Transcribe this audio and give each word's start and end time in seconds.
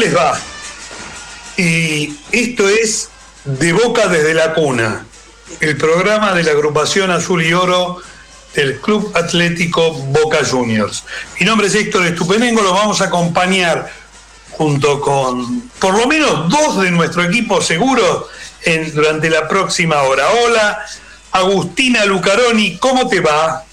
¿Cómo 0.00 0.12
les 0.12 0.18
va? 0.18 0.40
Y 1.58 2.16
esto 2.32 2.66
es 2.66 3.10
De 3.44 3.74
Boca 3.74 4.08
desde 4.08 4.32
la 4.32 4.54
Cuna, 4.54 5.04
el 5.60 5.76
programa 5.76 6.32
de 6.32 6.42
la 6.42 6.52
agrupación 6.52 7.10
Azul 7.10 7.44
y 7.44 7.52
Oro 7.52 7.98
del 8.54 8.80
Club 8.80 9.12
Atlético 9.14 9.92
Boca 9.92 10.38
Juniors. 10.42 11.04
Mi 11.38 11.44
nombre 11.44 11.66
es 11.66 11.74
Héctor 11.74 12.06
Estupenengo, 12.06 12.62
los 12.62 12.72
vamos 12.72 13.02
a 13.02 13.08
acompañar 13.08 13.92
junto 14.52 15.02
con 15.02 15.68
por 15.78 15.94
lo 15.94 16.06
menos 16.06 16.48
dos 16.48 16.80
de 16.80 16.90
nuestro 16.90 17.22
equipo 17.22 17.60
seguro 17.60 18.26
en, 18.62 18.94
durante 18.94 19.28
la 19.28 19.46
próxima 19.48 20.00
hora. 20.04 20.30
Hola, 20.30 20.78
Agustina 21.32 22.06
Lucaroni, 22.06 22.78
¿cómo 22.78 23.06
te 23.06 23.20
va? 23.20 23.66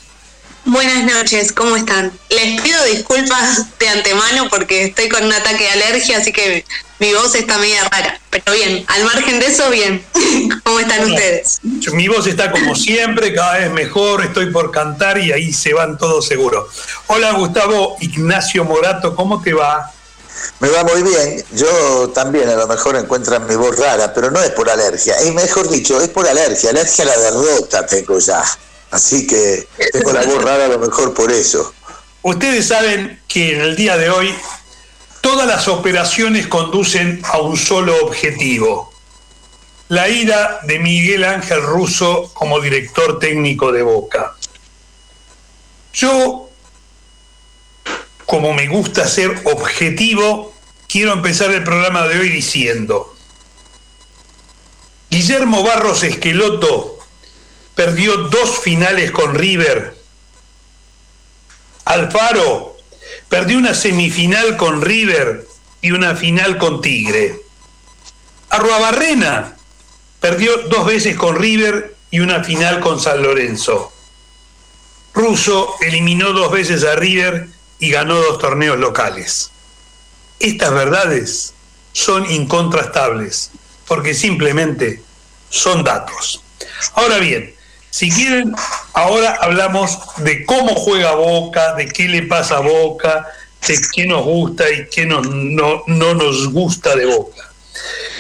Buenas 0.69 1.05
noches, 1.05 1.53
¿cómo 1.53 1.77
están? 1.77 2.11
Les 2.29 2.59
pido 2.59 2.83
disculpas 2.83 3.79
de 3.79 3.87
antemano 3.87 4.49
porque 4.49 4.83
estoy 4.83 5.07
con 5.07 5.23
un 5.23 5.31
ataque 5.31 5.63
de 5.63 5.69
alergia, 5.69 6.17
así 6.17 6.33
que 6.33 6.65
mi 6.99 7.13
voz 7.13 7.35
está 7.35 7.57
media 7.57 7.87
rara. 7.89 8.19
Pero 8.29 8.51
bien, 8.51 8.83
al 8.89 9.05
margen 9.05 9.39
de 9.39 9.45
eso, 9.45 9.69
bien. 9.69 10.05
¿Cómo 10.65 10.81
están 10.81 11.09
ustedes? 11.09 11.61
Mi 11.93 12.09
voz 12.09 12.27
está 12.27 12.51
como 12.51 12.75
siempre, 12.75 13.33
cada 13.33 13.59
vez 13.59 13.71
mejor, 13.71 14.25
estoy 14.25 14.51
por 14.51 14.69
cantar 14.71 15.17
y 15.19 15.31
ahí 15.31 15.53
se 15.53 15.73
van 15.73 15.97
todos 15.97 16.27
seguros. 16.27 16.67
Hola 17.07 17.31
Gustavo 17.31 17.95
Ignacio 18.01 18.65
Morato, 18.65 19.15
¿cómo 19.15 19.41
te 19.41 19.53
va? 19.53 19.89
Me 20.59 20.67
va 20.67 20.83
muy 20.83 21.01
bien. 21.01 21.45
Yo 21.53 22.09
también 22.09 22.49
a 22.49 22.55
lo 22.55 22.67
mejor 22.67 22.97
encuentran 22.97 23.47
mi 23.47 23.55
voz 23.55 23.79
rara, 23.79 24.13
pero 24.13 24.31
no 24.31 24.41
es 24.41 24.49
por 24.49 24.69
alergia. 24.69 25.15
Y 25.23 25.31
mejor 25.31 25.69
dicho, 25.69 26.01
es 26.01 26.09
por 26.09 26.27
alergia. 26.27 26.71
Alergia 26.71 27.05
a 27.05 27.07
la 27.07 27.17
derrota 27.17 27.85
tengo 27.85 28.19
ya. 28.19 28.43
Así 28.91 29.27
que 29.27 29.67
tengo 29.91 30.13
la 30.13 30.23
voz 30.23 30.43
rara 30.43 30.65
a 30.65 30.69
lo 30.69 30.79
mejor 30.79 31.13
por 31.13 31.31
eso. 31.31 31.73
Ustedes 32.21 32.67
saben 32.67 33.21
que 33.27 33.55
en 33.55 33.61
el 33.61 33.75
día 33.75 33.97
de 33.97 34.09
hoy 34.09 34.33
todas 35.21 35.47
las 35.47 35.67
operaciones 35.67 36.47
conducen 36.47 37.21
a 37.25 37.39
un 37.39 37.57
solo 37.57 37.95
objetivo. 38.03 38.91
La 39.89 40.09
ida 40.09 40.59
de 40.63 40.79
Miguel 40.79 41.23
Ángel 41.23 41.61
Russo 41.61 42.31
como 42.33 42.59
director 42.59 43.19
técnico 43.19 43.71
de 43.71 43.83
Boca. 43.83 44.35
Yo, 45.93 46.49
como 48.25 48.53
me 48.53 48.67
gusta 48.67 49.07
ser 49.07 49.41
objetivo, 49.45 50.53
quiero 50.87 51.13
empezar 51.13 51.51
el 51.51 51.63
programa 51.63 52.07
de 52.07 52.19
hoy 52.19 52.29
diciendo, 52.29 53.15
Guillermo 55.09 55.63
Barros 55.63 56.03
Esqueloto 56.03 56.96
perdió 57.77 58.17
dos 58.17 58.57
finales 58.57 59.11
con 59.11 59.35
River. 59.35 59.95
Alfaro 61.85 62.75
perdió 63.29 63.59
una 63.59 63.75
semifinal 63.75 64.57
con 64.57 64.81
River 64.81 65.47
y 65.79 65.91
una 65.91 66.15
final 66.15 66.57
con 66.57 66.81
Tigre. 66.81 67.39
Arruabarrena 68.49 69.55
perdió 70.19 70.57
dos 70.69 70.87
veces 70.87 71.15
con 71.15 71.35
River 71.35 71.95
y 72.09 72.19
una 72.19 72.43
final 72.43 72.79
con 72.79 72.99
San 72.99 73.21
Lorenzo. 73.21 73.93
Russo 75.13 75.75
eliminó 75.81 76.33
dos 76.33 76.51
veces 76.51 76.83
a 76.83 76.95
River 76.95 77.47
y 77.77 77.91
ganó 77.91 78.15
dos 78.15 78.39
torneos 78.39 78.79
locales. 78.79 79.51
Estas 80.39 80.73
verdades 80.73 81.53
son 81.93 82.29
incontrastables 82.31 83.51
porque 83.87 84.15
simplemente 84.15 85.03
son 85.51 85.83
datos. 85.83 86.41
Ahora 86.95 87.19
bien, 87.19 87.55
si 87.97 88.11
quieren, 88.11 88.53
ahora 88.93 89.39
hablamos 89.41 89.97
de 90.17 90.45
cómo 90.45 90.75
juega 90.75 91.15
Boca, 91.15 91.73
de 91.73 91.87
qué 91.87 92.07
le 92.07 92.21
pasa 92.21 92.57
a 92.57 92.59
Boca, 92.59 93.25
de 93.67 93.75
qué 93.91 94.05
nos 94.05 94.23
gusta 94.23 94.71
y 94.71 94.85
qué 94.85 95.07
no, 95.07 95.19
no, 95.23 95.83
nos 95.87 96.53
gusta 96.53 96.95
de 96.95 97.07
Boca. 97.07 97.49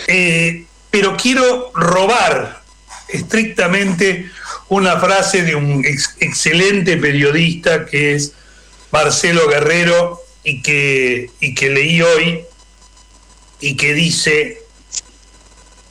Eh, 0.07 0.65
pero 0.89 1.15
quiero 1.15 1.71
robar 1.75 2.63
estrictamente 3.07 4.31
una 4.69 4.99
frase 4.99 5.43
de 5.43 5.53
un 5.53 5.85
excelente 5.85 6.97
periodista 6.97 7.85
que 7.85 8.15
es 8.15 8.33
Marcelo 8.89 9.47
Guerrero 9.47 10.23
y 10.43 10.63
que, 10.63 11.29
y 11.39 11.53
que 11.53 11.69
leí 11.69 12.01
hoy 12.01 12.41
y 13.59 13.77
que 13.77 13.93
dice 13.93 14.63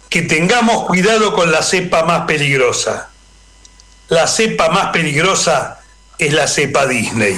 que 0.09 0.23
tengamos 0.23 0.87
cuidado 0.87 1.33
con 1.35 1.53
la 1.53 1.63
cepa 1.63 2.03
más 2.03 2.27
peligrosa 2.27 3.11
la 4.09 4.27
cepa 4.27 4.69
más 4.69 4.91
peligrosa 4.91 5.81
es 6.19 6.33
la 6.33 6.47
cepa 6.47 6.87
Disney. 6.87 7.37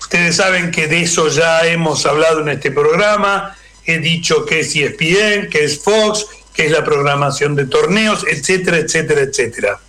Ustedes 0.00 0.36
saben 0.36 0.70
que 0.70 0.86
de 0.86 1.02
eso 1.02 1.28
ya 1.28 1.66
hemos 1.66 2.06
hablado 2.06 2.40
en 2.40 2.48
este 2.48 2.70
programa, 2.70 3.56
he 3.84 3.98
dicho 3.98 4.44
que 4.46 4.60
es 4.60 4.74
ESPN, 4.74 5.48
que 5.50 5.64
es 5.64 5.82
Fox, 5.82 6.26
que 6.52 6.66
es 6.66 6.72
la 6.72 6.84
programación 6.84 7.54
de 7.54 7.66
torneos, 7.66 8.24
etcétera, 8.28 8.78
etcétera, 8.78 9.22
etcétera. 9.22 9.80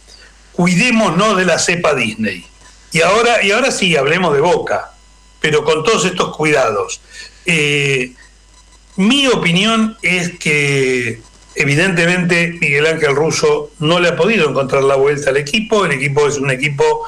Cuidémonos 0.54 1.38
de 1.38 1.46
la 1.46 1.60
cepa 1.60 1.94
Disney. 1.94 2.46
Y 2.92 3.02
ahora, 3.02 3.44
y 3.44 3.52
ahora 3.52 3.72
sí, 3.72 3.96
hablemos 3.96 4.34
de 4.34 4.42
Boca, 4.42 4.92
pero 5.40 5.64
con 5.64 5.84
todos 5.84 6.06
estos 6.06 6.36
cuidados. 6.36 7.00
Eh, 7.46 8.14
mi 8.96 9.28
opinión 9.28 9.98
es 10.02 10.38
que 10.40 11.22
Evidentemente, 11.59 12.56
Miguel 12.62 12.85
Ángel 12.85 13.16
Russo 13.16 13.72
no 13.79 14.00
le 14.00 14.09
ha 14.09 14.16
podido 14.16 14.47
encontrar 14.47 14.84
la 14.84 14.94
vuelta 14.94 15.31
al 15.31 15.38
equipo. 15.38 15.85
El 15.85 15.94
equipo 15.94 16.28
es 16.28 16.38
un 16.38 16.51
equipo 16.51 17.03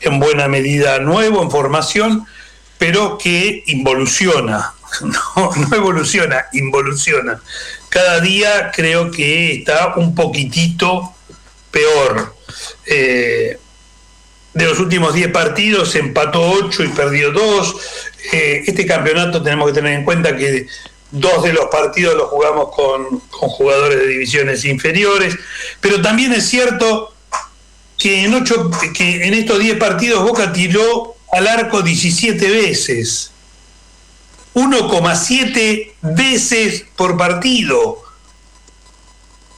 en 0.00 0.20
buena 0.20 0.48
medida 0.48 0.98
nuevo, 0.98 1.42
en 1.42 1.50
formación, 1.50 2.26
pero 2.76 3.16
que 3.16 3.64
involuciona. 3.66 4.72
No, 5.00 5.52
evoluciona, 5.76 6.46
involuciona. 6.52 7.40
Cada 7.88 8.20
día 8.20 8.70
creo 8.74 9.10
que 9.10 9.52
está 9.52 9.94
un 9.96 10.14
poquitito 10.14 11.12
peor. 11.70 12.34
Eh, 12.86 13.58
de 14.54 14.64
los 14.64 14.78
últimos 14.78 15.12
10 15.12 15.32
partidos 15.32 15.94
empató 15.96 16.40
8 16.50 16.84
y 16.84 16.88
perdió 16.88 17.32
2. 17.32 17.76
Eh, 18.32 18.62
este 18.66 18.86
campeonato 18.86 19.42
tenemos 19.42 19.66
que 19.68 19.74
tener 19.74 19.92
en 19.94 20.04
cuenta 20.04 20.36
que 20.36 20.66
dos 21.10 21.42
de 21.44 21.52
los 21.52 21.66
partidos 21.66 22.16
los 22.16 22.28
jugamos 22.28 22.74
con, 22.74 23.20
jugadores 23.30 23.98
de 23.98 24.06
divisiones 24.08 24.64
inferiores, 24.64 25.36
pero 25.80 26.02
también 26.02 26.32
es 26.32 26.48
cierto 26.48 27.14
que 27.98 28.24
en, 28.24 28.34
ocho, 28.34 28.70
que 28.94 29.26
en 29.26 29.34
estos 29.34 29.58
10 29.58 29.78
partidos 29.78 30.22
Boca 30.22 30.52
tiró 30.52 31.14
al 31.32 31.46
arco 31.46 31.82
17 31.82 32.50
veces, 32.50 33.30
1,7 34.54 35.92
veces 36.02 36.84
por 36.96 37.16
partido. 37.16 38.02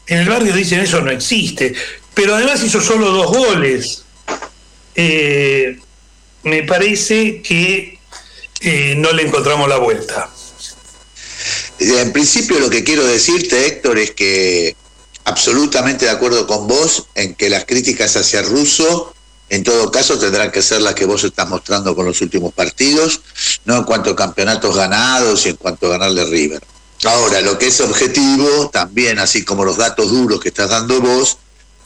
En 0.06 0.18
el 0.18 0.28
barrio 0.28 0.54
dicen 0.54 0.80
eso 0.80 1.00
no 1.00 1.10
existe, 1.10 1.74
pero 2.14 2.34
además 2.34 2.62
hizo 2.64 2.80
solo 2.80 3.10
dos 3.10 3.26
goles. 3.26 4.04
Eh, 4.94 5.78
me 6.44 6.62
parece 6.62 7.42
que 7.42 7.98
eh, 8.60 8.94
no 8.96 9.12
le 9.12 9.22
encontramos 9.22 9.68
la 9.68 9.76
vuelta. 9.76 10.30
En 11.78 12.12
principio 12.12 12.58
lo 12.58 12.70
que 12.70 12.84
quiero 12.84 13.04
decirte, 13.06 13.66
Héctor, 13.66 13.98
es 13.98 14.10
que 14.12 14.76
absolutamente 15.24 16.06
de 16.06 16.10
acuerdo 16.10 16.46
con 16.46 16.66
vos 16.66 17.06
en 17.14 17.34
que 17.34 17.50
las 17.50 17.64
críticas 17.64 18.16
hacia 18.16 18.42
Russo 18.42 19.14
en 19.50 19.64
todo 19.64 19.90
caso 19.90 20.18
tendrán 20.18 20.50
que 20.50 20.60
ser 20.60 20.82
las 20.82 20.94
que 20.94 21.06
vos 21.06 21.24
estás 21.24 21.48
mostrando 21.48 21.94
con 21.94 22.04
los 22.04 22.20
últimos 22.20 22.52
partidos, 22.52 23.22
no 23.64 23.78
en 23.78 23.84
cuanto 23.84 24.10
a 24.10 24.16
campeonatos 24.16 24.76
ganados 24.76 25.46
y 25.46 25.50
en 25.50 25.56
cuanto 25.56 25.86
a 25.86 25.90
ganarle 25.90 26.24
River. 26.26 26.62
Ahora, 27.04 27.40
lo 27.40 27.58
que 27.58 27.68
es 27.68 27.80
objetivo, 27.80 28.68
también 28.70 29.18
así 29.18 29.44
como 29.44 29.64
los 29.64 29.78
datos 29.78 30.10
duros 30.10 30.40
que 30.40 30.48
estás 30.48 30.68
dando 30.68 31.00
vos, 31.00 31.38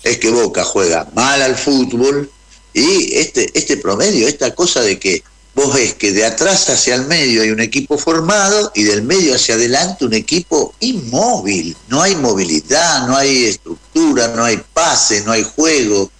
es 0.02 0.18
que 0.18 0.30
Boca 0.30 0.64
juega 0.64 1.06
mal 1.14 1.40
al 1.40 1.56
fútbol 1.56 2.30
y 2.72 3.14
este, 3.16 3.50
este 3.54 3.76
promedio, 3.76 4.26
esta 4.26 4.54
cosa 4.54 4.80
de 4.80 4.98
que 4.98 5.22
vos 5.54 5.74
ves 5.74 5.94
que 5.94 6.12
de 6.12 6.24
atrás 6.24 6.68
hacia 6.70 6.94
el 6.94 7.06
medio 7.06 7.42
hay 7.42 7.50
un 7.50 7.60
equipo 7.60 7.98
formado 7.98 8.72
y 8.74 8.84
del 8.84 9.02
medio 9.02 9.34
hacia 9.34 9.54
adelante 9.54 10.04
un 10.04 10.14
equipo 10.14 10.74
inmóvil. 10.80 11.76
No 11.88 12.02
hay 12.02 12.16
movilidad, 12.16 13.06
no 13.06 13.16
hay 13.16 13.46
estructura, 13.46 14.28
no 14.28 14.44
hay 14.44 14.62
pase, 14.72 15.22
no 15.22 15.32
hay 15.32 15.44
juego. 15.44 16.10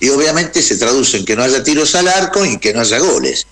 Y 0.00 0.08
obviamente 0.10 0.62
se 0.62 0.76
traduce 0.76 1.18
en 1.18 1.24
que 1.24 1.36
no 1.36 1.42
haya 1.42 1.62
tiros 1.62 1.94
al 1.94 2.08
arco 2.08 2.44
y 2.44 2.58
que 2.58 2.72
no 2.72 2.80
haya 2.80 2.98
goles. 2.98 3.46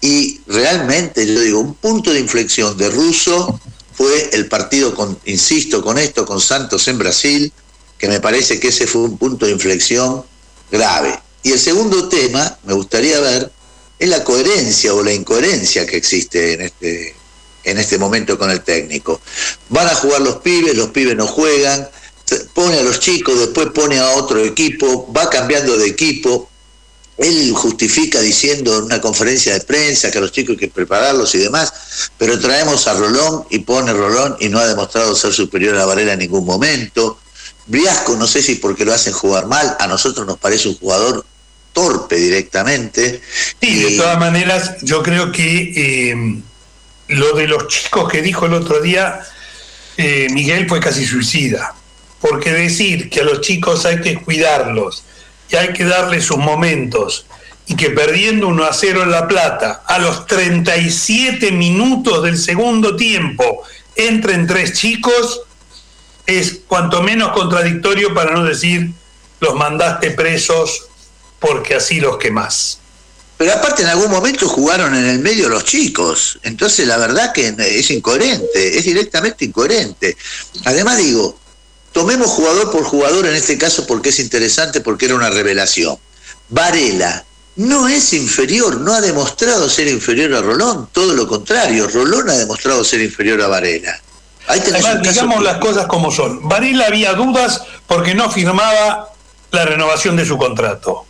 Y 0.00 0.40
realmente, 0.46 1.26
yo 1.26 1.40
digo, 1.40 1.60
un 1.60 1.74
punto 1.74 2.12
de 2.12 2.20
inflexión 2.20 2.76
de 2.76 2.90
Russo 2.90 3.58
fue 3.94 4.30
el 4.32 4.48
partido, 4.48 4.94
con, 4.94 5.18
insisto 5.24 5.82
con 5.82 5.98
esto, 5.98 6.26
con 6.26 6.40
Santos 6.40 6.88
en 6.88 6.98
Brasil, 6.98 7.52
que 7.98 8.08
me 8.08 8.20
parece 8.20 8.58
que 8.58 8.68
ese 8.68 8.86
fue 8.86 9.02
un 9.02 9.16
punto 9.16 9.46
de 9.46 9.52
inflexión 9.52 10.24
grave. 10.70 11.18
Y 11.42 11.52
el 11.52 11.58
segundo 11.58 12.08
tema, 12.08 12.58
me 12.64 12.74
gustaría 12.74 13.18
ver, 13.20 13.50
es 14.02 14.08
la 14.08 14.24
coherencia 14.24 14.92
o 14.94 15.00
la 15.00 15.12
incoherencia 15.12 15.86
que 15.86 15.96
existe 15.96 16.54
en 16.54 16.62
este, 16.62 17.14
en 17.62 17.78
este 17.78 17.98
momento 17.98 18.36
con 18.36 18.50
el 18.50 18.60
técnico. 18.62 19.20
Van 19.68 19.86
a 19.86 19.94
jugar 19.94 20.22
los 20.22 20.38
pibes, 20.38 20.76
los 20.76 20.88
pibes 20.88 21.14
no 21.14 21.28
juegan, 21.28 21.88
pone 22.52 22.80
a 22.80 22.82
los 22.82 22.98
chicos, 22.98 23.38
después 23.38 23.68
pone 23.68 24.00
a 24.00 24.10
otro 24.16 24.44
equipo, 24.44 25.12
va 25.16 25.30
cambiando 25.30 25.78
de 25.78 25.86
equipo. 25.86 26.50
él 27.16 27.52
justifica 27.54 28.20
diciendo 28.20 28.76
en 28.76 28.84
una 28.86 29.00
conferencia 29.00 29.52
de 29.54 29.60
prensa 29.60 30.10
que 30.10 30.18
a 30.18 30.20
los 30.20 30.32
chicos 30.32 30.54
hay 30.54 30.58
que 30.58 30.68
prepararlos 30.68 31.32
y 31.36 31.38
demás, 31.38 31.72
pero 32.18 32.40
traemos 32.40 32.88
a 32.88 32.94
Rolón 32.94 33.44
y 33.50 33.60
pone 33.60 33.92
Rolón 33.92 34.36
y 34.40 34.48
no 34.48 34.58
ha 34.58 34.66
demostrado 34.66 35.14
ser 35.14 35.32
superior 35.32 35.76
a 35.76 35.86
Varela 35.86 36.14
en 36.14 36.18
ningún 36.18 36.44
momento. 36.44 37.20
Briasco, 37.66 38.16
no 38.16 38.26
sé 38.26 38.42
si 38.42 38.56
porque 38.56 38.84
lo 38.84 38.92
hacen 38.92 39.12
jugar 39.12 39.46
mal, 39.46 39.76
a 39.78 39.86
nosotros 39.86 40.26
nos 40.26 40.38
parece 40.38 40.70
un 40.70 40.76
jugador 40.76 41.24
torpe 41.72 42.16
directamente. 42.16 43.20
Sí, 43.60 43.82
de 43.82 43.96
todas 43.96 44.18
maneras, 44.18 44.76
yo 44.82 45.02
creo 45.02 45.32
que 45.32 45.72
eh, 45.76 46.42
lo 47.08 47.32
de 47.34 47.48
los 47.48 47.68
chicos 47.68 48.10
que 48.10 48.22
dijo 48.22 48.46
el 48.46 48.54
otro 48.54 48.80
día 48.80 49.20
eh, 49.96 50.28
Miguel 50.30 50.68
fue 50.68 50.80
casi 50.80 51.04
suicida, 51.04 51.74
porque 52.20 52.52
decir 52.52 53.10
que 53.10 53.20
a 53.20 53.24
los 53.24 53.40
chicos 53.40 53.84
hay 53.84 54.00
que 54.00 54.16
cuidarlos, 54.16 55.04
que 55.48 55.58
hay 55.58 55.72
que 55.72 55.84
darles 55.84 56.24
sus 56.24 56.38
momentos 56.38 57.26
y 57.66 57.76
que 57.76 57.90
perdiendo 57.90 58.48
1 58.48 58.64
a 58.64 58.72
0 58.72 59.02
en 59.02 59.10
La 59.10 59.28
Plata, 59.28 59.82
a 59.86 59.98
los 59.98 60.26
37 60.26 61.52
minutos 61.52 62.22
del 62.22 62.38
segundo 62.38 62.96
tiempo 62.96 63.62
entren 63.94 64.46
tres 64.46 64.72
chicos, 64.78 65.42
es 66.26 66.60
cuanto 66.66 67.02
menos 67.02 67.32
contradictorio 67.32 68.14
para 68.14 68.32
no 68.32 68.44
decir 68.44 68.90
los 69.40 69.54
mandaste 69.54 70.12
presos 70.12 70.88
porque 71.42 71.74
así 71.74 72.00
los 72.00 72.16
quemás. 72.16 72.78
Pero 73.36 73.54
aparte 73.54 73.82
en 73.82 73.88
algún 73.88 74.10
momento 74.10 74.48
jugaron 74.48 74.94
en 74.94 75.04
el 75.04 75.18
medio 75.18 75.48
los 75.48 75.64
chicos, 75.64 76.38
entonces 76.44 76.86
la 76.86 76.96
verdad 76.96 77.32
que 77.32 77.54
es 77.58 77.90
incoherente, 77.90 78.78
es 78.78 78.84
directamente 78.84 79.44
incoherente. 79.44 80.16
Además 80.64 80.98
digo, 80.98 81.36
tomemos 81.90 82.28
jugador 82.28 82.70
por 82.70 82.84
jugador 82.84 83.26
en 83.26 83.34
este 83.34 83.58
caso 83.58 83.84
porque 83.86 84.10
es 84.10 84.20
interesante, 84.20 84.80
porque 84.80 85.06
era 85.06 85.16
una 85.16 85.28
revelación. 85.28 85.98
Varela 86.48 87.24
no 87.56 87.88
es 87.88 88.12
inferior, 88.12 88.80
no 88.80 88.94
ha 88.94 89.00
demostrado 89.00 89.68
ser 89.68 89.88
inferior 89.88 90.32
a 90.34 90.40
Rolón, 90.40 90.88
todo 90.92 91.12
lo 91.12 91.26
contrario, 91.26 91.88
Rolón 91.88 92.30
ha 92.30 92.34
demostrado 92.34 92.84
ser 92.84 93.00
inferior 93.00 93.42
a 93.42 93.48
Varela. 93.48 94.00
Además, 94.46 95.02
digamos 95.02 95.42
las 95.42 95.58
cosas 95.58 95.86
como 95.86 96.12
son. 96.12 96.48
Varela 96.48 96.86
había 96.86 97.14
dudas 97.14 97.62
porque 97.88 98.14
no 98.14 98.30
firmaba 98.30 99.08
la 99.50 99.64
renovación 99.64 100.16
de 100.16 100.24
su 100.24 100.38
contrato. 100.38 101.06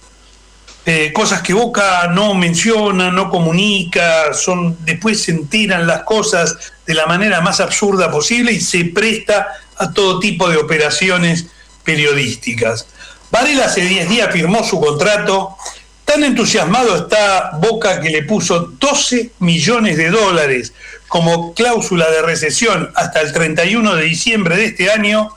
Eh, 0.84 1.12
cosas 1.12 1.42
que 1.42 1.54
Boca 1.54 2.08
no 2.08 2.34
menciona, 2.34 3.12
no 3.12 3.30
comunica, 3.30 4.34
son 4.34 4.76
después 4.84 5.22
se 5.22 5.30
enteran 5.30 5.86
las 5.86 6.02
cosas 6.02 6.56
de 6.84 6.94
la 6.94 7.06
manera 7.06 7.40
más 7.40 7.60
absurda 7.60 8.10
posible 8.10 8.50
y 8.52 8.60
se 8.60 8.86
presta 8.86 9.46
a 9.76 9.92
todo 9.92 10.18
tipo 10.18 10.48
de 10.48 10.56
operaciones 10.56 11.46
periodísticas. 11.84 12.88
Varela 13.30 13.66
hace 13.66 13.82
10 13.82 14.08
días 14.08 14.32
firmó 14.32 14.64
su 14.64 14.80
contrato, 14.80 15.56
tan 16.04 16.24
entusiasmado 16.24 16.96
está 16.96 17.52
Boca 17.60 18.00
que 18.00 18.10
le 18.10 18.24
puso 18.24 18.72
12 18.78 19.30
millones 19.38 19.96
de 19.96 20.10
dólares 20.10 20.72
como 21.06 21.54
cláusula 21.54 22.10
de 22.10 22.22
recesión 22.22 22.90
hasta 22.96 23.20
el 23.20 23.32
31 23.32 23.94
de 23.94 24.02
diciembre 24.02 24.56
de 24.56 24.64
este 24.64 24.90
año 24.90 25.30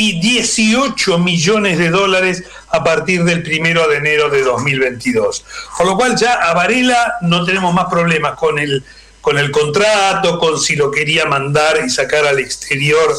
y 0.00 0.20
18 0.20 1.18
millones 1.18 1.76
de 1.76 1.90
dólares 1.90 2.44
a 2.68 2.84
partir 2.84 3.24
del 3.24 3.42
primero 3.42 3.88
de 3.88 3.96
enero 3.96 4.30
de 4.30 4.44
2022. 4.44 5.44
Con 5.76 5.88
lo 5.88 5.96
cual 5.96 6.16
ya 6.16 6.34
a 6.34 6.54
Varela 6.54 7.14
no 7.22 7.44
tenemos 7.44 7.74
más 7.74 7.86
problemas 7.86 8.38
con 8.38 8.60
el, 8.60 8.84
con 9.20 9.38
el 9.38 9.50
contrato, 9.50 10.38
con 10.38 10.60
si 10.60 10.76
lo 10.76 10.92
quería 10.92 11.24
mandar 11.24 11.80
y 11.84 11.90
sacar 11.90 12.26
al 12.26 12.38
exterior 12.38 13.12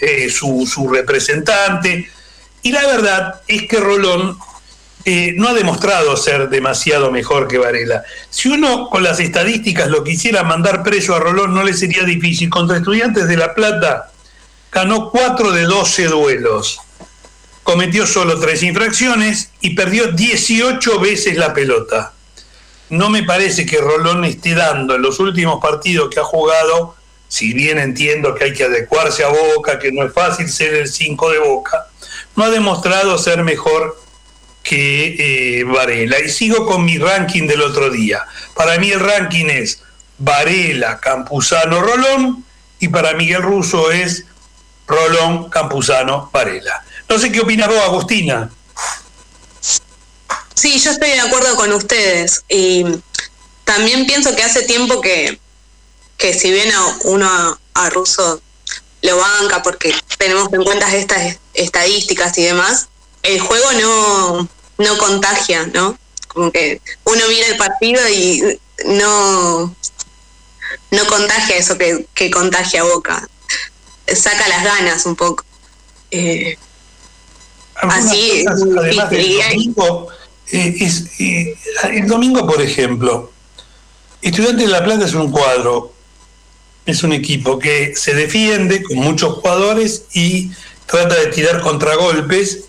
eh, 0.00 0.30
su, 0.30 0.88
representante. 0.90 2.10
Y 2.62 2.72
la 2.72 2.86
verdad 2.86 3.42
es 3.46 3.68
que 3.68 3.76
Rolón 3.76 4.38
eh, 5.04 5.34
no 5.36 5.48
ha 5.48 5.52
demostrado 5.52 6.16
ser 6.16 6.48
demasiado 6.48 7.10
mejor 7.10 7.46
que 7.46 7.58
Varela. 7.58 8.04
Si 8.30 8.48
uno 8.48 8.88
con 8.88 9.02
las 9.02 9.20
estadísticas 9.20 9.88
lo 9.88 10.02
quisiera 10.02 10.44
mandar 10.44 10.82
preso 10.82 11.14
a 11.14 11.20
Rolón, 11.20 11.52
no 11.52 11.62
le 11.62 11.74
sería 11.74 12.04
difícil. 12.04 12.48
Contra 12.48 12.78
estudiantes 12.78 13.28
de 13.28 13.36
La 13.36 13.52
Plata 13.52 14.11
ganó 14.72 15.10
4 15.10 15.52
de 15.52 15.64
12 15.64 16.08
duelos, 16.08 16.80
cometió 17.62 18.06
solo 18.06 18.40
3 18.40 18.62
infracciones 18.64 19.50
y 19.60 19.74
perdió 19.74 20.10
18 20.10 20.98
veces 20.98 21.36
la 21.36 21.52
pelota. 21.52 22.12
No 22.88 23.10
me 23.10 23.22
parece 23.22 23.66
que 23.66 23.78
Rolón 23.78 24.24
esté 24.24 24.54
dando 24.54 24.94
en 24.94 25.02
los 25.02 25.20
últimos 25.20 25.60
partidos 25.60 26.08
que 26.10 26.20
ha 26.20 26.24
jugado, 26.24 26.96
si 27.28 27.52
bien 27.52 27.78
entiendo 27.78 28.34
que 28.34 28.44
hay 28.44 28.52
que 28.52 28.64
adecuarse 28.64 29.24
a 29.24 29.28
Boca, 29.28 29.78
que 29.78 29.92
no 29.92 30.04
es 30.04 30.12
fácil 30.12 30.48
ser 30.48 30.74
el 30.74 30.88
5 30.88 31.30
de 31.30 31.38
Boca, 31.38 31.86
no 32.34 32.44
ha 32.44 32.50
demostrado 32.50 33.16
ser 33.18 33.44
mejor 33.44 33.98
que 34.62 35.60
eh, 35.60 35.64
Varela. 35.64 36.18
Y 36.20 36.28
sigo 36.28 36.66
con 36.66 36.84
mi 36.84 36.98
ranking 36.98 37.46
del 37.46 37.62
otro 37.62 37.90
día. 37.90 38.24
Para 38.54 38.78
mí 38.78 38.90
el 38.90 39.00
ranking 39.00 39.46
es 39.46 39.82
Varela, 40.18 40.98
Campuzano, 40.98 41.80
Rolón, 41.80 42.44
y 42.78 42.88
para 42.88 43.14
Miguel 43.14 43.42
Russo 43.42 43.90
es 43.90 44.26
Rolón, 44.86 45.48
Campuzano, 45.48 46.30
Varela. 46.32 46.84
No 47.08 47.18
sé 47.18 47.30
qué 47.30 47.40
opinas 47.40 47.68
vos, 47.68 47.78
Agustina. 47.78 48.50
Sí, 50.54 50.78
yo 50.78 50.90
estoy 50.90 51.10
de 51.10 51.20
acuerdo 51.20 51.56
con 51.56 51.72
ustedes. 51.72 52.44
Y 52.48 52.84
también 53.64 54.06
pienso 54.06 54.34
que 54.34 54.42
hace 54.42 54.62
tiempo 54.62 55.00
que, 55.00 55.38
que 56.16 56.34
si 56.34 56.50
bien 56.50 56.72
a 56.72 56.98
uno 57.04 57.58
a, 57.74 57.90
Russo 57.90 58.40
lo 59.02 59.16
banca 59.16 59.62
porque 59.62 59.94
tenemos 60.18 60.52
en 60.52 60.62
cuenta 60.62 60.94
estas 60.94 61.38
estadísticas 61.54 62.36
y 62.38 62.44
demás, 62.44 62.88
el 63.22 63.40
juego 63.40 63.72
no, 63.72 64.48
no 64.78 64.98
contagia, 64.98 65.66
¿no? 65.66 65.98
Como 66.28 66.52
que 66.52 66.80
uno 67.04 67.22
mira 67.28 67.48
el 67.48 67.56
partido 67.56 68.00
y 68.08 68.60
no, 68.86 69.74
no 70.90 71.06
contagia 71.08 71.56
eso 71.56 71.76
que, 71.76 72.06
que 72.14 72.30
contagia 72.30 72.84
Boca 72.84 73.28
saca 74.16 74.48
las 74.48 74.64
ganas 74.64 75.06
un 75.06 75.16
poco. 75.16 75.44
Eh, 76.10 76.56
así, 77.74 78.44
el 78.46 78.96
domingo, 78.96 80.08
eh, 80.50 80.88
eh, 81.18 81.56
el 81.90 82.06
domingo, 82.06 82.46
por 82.46 82.60
ejemplo, 82.60 83.32
Estudiantes 84.20 84.66
de 84.66 84.72
La 84.72 84.84
Plata 84.84 85.04
es 85.04 85.14
un 85.14 85.32
cuadro, 85.32 85.92
es 86.86 87.02
un 87.02 87.12
equipo 87.12 87.58
que 87.58 87.94
se 87.96 88.14
defiende 88.14 88.82
con 88.82 88.98
muchos 88.98 89.34
jugadores 89.34 90.04
y 90.12 90.52
trata 90.86 91.16
de 91.16 91.26
tirar 91.26 91.60
contragolpes 91.60 92.66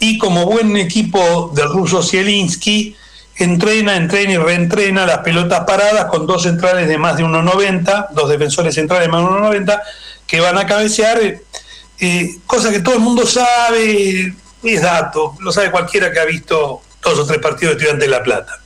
y 0.00 0.18
como 0.18 0.46
buen 0.46 0.76
equipo 0.76 1.52
del 1.54 1.68
ruso 1.68 2.02
Zielinski 2.02 2.96
entrena, 3.36 3.96
entrena 3.96 4.32
y 4.32 4.36
reentrena 4.38 5.06
las 5.06 5.18
pelotas 5.18 5.64
paradas 5.64 6.06
con 6.06 6.26
dos 6.26 6.42
centrales 6.42 6.88
de 6.88 6.98
más 6.98 7.16
de 7.16 7.24
1,90, 7.24 8.08
dos 8.10 8.28
defensores 8.28 8.74
centrales 8.74 9.06
de 9.06 9.12
más 9.12 9.22
de 9.22 9.60
1,90 9.60 9.82
que 10.26 10.40
van 10.40 10.58
a 10.58 10.66
cabecear, 10.66 11.20
eh, 11.20 11.42
eh, 11.98 12.38
cosa 12.46 12.70
que 12.70 12.80
todo 12.80 12.94
el 12.94 13.00
mundo 13.00 13.26
sabe, 13.26 14.34
es 14.62 14.82
dato, 14.82 15.36
lo 15.40 15.52
sabe 15.52 15.70
cualquiera 15.70 16.12
que 16.12 16.20
ha 16.20 16.24
visto 16.24 16.82
dos 17.02 17.18
o 17.18 17.26
tres 17.26 17.38
partidos 17.38 17.76
de 17.76 17.84
Estudiantes 17.84 18.08
de 18.08 18.16
La 18.16 18.22
Plata. 18.22 18.60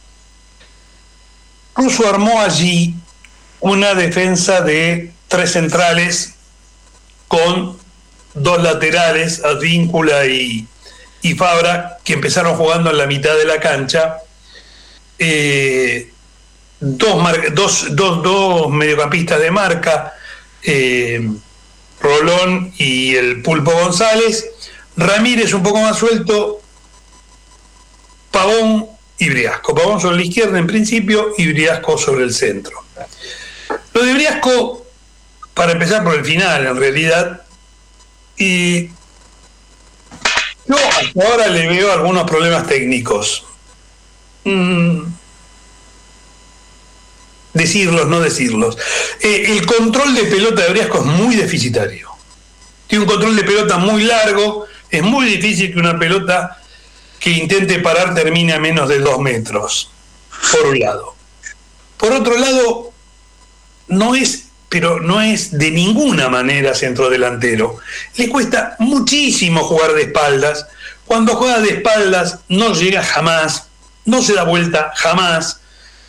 Russo 1.74 2.08
armó 2.08 2.40
allí 2.40 2.94
una 3.60 3.94
defensa 3.94 4.62
de 4.62 5.12
tres 5.28 5.52
centrales 5.52 6.34
con 7.28 7.78
dos 8.34 8.62
laterales, 8.62 9.44
Advíncula 9.44 10.26
y, 10.26 10.66
y 11.22 11.34
Fabra, 11.34 11.98
que 12.02 12.14
empezaron 12.14 12.56
jugando 12.56 12.90
en 12.90 12.98
la 12.98 13.06
mitad 13.06 13.36
de 13.36 13.44
la 13.44 13.60
cancha. 13.60 14.18
Eh, 15.18 16.10
dos, 16.80 17.22
dos, 17.52 17.86
dos, 17.94 18.22
dos, 18.22 18.70
mediocampistas 18.70 19.38
de 19.38 19.50
marca, 19.50 20.14
Rolón 22.00 22.73
y 22.78 23.14
el 23.16 23.42
Pulpo 23.42 23.73
González, 23.73 24.50
Ramírez 24.97 25.52
un 25.52 25.62
poco 25.62 25.80
más 25.80 25.99
suelto, 25.99 26.61
Pavón 28.30 28.87
y 29.19 29.28
Briasco. 29.28 29.75
Pavón 29.75 30.00
sobre 30.00 30.16
la 30.16 30.23
izquierda 30.23 30.59
en 30.59 30.66
principio 30.66 31.35
y 31.37 31.49
Briasco 31.49 31.99
sobre 31.99 32.25
el 32.25 32.33
centro. 32.33 32.83
Lo 33.92 34.04
de 34.04 34.14
Briasco, 34.14 34.87
para 35.54 35.73
empezar 35.73 36.02
por 36.02 36.14
el 36.14 36.25
final 36.25 36.66
en 36.66 36.76
realidad, 36.76 37.42
y 38.37 38.88
yo 40.66 40.76
hasta 40.76 41.26
ahora 41.26 41.49
le 41.49 41.69
veo 41.69 41.92
algunos 41.92 42.25
problemas 42.25 42.66
técnicos. 42.66 43.45
Mm, 44.45 45.02
decirlos, 47.52 48.09
no 48.09 48.21
decirlos. 48.21 48.76
Eh, 49.21 49.47
el 49.49 49.66
control 49.66 50.14
de 50.14 50.25
pelota 50.25 50.62
de 50.62 50.71
Briasco 50.71 50.99
es 50.99 51.04
muy 51.04 51.37
deficitario. 51.37 52.11
Tiene 52.87 53.04
un 53.04 53.11
control 53.11 53.37
de 53.37 53.45
pelota 53.45 53.78
muy 53.78 54.02
largo, 54.04 54.66
es 54.90 55.02
muy 55.02 55.26
difícil 55.26 55.73
que 55.73 55.78
una 55.78 55.99
pelota 55.99 56.59
que 57.19 57.30
intente 57.30 57.78
parar 57.78 58.14
termine 58.14 58.52
a 58.54 58.59
menos 58.59 58.88
de 58.88 58.99
dos 58.99 59.19
metros, 59.21 59.90
por 60.52 60.66
un 60.66 60.80
lado. 60.80 61.14
Por 61.97 62.12
otro 62.12 62.37
lado, 62.37 62.92
no 63.88 64.14
es, 64.14 64.47
pero 64.69 65.00
no 65.00 65.21
es 65.21 65.57
de 65.57 65.71
ninguna 65.71 66.28
manera 66.28 66.75
centro 66.75 67.11
delantero. 67.11 67.78
Le 68.16 68.28
cuesta 68.28 68.76
muchísimo 68.78 69.62
jugar 69.64 69.92
de 69.92 70.02
espaldas. 70.02 70.66
Cuando 71.04 71.37
juega 71.37 71.61
de 71.61 71.71
espaldas 71.71 72.38
no 72.49 72.73
llega 72.73 73.02
jamás 73.02 73.71
no 74.04 74.23
se 74.23 74.35
da 74.35 74.45
vuelta 74.45 74.92
jamás. 74.97 75.59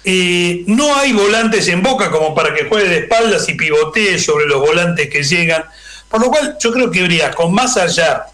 Eh, 0.03 0.63
no 0.67 0.95
hay 0.95 1.13
volantes 1.13 1.67
en 1.67 1.83
boca 1.83 2.09
como 2.09 2.33
para 2.33 2.53
que 2.55 2.65
juegue 2.65 2.89
de 2.89 2.97
espaldas 2.99 3.47
y 3.49 3.53
pivotee 3.53 4.17
sobre 4.19 4.47
los 4.47 4.59
volantes 4.59 5.09
que 5.09 5.23
llegan. 5.23 5.63
Por 6.09 6.21
lo 6.21 6.29
cual 6.29 6.57
yo 6.59 6.71
creo 6.71 6.91
que 6.91 7.03
Briasco, 7.03 7.49
más 7.49 7.77
allá 7.77 8.25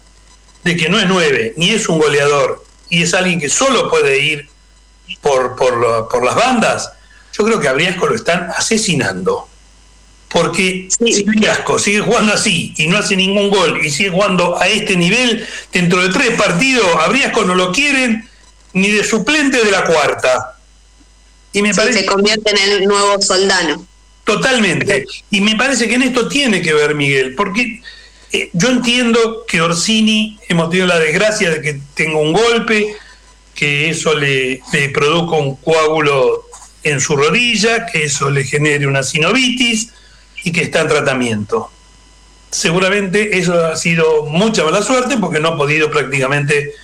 de 0.64 0.76
que 0.76 0.88
no 0.88 0.98
es 0.98 1.06
nueve, 1.06 1.54
ni 1.56 1.70
es 1.70 1.88
un 1.88 1.98
goleador, 1.98 2.64
y 2.90 3.02
es 3.02 3.14
alguien 3.14 3.38
que 3.38 3.48
solo 3.48 3.90
puede 3.90 4.18
ir 4.18 4.48
por, 5.20 5.56
por, 5.56 6.24
las 6.24 6.34
bandas, 6.34 6.92
yo 7.36 7.44
creo 7.44 7.60
que 7.60 7.68
a 7.68 7.72
Briasco 7.72 8.06
lo 8.06 8.14
están 8.14 8.50
asesinando. 8.56 9.48
Porque 10.28 10.88
si 10.90 11.22
Briasco 11.22 11.78
sigue 11.78 12.00
jugando 12.00 12.34
así 12.34 12.74
y 12.76 12.86
no 12.86 12.98
hace 12.98 13.16
ningún 13.16 13.48
gol 13.48 13.80
y 13.82 13.90
sigue 13.90 14.10
jugando 14.10 14.60
a 14.60 14.68
este 14.68 14.96
nivel, 14.96 15.46
dentro 15.72 16.02
de 16.02 16.10
tres 16.10 16.32
partidos 16.32 16.86
a 17.00 17.08
Briasco 17.08 17.44
no 17.44 17.54
lo 17.54 17.72
quieren 17.72 18.28
ni 18.74 18.90
de 18.90 19.04
suplente 19.04 19.64
de 19.64 19.70
la 19.70 19.84
cuarta. 19.84 20.57
Y 21.52 21.62
me 21.62 21.74
parece, 21.74 22.00
se 22.00 22.06
convierte 22.06 22.50
en 22.50 22.72
el 22.72 22.84
nuevo 22.84 23.20
soldano. 23.20 23.86
Totalmente. 24.24 25.06
Y 25.30 25.40
me 25.40 25.56
parece 25.56 25.88
que 25.88 25.94
en 25.94 26.02
esto 26.02 26.28
tiene 26.28 26.60
que 26.60 26.74
ver 26.74 26.94
Miguel, 26.94 27.34
porque 27.34 27.80
eh, 28.32 28.50
yo 28.52 28.68
entiendo 28.68 29.44
que 29.46 29.62
Orsini 29.62 30.38
hemos 30.48 30.68
tenido 30.68 30.86
la 30.86 30.98
desgracia 30.98 31.50
de 31.50 31.62
que 31.62 31.80
tenga 31.94 32.18
un 32.18 32.32
golpe, 32.32 32.94
que 33.54 33.88
eso 33.88 34.14
le, 34.14 34.60
le 34.72 34.88
produzca 34.90 35.36
un 35.36 35.56
coágulo 35.56 36.44
en 36.82 37.00
su 37.00 37.16
rodilla, 37.16 37.86
que 37.86 38.04
eso 38.04 38.30
le 38.30 38.44
genere 38.44 38.86
una 38.86 39.02
sinovitis 39.02 39.92
y 40.44 40.52
que 40.52 40.62
está 40.62 40.80
en 40.82 40.88
tratamiento. 40.88 41.70
Seguramente 42.50 43.38
eso 43.38 43.66
ha 43.66 43.76
sido 43.76 44.26
mucha 44.26 44.64
mala 44.64 44.82
suerte 44.82 45.16
porque 45.18 45.40
no 45.40 45.48
ha 45.48 45.56
podido 45.56 45.90
prácticamente 45.90 46.74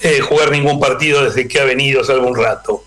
eh, 0.00 0.20
jugar 0.20 0.50
ningún 0.50 0.80
partido 0.80 1.24
desde 1.24 1.46
que 1.46 1.60
ha 1.60 1.64
venido 1.64 2.00
hace 2.00 2.12
algún 2.12 2.36
rato. 2.36 2.84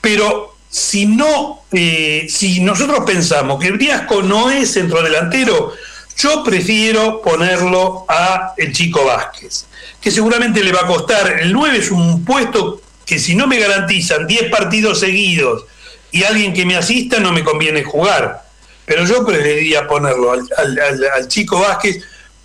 Pero 0.00 0.56
si 0.68 1.06
no, 1.06 1.62
eh, 1.72 2.26
si 2.28 2.60
nosotros 2.60 3.00
pensamos 3.04 3.60
que 3.62 3.72
Briasco 3.72 4.22
no 4.22 4.50
es 4.50 4.72
centrodelantero, 4.72 5.72
yo 6.16 6.44
prefiero 6.44 7.22
ponerlo 7.22 8.04
a 8.08 8.52
el 8.56 8.72
Chico 8.72 9.04
Vázquez, 9.04 9.66
que 10.00 10.10
seguramente 10.10 10.62
le 10.62 10.72
va 10.72 10.80
a 10.82 10.86
costar. 10.86 11.40
El 11.40 11.52
9 11.52 11.78
es 11.78 11.90
un 11.90 12.24
puesto 12.24 12.82
que 13.06 13.18
si 13.18 13.34
no 13.34 13.46
me 13.46 13.58
garantizan 13.58 14.26
10 14.26 14.50
partidos 14.50 15.00
seguidos 15.00 15.64
y 16.12 16.24
alguien 16.24 16.52
que 16.52 16.66
me 16.66 16.76
asista, 16.76 17.18
no 17.20 17.32
me 17.32 17.42
conviene 17.42 17.82
jugar. 17.82 18.44
Pero 18.84 19.04
yo 19.04 19.24
preferiría 19.24 19.86
ponerlo 19.86 20.32
al, 20.32 21.28
Chico 21.28 21.60
Vázquez 21.60 22.04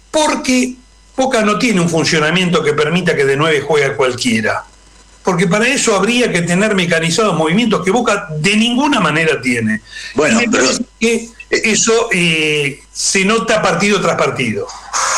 porque 0.10 0.76
Boca 1.16 1.42
no 1.42 1.60
tiene 1.60 1.82
un 1.82 1.90
funcionamiento 1.90 2.64
que 2.64 2.74
permita 2.74 3.16
que 3.16 3.26
de 3.26 3.36
9 3.36 3.62
juegue 3.62 3.96
cualquiera. 3.96 4.64
Porque 5.26 5.48
para 5.48 5.68
eso 5.68 5.96
habría 5.96 6.32
que 6.32 6.44
tener 6.44 6.76
mecanizados 6.76 7.36
movimientos 7.36 7.84
que 7.84 7.90
Boca 7.90 8.28
de 8.38 8.56
ninguna 8.56 9.00
manera 9.00 9.42
tiene. 9.42 9.82
Bueno, 10.14 10.40
pero 10.52 10.70
eso 11.50 12.10
eh, 12.14 12.80
se 12.94 13.26
nota 13.26 13.62
partido 13.62 14.00
tras 14.00 14.16
partido. 14.18 14.68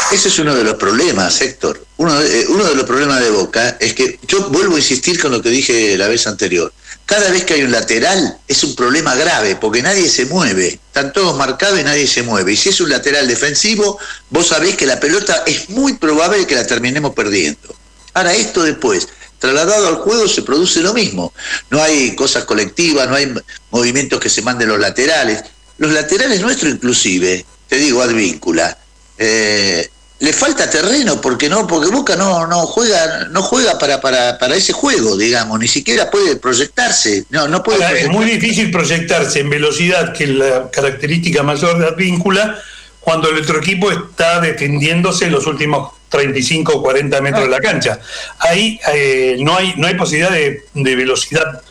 Ese 0.10 0.30
es 0.30 0.40
uno 0.40 0.56
de 0.56 0.64
los 0.64 0.76
problemas, 0.76 1.42
Héctor. 1.42 1.86
Uno 1.98 2.18
de, 2.18 2.42
eh, 2.42 2.46
uno 2.48 2.64
de 2.64 2.76
los 2.76 2.86
problemas 2.86 3.20
de 3.20 3.30
Boca 3.32 3.76
es 3.82 3.94
que 3.94 4.18
yo 4.26 4.50
vuelvo 4.50 4.76
a 4.76 4.80
insistir 4.80 5.20
con 5.20 5.32
lo 5.32 5.42
que 5.42 5.50
dije 5.50 5.98
la 5.98 6.08
vez 6.08 6.26
anterior. 6.26 6.72
Cada 7.06 7.30
vez 7.30 7.44
que 7.44 7.56
hay 7.56 7.64
un 7.64 7.72
lateral 7.72 8.38
es 8.48 8.64
un 8.64 8.76
problema 8.76 9.16
grave 9.16 9.58
porque 9.58 9.82
nadie 9.82 10.08
se 10.08 10.26
mueve. 10.26 10.80
Están 10.88 11.12
todos 11.12 11.38
marcados 11.38 11.80
y 11.80 11.84
nadie 11.84 12.08
se 12.08 12.24
mueve. 12.24 12.54
Y 12.54 12.58
si 12.58 12.70
es 12.70 12.80
un 12.80 12.90
lateral 12.90 13.28
defensivo, 13.28 14.00
vos 14.30 14.48
sabés 14.48 14.78
que 14.78 14.86
la 14.86 15.00
pelota 15.00 15.44
es 15.46 15.70
muy 15.70 15.94
probable 15.94 16.48
que 16.48 16.56
la 16.56 16.66
terminemos 16.66 17.14
perdiendo. 17.14 17.76
Ahora, 18.14 18.34
esto 18.34 18.64
después, 18.64 19.08
trasladado 19.40 19.88
al 19.88 19.96
juego, 19.96 20.28
se 20.28 20.42
produce 20.42 20.82
lo 20.82 20.94
mismo. 20.94 21.34
No 21.70 21.82
hay 21.82 22.16
cosas 22.16 22.46
colectivas, 22.46 23.08
no 23.08 23.16
hay 23.16 23.34
movimientos 23.72 24.20
que 24.20 24.30
se 24.30 24.42
manden 24.42 24.70
los 24.70 24.80
laterales. 24.80 25.44
Los 25.78 25.92
laterales 25.92 26.42
nuestros 26.42 26.74
inclusive, 26.74 27.46
te 27.68 27.78
digo, 27.78 28.02
Advíncula, 28.02 28.78
eh, 29.18 29.90
le 30.20 30.34
falta 30.34 30.70
terreno 30.70 31.22
porque 31.22 31.48
no 31.48 31.68
porque 31.68 31.90
Boca 31.90 32.16
no 32.16 32.48
no 32.48 32.66
juega 32.66 33.28
no 33.30 33.44
juega 33.44 33.78
para, 33.78 34.02
para, 34.02 34.38
para 34.40 34.56
ese 34.56 34.74
juego 34.74 35.16
digamos 35.16 35.60
ni 35.60 35.68
siquiera 35.68 36.10
puede 36.10 36.38
proyectarse 36.38 37.26
no 37.30 37.48
no 37.48 37.62
puede 37.62 38.02
es 38.02 38.10
muy 38.10 38.26
difícil 38.26 38.72
proyectarse 38.72 39.42
en 39.42 39.50
velocidad 39.52 40.14
que 40.14 40.24
es 40.24 40.30
la 40.32 40.72
característica 40.72 41.44
mayor 41.44 41.78
de 41.78 41.88
Advíncula 41.88 42.58
cuando 43.00 43.30
el 43.30 43.42
otro 43.42 43.60
equipo 43.60 43.92
está 43.92 44.42
defendiéndose 44.42 45.30
los 45.30 45.46
últimos 45.46 45.94
35 46.10 46.74
o 46.74 46.82
40 46.82 47.22
metros 47.22 47.44
de 47.44 47.50
la 47.50 47.60
cancha 47.60 48.00
ahí 48.40 48.80
eh, 48.94 49.36
no 49.40 49.58
hay 49.58 49.74
no 49.76 49.88
hay 49.88 49.96
posibilidad 49.96 50.32
de, 50.32 50.64
de 50.74 50.96
velocidad 50.96 51.62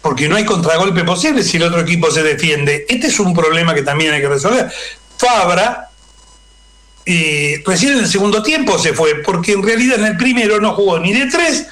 porque 0.00 0.28
no 0.28 0.36
hay 0.36 0.44
contragolpe 0.44 1.04
posible 1.04 1.42
si 1.42 1.56
el 1.56 1.64
otro 1.64 1.80
equipo 1.80 2.10
se 2.10 2.22
defiende. 2.22 2.86
Este 2.88 3.08
es 3.08 3.18
un 3.20 3.34
problema 3.34 3.74
que 3.74 3.82
también 3.82 4.12
hay 4.12 4.20
que 4.20 4.28
resolver. 4.28 4.70
Fabra, 5.16 5.90
eh, 7.04 7.62
recién 7.66 7.92
en 7.92 7.98
el 8.00 8.08
segundo 8.08 8.42
tiempo 8.42 8.78
se 8.78 8.92
fue, 8.92 9.16
porque 9.16 9.52
en 9.52 9.62
realidad 9.62 9.98
en 9.98 10.06
el 10.06 10.16
primero 10.16 10.60
no 10.60 10.74
jugó 10.74 10.98
ni 10.98 11.12
de 11.12 11.26
tres 11.26 11.66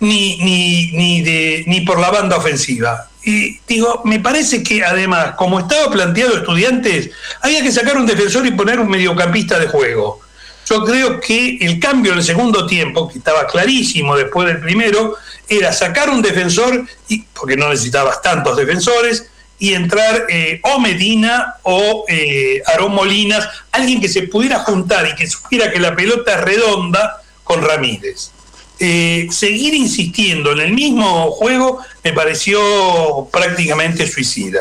ni, 0.00 0.38
ni, 0.38 0.92
ni, 0.92 1.22
de, 1.22 1.64
ni 1.66 1.80
por 1.80 1.98
la 1.98 2.10
banda 2.10 2.36
ofensiva. 2.36 3.08
Y 3.24 3.58
digo, 3.66 4.02
me 4.04 4.20
parece 4.20 4.62
que 4.62 4.84
además, 4.84 5.34
como 5.36 5.58
estaba 5.58 5.90
planteado 5.90 6.36
estudiantes, 6.36 7.10
había 7.40 7.62
que 7.62 7.72
sacar 7.72 7.96
un 7.96 8.06
defensor 8.06 8.46
y 8.46 8.52
poner 8.52 8.78
un 8.78 8.88
mediocampista 8.88 9.58
de 9.58 9.66
juego. 9.66 10.20
Yo 10.68 10.84
creo 10.84 11.18
que 11.18 11.56
el 11.60 11.80
cambio 11.80 12.12
en 12.12 12.18
el 12.18 12.24
segundo 12.24 12.66
tiempo, 12.66 13.08
que 13.08 13.18
estaba 13.18 13.46
clarísimo 13.46 14.16
después 14.16 14.48
del 14.48 14.60
primero, 14.60 15.14
era 15.48 15.72
sacar 15.72 16.10
un 16.10 16.20
defensor, 16.20 16.86
y, 17.08 17.22
porque 17.22 17.56
no 17.56 17.70
necesitabas 17.70 18.20
tantos 18.20 18.56
defensores, 18.56 19.26
y 19.58 19.72
entrar 19.72 20.26
eh, 20.28 20.60
o 20.62 20.78
Medina 20.78 21.54
o 21.62 22.04
eh, 22.06 22.62
Aarón 22.66 22.94
Molinas, 22.94 23.48
alguien 23.72 24.00
que 24.00 24.08
se 24.08 24.22
pudiera 24.24 24.58
juntar 24.60 25.08
y 25.08 25.14
que 25.16 25.26
supiera 25.26 25.72
que 25.72 25.80
la 25.80 25.96
pelota 25.96 26.34
es 26.34 26.40
redonda 26.42 27.22
con 27.44 27.62
Ramírez. 27.62 28.30
Eh, 28.78 29.26
seguir 29.30 29.74
insistiendo 29.74 30.52
en 30.52 30.60
el 30.60 30.72
mismo 30.72 31.32
juego 31.32 31.80
me 32.04 32.12
pareció 32.12 33.28
prácticamente 33.32 34.06
suicida. 34.06 34.60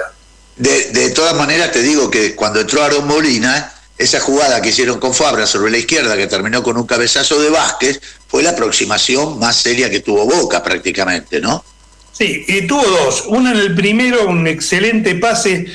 De, 0.56 0.92
de 0.92 1.12
todas 1.12 1.36
maneras, 1.36 1.72
te 1.72 1.84
digo 1.84 2.10
que 2.10 2.34
cuando 2.34 2.62
entró 2.62 2.82
Aarón 2.82 3.06
Molina, 3.06 3.77
esa 3.98 4.20
jugada 4.20 4.62
que 4.62 4.70
hicieron 4.70 5.00
con 5.00 5.14
Fabra 5.14 5.48
sobre 5.48 5.72
la 5.72 5.78
izquierda, 5.78 6.16
que 6.16 6.28
terminó 6.28 6.62
con 6.62 6.78
un 6.78 6.86
cabezazo 6.86 7.42
de 7.42 7.50
Vázquez, 7.50 8.00
fue 8.28 8.44
la 8.44 8.52
aproximación 8.52 9.40
más 9.40 9.56
seria 9.56 9.90
que 9.90 10.02
tuvo 10.02 10.26
Boca 10.26 10.62
prácticamente, 10.64 11.40
¿no? 11.42 11.64
Sí, 12.12 12.46
y 12.48 12.66
tuvo 12.68 12.84
dos. 12.84 13.26
Una 13.28 13.52
en 13.52 13.58
el 13.58 13.76
primero, 13.76 14.28
un 14.28 14.48
excelente 14.48 15.16
pase 15.16 15.66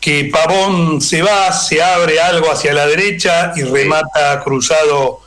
que 0.00 0.28
Pavón 0.32 1.00
se 1.00 1.22
va, 1.22 1.52
se 1.52 1.80
abre 1.80 2.20
algo 2.20 2.50
hacia 2.50 2.72
la 2.72 2.86
derecha 2.86 3.52
y 3.54 3.62
remata 3.62 4.40
cruzado 4.42 5.20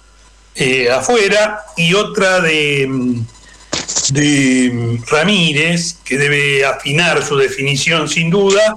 eh, 0.54 0.90
afuera. 0.92 1.62
Y 1.78 1.94
otra 1.94 2.42
de, 2.42 2.90
de 4.12 5.00
Ramírez, 5.08 5.96
que 6.04 6.18
debe 6.18 6.66
afinar 6.66 7.26
su 7.26 7.38
definición 7.38 8.10
sin 8.10 8.30
duda 8.30 8.76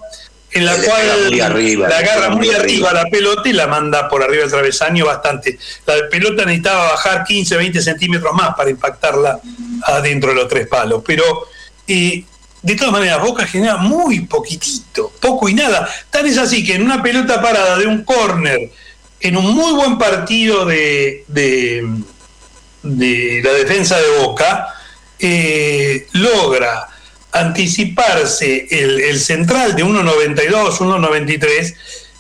en 0.51 0.65
la 0.65 0.75
cual 0.77 1.31
la 1.31 1.99
agarra 1.99 2.31
muy 2.31 2.51
arriba, 2.51 2.93
la 2.93 3.05
pelota 3.05 3.49
y 3.49 3.53
la 3.53 3.67
manda 3.67 4.09
por 4.09 4.23
arriba 4.23 4.43
del 4.43 4.51
travesaño 4.51 5.05
bastante. 5.07 5.59
La 5.87 5.95
pelota 6.11 6.45
necesitaba 6.45 6.93
bajar 6.93 7.25
15, 7.25 7.57
20 7.57 7.83
centímetros 7.83 8.35
más 8.35 8.55
para 8.55 8.71
impactarla 8.71 9.41
adentro 9.85 10.31
de 10.31 10.37
los 10.37 10.49
tres 10.49 10.67
palos. 10.67 11.03
Pero 11.07 11.25
eh, 11.87 12.25
de 12.63 12.77
todas 12.77 12.93
maneras, 12.93 13.21
Boca 13.21 13.47
genera 13.47 13.77
muy 13.77 14.21
poquitito, 14.21 15.13
poco 15.21 15.49
y 15.49 15.55
nada. 15.55 15.89
Tan 16.11 16.27
es 16.27 16.39
así 16.39 16.65
que 16.65 16.75
en 16.75 16.83
una 16.83 17.03
pelota 17.03 17.41
parada 17.43 17.79
de 17.79 17.87
un 17.87 18.05
córner, 18.05 18.71
en 19.21 19.37
un 19.37 19.55
muy 19.55 19.73
buen 19.73 19.99
partido 19.99 20.65
de, 20.65 21.25
de, 21.29 21.85
la 23.45 23.53
defensa 23.53 23.99
de 23.99 24.19
Boca, 24.19 24.69
eh, 25.19 26.07
logra 26.13 26.89
anticiparse 27.33 28.67
el, 28.71 29.21
central 29.21 29.77
de 29.77 29.85
1.92, 29.85 30.79
1.93, 30.79 31.75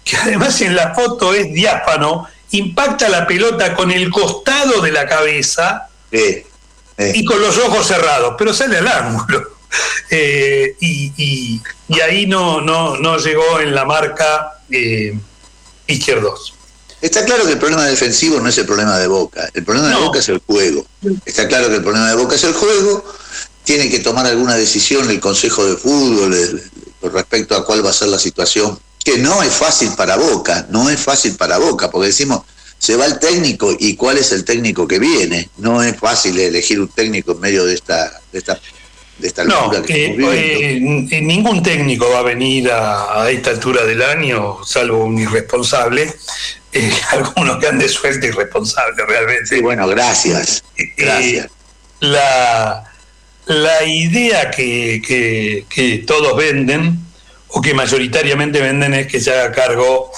que 0.04 0.16
además 0.16 0.60
en 0.60 0.76
la 0.76 0.94
foto 0.94 1.34
es 1.34 1.52
diáfano, 1.52 2.26
impacta 2.50 3.08
la 3.08 3.26
pelota 3.26 3.74
con 3.74 3.90
el 3.90 4.10
costado 4.10 4.80
de 4.80 4.92
la 4.92 5.06
cabeza 5.06 5.88
y 6.10 7.24
con 7.24 7.40
los 7.40 7.56
ojos 7.58 7.86
cerrados, 7.86 8.34
pero 8.38 8.52
sale 8.52 8.78
al 8.78 8.88
ángulo. 8.88 9.58
Eh, 10.10 10.74
y, 10.80 11.60
ahí 12.02 12.26
no, 12.26 12.62
no, 12.62 12.96
no 12.96 13.18
llegó 13.18 13.60
en 13.60 13.74
la 13.74 13.84
marca 13.84 14.62
eh, 14.70 15.12
izquierdos. 15.86 16.54
Está 17.02 17.24
claro 17.26 17.44
que 17.44 17.52
el 17.52 17.58
problema 17.58 17.84
defensivo 17.84 18.40
no 18.40 18.48
es 18.48 18.56
el 18.56 18.66
problema 18.66 18.98
de 18.98 19.06
Boca, 19.06 19.48
el 19.52 19.64
problema 19.64 19.88
de 19.88 19.96
Boca 19.96 20.18
es 20.18 20.28
el 20.30 20.40
juego. 20.44 20.86
Está 21.26 21.46
claro 21.46 21.68
que 21.68 21.76
el 21.76 21.82
problema 21.82 22.08
de 22.08 22.16
Boca 22.16 22.34
es 22.34 22.44
el 22.44 22.54
juego 22.54 23.04
tiene 23.68 23.90
que 23.90 23.98
tomar 23.98 24.24
alguna 24.24 24.54
decisión 24.54 25.10
el 25.10 25.20
Consejo 25.20 25.62
de 25.66 25.76
Fútbol 25.76 26.62
con 27.02 27.12
respecto 27.12 27.54
a 27.54 27.66
cuál 27.66 27.84
va 27.84 27.90
a 27.90 27.92
ser 27.92 28.08
la 28.08 28.18
situación, 28.18 28.78
que 29.04 29.18
no 29.18 29.42
es 29.42 29.52
fácil 29.52 29.90
para 29.94 30.16
Boca, 30.16 30.66
no 30.70 30.88
es 30.88 30.98
fácil 30.98 31.36
para 31.36 31.58
Boca, 31.58 31.90
porque 31.90 32.06
decimos, 32.06 32.40
se 32.78 32.96
va 32.96 33.04
el 33.04 33.18
técnico 33.18 33.76
y 33.78 33.94
cuál 33.94 34.16
es 34.16 34.32
el 34.32 34.46
técnico 34.46 34.88
que 34.88 34.98
viene. 34.98 35.50
No 35.58 35.82
es 35.82 35.94
fácil 35.98 36.40
elegir 36.40 36.80
un 36.80 36.88
técnico 36.88 37.32
en 37.32 37.40
medio 37.40 37.66
de 37.66 37.74
esta, 37.74 38.10
de 38.32 38.38
esta 38.38 38.58
de 39.18 39.28
esta 39.28 39.44
no, 39.44 39.70
eh, 39.86 40.80
ningún 41.20 41.62
técnico 41.62 42.08
va 42.08 42.20
a 42.20 42.22
venir 42.22 42.70
a, 42.70 43.28
esta 43.30 43.50
altura 43.50 43.84
del 43.84 44.00
año, 44.00 44.64
salvo 44.64 45.04
un 45.04 45.18
irresponsable, 45.18 46.10
algunos 47.10 47.58
que 47.58 47.66
han 47.66 47.78
de 47.78 47.88
suerte 47.90 48.28
irresponsable 48.28 49.04
realmente. 49.06 49.56
Sí, 49.56 49.60
bueno, 49.60 49.86
gracias. 49.86 50.64
gracias. 50.96 51.50
la, 52.00 52.87
la 53.48 53.82
idea 53.84 54.50
que, 54.50 55.64
que, 55.68 56.04
todos 56.06 56.36
venden, 56.36 57.00
o 57.48 57.62
que 57.62 57.72
mayoritariamente 57.72 58.60
venden, 58.60 58.92
es 58.94 59.06
que 59.06 59.20
se 59.20 59.32
haga 59.32 59.52
cargo 59.52 60.12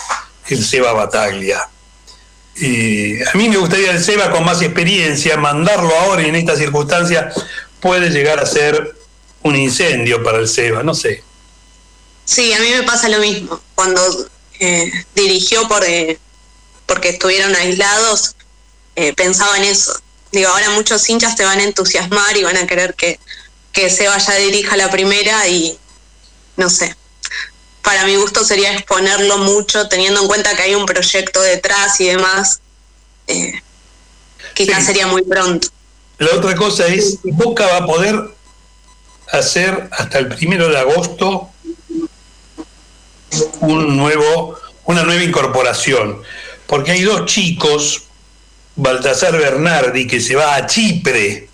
el 0.48 0.64
Seba 0.64 0.92
Bataglia. 0.92 1.60
A 1.60 3.36
mí 3.36 3.48
me 3.48 3.56
gustaría 3.56 3.92
el 3.92 4.02
Seba 4.02 4.30
con 4.30 4.44
más 4.44 4.60
experiencia, 4.62 5.36
mandarlo 5.36 5.94
ahora 5.96 6.22
y 6.22 6.28
en 6.28 6.34
estas 6.34 6.58
circunstancias 6.58 7.34
puede 7.78 8.10
llegar 8.10 8.40
a 8.40 8.46
ser 8.46 8.96
un 9.42 9.54
incendio 9.54 10.22
para 10.24 10.38
el 10.38 10.48
Seba, 10.48 10.82
no 10.82 10.92
sé. 10.92 11.22
Sí, 12.24 12.52
a 12.52 12.58
mí 12.58 12.68
me 12.70 12.82
pasa 12.82 13.08
lo 13.08 13.18
mismo. 13.20 13.60
Cuando 13.76 14.02
eh, 14.58 14.90
dirigió 15.14 15.68
por, 15.68 15.84
eh, 15.84 16.18
porque 16.86 17.10
estuvieron 17.10 17.54
aislados, 17.54 18.34
eh, 18.96 19.12
pensaba 19.14 19.56
en 19.56 19.64
eso 19.64 20.00
digo, 20.32 20.48
ahora 20.48 20.70
muchos 20.70 21.08
hinchas 21.08 21.36
te 21.36 21.44
van 21.44 21.60
a 21.60 21.64
entusiasmar 21.64 22.36
y 22.36 22.42
van 22.42 22.56
a 22.56 22.66
querer 22.66 22.94
que, 22.94 23.18
que 23.72 23.90
Seba 23.90 24.18
ya 24.18 24.34
dirija 24.36 24.76
la 24.76 24.90
primera 24.90 25.46
y 25.48 25.78
no 26.56 26.70
sé. 26.70 26.94
Para 27.82 28.04
mi 28.04 28.16
gusto 28.16 28.44
sería 28.44 28.74
exponerlo 28.74 29.38
mucho, 29.38 29.88
teniendo 29.88 30.20
en 30.20 30.28
cuenta 30.28 30.54
que 30.54 30.62
hay 30.62 30.74
un 30.74 30.86
proyecto 30.86 31.40
detrás 31.40 31.98
y 32.00 32.08
demás. 32.08 32.60
Eh, 33.26 33.52
quizás 34.54 34.84
sería 34.84 35.06
muy 35.06 35.22
pronto. 35.22 35.68
La 36.18 36.34
otra 36.34 36.54
cosa 36.54 36.86
es, 36.86 37.18
Boca 37.22 37.66
va 37.66 37.78
a 37.78 37.86
poder 37.86 38.20
hacer 39.32 39.88
hasta 39.92 40.18
el 40.18 40.28
primero 40.28 40.68
de 40.68 40.78
agosto 40.78 41.48
un 43.60 43.96
nuevo, 43.96 44.58
una 44.84 45.02
nueva 45.04 45.22
incorporación, 45.22 46.22
porque 46.66 46.92
hay 46.92 47.02
dos 47.02 47.24
chicos 47.26 48.02
Baltasar 48.80 49.36
Bernardi, 49.36 50.06
que 50.06 50.20
se 50.20 50.34
va 50.34 50.54
a 50.54 50.66
Chipre, 50.66 51.48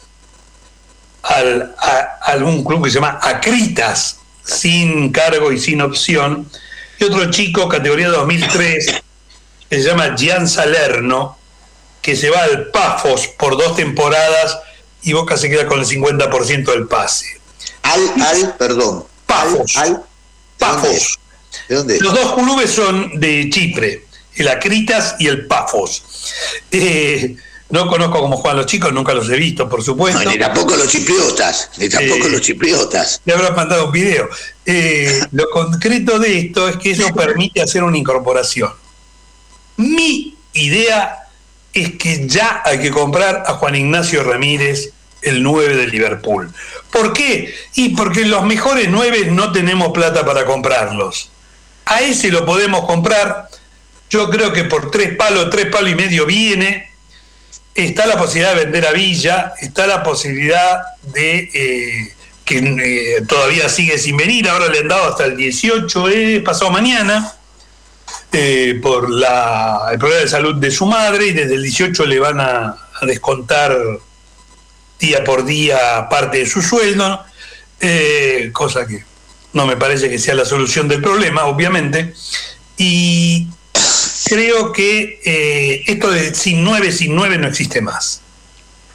al, 1.22 1.74
a, 1.78 2.18
algún 2.22 2.64
club 2.64 2.84
que 2.84 2.90
se 2.90 2.96
llama 2.96 3.18
Acritas, 3.20 4.18
sin 4.44 5.10
cargo 5.10 5.50
y 5.50 5.58
sin 5.58 5.80
opción, 5.80 6.48
y 6.98 7.04
otro 7.04 7.30
chico, 7.30 7.68
categoría 7.68 8.08
2003, 8.08 9.02
que 9.68 9.76
se 9.76 9.82
llama 9.82 10.14
Gian 10.16 10.48
Salerno, 10.48 11.36
que 12.00 12.14
se 12.14 12.30
va 12.30 12.44
al 12.44 12.68
Pafos 12.68 13.26
por 13.26 13.58
dos 13.58 13.74
temporadas 13.74 14.58
y 15.02 15.12
Boca 15.12 15.36
se 15.36 15.50
queda 15.50 15.66
con 15.66 15.80
el 15.80 15.86
50% 15.86 16.64
del 16.64 16.86
pase. 16.86 17.40
Al, 17.82 18.22
al, 18.22 18.54
perdón. 18.56 19.04
Pafos. 19.26 19.76
Al, 19.76 20.02
Pafos. 20.58 21.18
¿De 21.68 21.74
dónde? 21.74 22.00
Los 22.00 22.14
dos 22.14 22.34
clubes 22.34 22.70
son 22.70 23.18
de 23.18 23.50
Chipre 23.50 24.05
el 24.36 24.48
Acritas 24.48 25.16
y 25.18 25.26
el 25.26 25.46
Pafos. 25.46 26.02
Eh, 26.70 27.36
no 27.68 27.88
conozco 27.88 28.20
cómo 28.20 28.36
juegan 28.36 28.58
los 28.58 28.66
chicos, 28.66 28.92
nunca 28.92 29.12
los 29.12 29.28
he 29.28 29.36
visto, 29.36 29.68
por 29.68 29.82
supuesto. 29.82 30.22
ni 30.30 30.38
tampoco 30.38 30.76
los 30.76 30.88
chipriotas, 30.88 31.70
ni 31.78 31.88
tampoco 31.88 32.26
eh, 32.26 32.30
los 32.30 32.40
chipriotas. 32.40 33.20
Le 33.24 33.32
habrás 33.32 33.56
mandado 33.56 33.86
un 33.86 33.92
video. 33.92 34.28
Eh, 34.64 35.20
lo 35.32 35.50
concreto 35.50 36.18
de 36.18 36.38
esto 36.38 36.68
es 36.68 36.76
que 36.76 36.92
eso 36.92 37.12
permite 37.12 37.60
hacer 37.60 37.82
una 37.82 37.98
incorporación. 37.98 38.72
Mi 39.78 40.36
idea 40.52 41.26
es 41.72 41.96
que 41.96 42.28
ya 42.28 42.62
hay 42.64 42.78
que 42.78 42.90
comprar 42.90 43.42
a 43.46 43.54
Juan 43.54 43.74
Ignacio 43.74 44.22
Ramírez, 44.22 44.92
el 45.22 45.42
9 45.42 45.76
de 45.76 45.86
Liverpool. 45.88 46.52
¿Por 46.90 47.12
qué? 47.12 47.52
Y 47.74 47.90
porque 47.90 48.24
los 48.26 48.44
mejores 48.44 48.88
9 48.88 49.30
no 49.32 49.50
tenemos 49.50 49.90
plata 49.92 50.24
para 50.24 50.44
comprarlos. 50.44 51.30
A 51.84 52.00
ese 52.00 52.30
lo 52.30 52.46
podemos 52.46 52.86
comprar 52.86 53.48
yo 54.10 54.30
creo 54.30 54.52
que 54.52 54.64
por 54.64 54.90
tres 54.90 55.16
palos, 55.16 55.50
tres 55.50 55.66
palos 55.66 55.90
y 55.90 55.94
medio 55.94 56.26
viene. 56.26 56.90
Está 57.74 58.06
la 58.06 58.16
posibilidad 58.16 58.54
de 58.54 58.64
vender 58.64 58.86
a 58.86 58.92
Villa, 58.92 59.52
está 59.60 59.86
la 59.86 60.02
posibilidad 60.02 60.80
de 61.02 61.50
eh, 61.52 62.16
que 62.46 62.58
eh, 62.58 63.22
todavía 63.26 63.68
sigue 63.68 63.98
sin 63.98 64.16
venir, 64.16 64.48
ahora 64.48 64.68
le 64.68 64.78
han 64.78 64.88
dado 64.88 65.10
hasta 65.10 65.24
el 65.24 65.36
18, 65.36 66.08
eh, 66.08 66.40
pasado 66.40 66.70
mañana, 66.70 67.32
eh, 68.32 68.78
por 68.80 69.10
la, 69.10 69.88
el 69.92 69.98
problema 69.98 70.22
de 70.22 70.28
salud 70.28 70.54
de 70.54 70.70
su 70.70 70.86
madre, 70.86 71.26
y 71.26 71.32
desde 71.32 71.54
el 71.54 71.62
18 71.64 72.06
le 72.06 72.20
van 72.20 72.40
a, 72.40 72.76
descontar 73.02 73.76
día 74.98 75.22
por 75.22 75.44
día 75.44 76.08
parte 76.08 76.38
de 76.38 76.46
su 76.46 76.62
sueldo, 76.62 77.22
cosa 78.52 78.86
que 78.86 79.04
no 79.52 79.66
me 79.66 79.76
parece 79.76 80.08
que 80.08 80.18
sea 80.18 80.34
la 80.34 80.46
solución 80.46 80.88
del 80.88 81.02
problema, 81.02 81.44
obviamente. 81.44 82.14
Y, 82.78 83.48
creo 84.26 84.72
que 84.72 85.20
eh, 85.24 85.84
esto 85.86 86.10
de 86.10 86.34
sin 86.34 86.64
9, 86.64 86.90
sin 86.90 87.14
9 87.14 87.38
no 87.38 87.46
existe 87.46 87.80
más. 87.80 88.20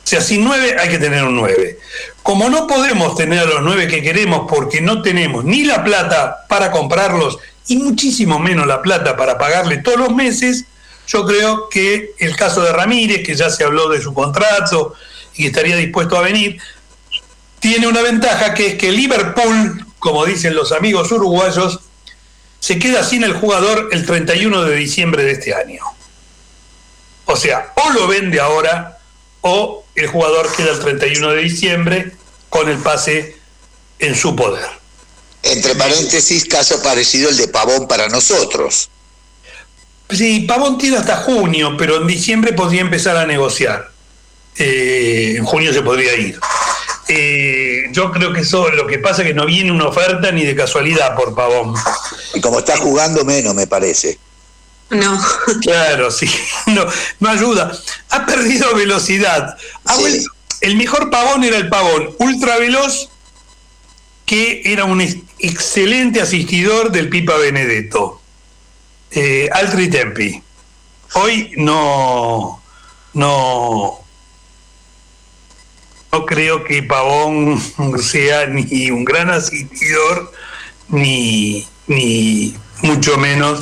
O 0.03 0.07
sea, 0.07 0.19
sin 0.19 0.43
9 0.43 0.75
hay 0.77 0.89
que 0.89 0.99
tener 0.99 1.23
un 1.23 1.37
9. 1.37 1.79
Como 2.21 2.49
no 2.49 2.67
podemos 2.67 3.15
tener 3.15 3.47
los 3.47 3.61
9 3.61 3.87
que 3.87 4.01
queremos 4.01 4.45
porque 4.49 4.81
no 4.81 5.01
tenemos 5.01 5.45
ni 5.45 5.63
la 5.63 5.83
plata 5.85 6.45
para 6.49 6.69
comprarlos 6.69 7.39
y 7.67 7.77
muchísimo 7.77 8.39
menos 8.39 8.67
la 8.67 8.81
plata 8.81 9.15
para 9.15 9.37
pagarle 9.37 9.77
todos 9.77 9.99
los 9.99 10.13
meses, 10.13 10.65
yo 11.07 11.25
creo 11.25 11.69
que 11.69 12.11
el 12.19 12.35
caso 12.35 12.61
de 12.61 12.73
Ramírez, 12.73 13.25
que 13.25 13.35
ya 13.35 13.49
se 13.49 13.63
habló 13.63 13.87
de 13.87 14.01
su 14.01 14.13
contrato 14.13 14.95
y 15.35 15.43
que 15.43 15.47
estaría 15.47 15.77
dispuesto 15.77 16.17
a 16.17 16.21
venir, 16.21 16.59
tiene 17.59 17.87
una 17.87 18.01
ventaja 18.01 18.53
que 18.53 18.67
es 18.67 18.75
que 18.75 18.91
Liverpool, 18.91 19.85
como 19.97 20.25
dicen 20.25 20.55
los 20.55 20.73
amigos 20.73 21.09
uruguayos, 21.11 21.79
se 22.61 22.77
queda 22.77 23.03
sin 23.03 23.23
el 23.23 23.33
jugador 23.33 23.89
el 23.91 24.05
31 24.05 24.63
de 24.63 24.75
diciembre 24.75 25.23
de 25.23 25.31
este 25.31 25.53
año. 25.53 25.83
O 27.25 27.35
sea, 27.35 27.73
o 27.75 27.89
lo 27.89 28.07
vende 28.07 28.39
ahora 28.39 28.99
o 29.41 29.83
el 29.95 30.07
jugador 30.07 30.47
queda 30.55 30.71
el 30.71 30.79
31 30.79 31.31
de 31.31 31.41
diciembre 31.41 32.11
con 32.49 32.69
el 32.69 32.77
pase 32.77 33.35
en 33.97 34.15
su 34.15 34.35
poder. 34.35 34.67
Entre 35.41 35.73
paréntesis, 35.73 36.45
caso 36.45 36.81
parecido 36.83 37.29
el 37.29 37.37
de 37.37 37.47
Pavón 37.47 37.87
para 37.87 38.07
nosotros. 38.09 38.89
Sí, 40.11 40.41
Pavón 40.41 40.77
tiene 40.77 40.97
hasta 40.97 41.17
junio, 41.17 41.75
pero 41.77 41.97
en 41.97 42.05
diciembre 42.05 42.53
podría 42.53 42.81
empezar 42.81 43.17
a 43.17 43.25
negociar. 43.25 43.89
Eh, 44.57 45.33
en 45.35 45.45
junio 45.45 45.73
se 45.73 45.81
podría 45.81 46.13
ir. 46.15 46.39
Eh, 47.13 47.89
yo 47.91 48.09
creo 48.09 48.31
que 48.31 48.39
eso 48.39 48.69
lo 48.69 48.87
que 48.87 48.97
pasa 48.97 49.21
es 49.21 49.27
que 49.27 49.33
no 49.33 49.45
viene 49.45 49.69
una 49.69 49.87
oferta 49.87 50.31
ni 50.31 50.45
de 50.45 50.55
casualidad 50.55 51.13
por 51.13 51.35
Pavón. 51.35 51.75
Y 52.33 52.39
como 52.39 52.59
está 52.59 52.77
jugando 52.77 53.25
menos, 53.25 53.53
me 53.53 53.67
parece. 53.67 54.17
No. 54.91 55.19
Claro, 55.61 56.09
sí, 56.09 56.29
no, 56.67 56.85
no 57.19 57.29
ayuda. 57.29 57.69
Ha 58.11 58.25
perdido 58.25 58.73
velocidad. 58.75 59.57
el 60.61 60.77
mejor 60.77 61.09
pavón 61.09 61.43
era 61.43 61.57
el 61.57 61.67
pavón 61.67 62.15
ultra 62.19 62.57
veloz, 62.57 63.09
que 64.25 64.61
era 64.63 64.85
un 64.85 65.01
excelente 65.39 66.21
asistidor 66.21 66.93
del 66.93 67.09
Pipa 67.09 67.35
Benedetto. 67.35 68.21
Eh, 69.11 69.49
Altri 69.51 69.89
Tempi. 69.89 70.41
Hoy 71.15 71.51
no, 71.57 72.61
no, 73.13 74.00
no 76.11 76.25
creo 76.25 76.63
que 76.63 76.83
Pavón 76.83 77.61
sea 78.01 78.47
ni 78.47 78.91
un 78.91 79.05
gran 79.05 79.29
asistidor, 79.29 80.31
ni, 80.89 81.67
ni 81.87 82.55
mucho 82.81 83.17
menos 83.17 83.61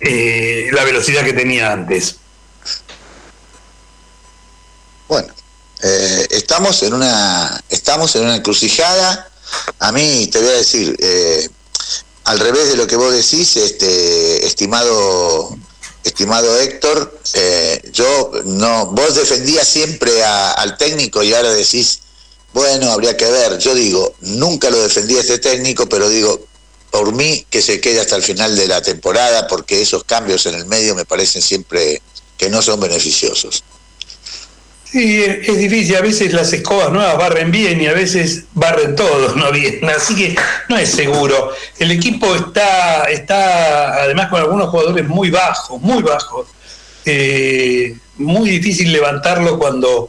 eh, 0.00 0.68
la 0.72 0.84
velocidad 0.84 1.24
que 1.24 1.32
tenía 1.32 1.72
antes. 1.72 2.16
Bueno, 5.08 5.32
eh, 5.82 6.26
estamos 6.30 6.82
en 6.82 6.94
una 6.94 7.62
estamos 7.68 8.14
en 8.16 8.24
una 8.24 8.36
encrucijada. 8.36 9.30
A 9.78 9.92
mí 9.92 10.28
te 10.30 10.38
voy 10.38 10.48
a 10.48 10.52
decir, 10.52 10.96
eh, 10.98 11.48
al 12.24 12.38
revés 12.38 12.68
de 12.68 12.76
lo 12.76 12.86
que 12.86 12.96
vos 12.96 13.12
decís, 13.12 13.56
este 13.56 14.46
estimado 14.46 15.56
estimado 16.08 16.58
Héctor, 16.58 17.20
eh, 17.34 17.80
yo 17.92 18.30
no, 18.44 18.86
vos 18.86 19.14
defendías 19.14 19.66
siempre 19.66 20.24
al 20.24 20.76
técnico 20.76 21.22
y 21.22 21.32
ahora 21.32 21.52
decís, 21.52 22.00
bueno, 22.52 22.90
habría 22.90 23.16
que 23.16 23.26
ver. 23.26 23.58
Yo 23.58 23.74
digo, 23.74 24.14
nunca 24.20 24.70
lo 24.70 24.82
defendí 24.82 25.16
a 25.16 25.20
este 25.20 25.38
técnico, 25.38 25.88
pero 25.88 26.08
digo, 26.08 26.40
por 26.90 27.12
mí 27.12 27.46
que 27.50 27.62
se 27.62 27.80
quede 27.80 28.00
hasta 28.00 28.16
el 28.16 28.22
final 28.22 28.56
de 28.56 28.66
la 28.66 28.82
temporada, 28.82 29.46
porque 29.46 29.80
esos 29.80 30.04
cambios 30.04 30.46
en 30.46 30.54
el 30.54 30.66
medio 30.66 30.94
me 30.94 31.04
parecen 31.04 31.42
siempre 31.42 32.02
que 32.36 32.50
no 32.50 32.62
son 32.62 32.80
beneficiosos. 32.80 33.62
Sí, 34.90 35.22
es 35.22 35.58
difícil, 35.58 35.96
a 35.96 36.00
veces 36.00 36.32
las 36.32 36.50
escobas 36.52 36.90
nuevas 36.90 37.18
barren 37.18 37.50
bien 37.50 37.78
y 37.80 37.86
a 37.86 37.92
veces 37.92 38.44
barren 38.54 38.96
todos 38.96 39.36
no 39.36 39.52
bien, 39.52 39.80
así 39.84 40.14
que 40.14 40.36
no 40.68 40.78
es 40.78 40.90
seguro. 40.90 41.52
El 41.78 41.90
equipo 41.90 42.34
está, 42.34 43.04
está 43.04 44.02
además 44.02 44.28
con 44.28 44.40
algunos 44.40 44.68
jugadores 44.68 45.06
muy 45.06 45.30
bajos, 45.30 45.80
muy 45.82 46.02
bajos. 46.02 46.48
Eh, 47.04 47.96
muy 48.16 48.50
difícil 48.50 48.92
levantarlo 48.92 49.58
cuando, 49.58 50.08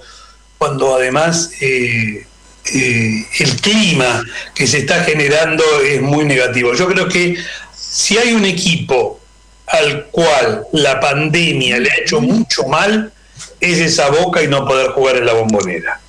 cuando 0.58 0.96
además 0.96 1.52
eh, 1.62 2.26
eh, 2.74 3.26
el 3.40 3.56
clima 3.62 4.24
que 4.56 4.68
se 4.68 4.80
está 4.80 5.04
generando 5.04 5.64
es 5.82 6.02
muy 6.02 6.26
negativo. 6.26 6.74
Yo 6.74 6.88
creo 6.88 7.08
que 7.08 7.38
si 7.76 8.18
hay 8.18 8.34
un 8.34 8.46
equipo 8.46 9.20
al 9.68 10.06
cual 10.06 10.66
la 10.74 11.00
pandemia 11.00 11.80
le 11.80 11.92
ha 11.92 11.98
hecho 11.98 12.22
mucho 12.22 12.66
mal, 12.68 13.14
es 13.60 13.80
esa 13.80 14.10
boca 14.10 14.42
y 14.44 14.48
no 14.48 14.66
poder 14.66 14.92
jugar 14.92 15.18
en 15.18 15.26
la 15.26 15.34
bombonera. 15.34 16.02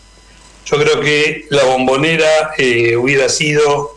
Yo 0.67 0.79
creo 0.79 1.01
que 1.01 1.47
la 1.51 1.65
bombonera 1.65 2.53
eh, 2.57 2.97
hubiera 2.97 3.29
sido 3.29 3.97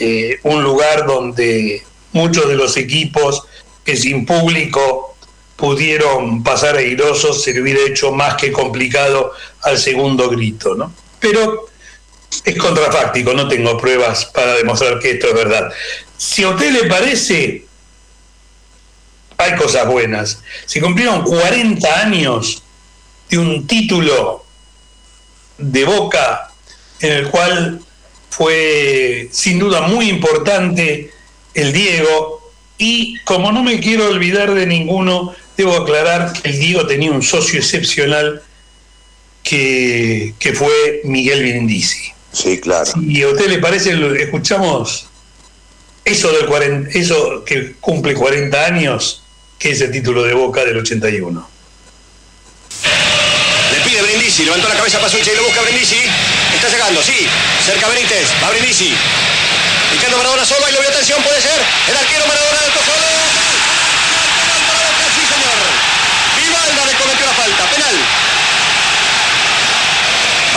eh, 0.00 0.38
un 0.42 0.62
lugar 0.62 1.06
donde 1.06 1.82
muchos 2.12 2.48
de 2.48 2.56
los 2.56 2.76
equipos 2.76 3.44
que 3.84 3.96
sin 3.96 4.26
público 4.26 5.16
pudieron 5.56 6.42
pasar 6.42 6.76
airosos, 6.76 7.42
se 7.42 7.52
le 7.52 7.62
hubiera 7.62 7.80
hecho 7.82 8.12
más 8.12 8.34
que 8.34 8.50
complicado 8.50 9.32
al 9.62 9.78
segundo 9.78 10.28
grito, 10.28 10.74
¿no? 10.74 10.92
Pero 11.20 11.66
es 12.44 12.56
contrafáctico, 12.56 13.32
no 13.32 13.46
tengo 13.48 13.78
pruebas 13.78 14.24
para 14.26 14.54
demostrar 14.54 14.98
que 14.98 15.12
esto 15.12 15.28
es 15.28 15.34
verdad. 15.34 15.72
Si 16.16 16.42
a 16.42 16.50
usted 16.50 16.72
le 16.72 16.88
parece, 16.88 17.64
hay 19.36 19.54
cosas 19.56 19.86
buenas. 19.86 20.42
Se 20.66 20.80
cumplieron 20.80 21.22
40 21.22 22.00
años 22.00 22.61
de 23.32 23.38
un 23.38 23.66
título 23.66 24.44
de 25.56 25.84
Boca 25.84 26.52
en 27.00 27.12
el 27.12 27.28
cual 27.28 27.80
fue 28.28 29.28
sin 29.32 29.58
duda 29.58 29.80
muy 29.88 30.10
importante 30.10 31.10
el 31.54 31.72
Diego 31.72 32.52
y 32.76 33.18
como 33.20 33.50
no 33.50 33.62
me 33.62 33.80
quiero 33.80 34.08
olvidar 34.08 34.52
de 34.52 34.66
ninguno, 34.66 35.34
debo 35.56 35.74
aclarar 35.76 36.34
que 36.34 36.50
el 36.50 36.58
Diego 36.58 36.86
tenía 36.86 37.10
un 37.10 37.22
socio 37.22 37.58
excepcional 37.58 38.42
que, 39.42 40.34
fue 40.54 41.00
Miguel 41.04 41.40
Brindisi. 41.40 42.12
Sí, 42.32 42.60
claro. 42.60 42.90
Y 43.00 43.22
a 43.22 43.28
usted 43.28 43.48
le 43.48 43.58
parece, 43.60 43.92
escuchamos 44.22 45.06
eso, 46.04 46.30
del 46.32 46.88
eso 46.92 47.44
que 47.44 47.72
cumple 47.80 48.12
40 48.12 48.66
años, 48.66 49.24
que 49.58 49.70
es 49.70 49.80
el 49.80 49.90
título 49.90 50.22
de 50.22 50.34
Boca 50.34 50.64
del 50.64 50.76
81. 50.76 51.51
Brindisi, 54.32 54.46
levantó 54.46 54.68
la 54.70 54.76
cabeza 54.76 54.98
para 54.98 55.12
y 55.12 55.36
lo 55.36 55.44
busca 55.44 55.60
Brindisi. 55.60 56.00
Está 56.54 56.68
llegando, 56.70 57.02
sí. 57.02 57.28
Cerca 57.66 57.86
Benítez, 57.88 58.30
va 58.42 58.48
Brindisi. 58.48 58.94
Picando 59.90 60.16
Maradona 60.16 60.42
solo, 60.46 60.66
y 60.70 60.72
lo 60.72 60.80
vio 60.80 60.88
atención, 60.88 61.22
puede 61.22 61.38
ser. 61.38 61.60
El 61.88 61.96
arquero 61.98 62.26
Maradona 62.26 62.60
del 62.62 62.72
solo. 62.72 63.06
Sí, 65.12 65.20
señor. 65.28 65.58
Vivalda 66.40 66.86
le 66.86 66.94
cometió 66.94 67.26
la 67.26 67.34
falta, 67.34 67.64
penal. 67.76 67.96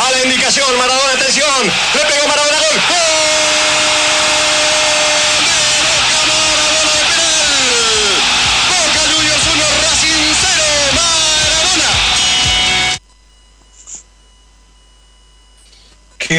A 0.07 0.11
la 0.11 0.23
indicación, 0.23 0.77
Maradona, 0.77 1.11
atención. 1.11 1.73
Le 1.95 2.05
pegó 2.05 2.27
Maradona, 2.29 2.57
gol. 2.57 3.04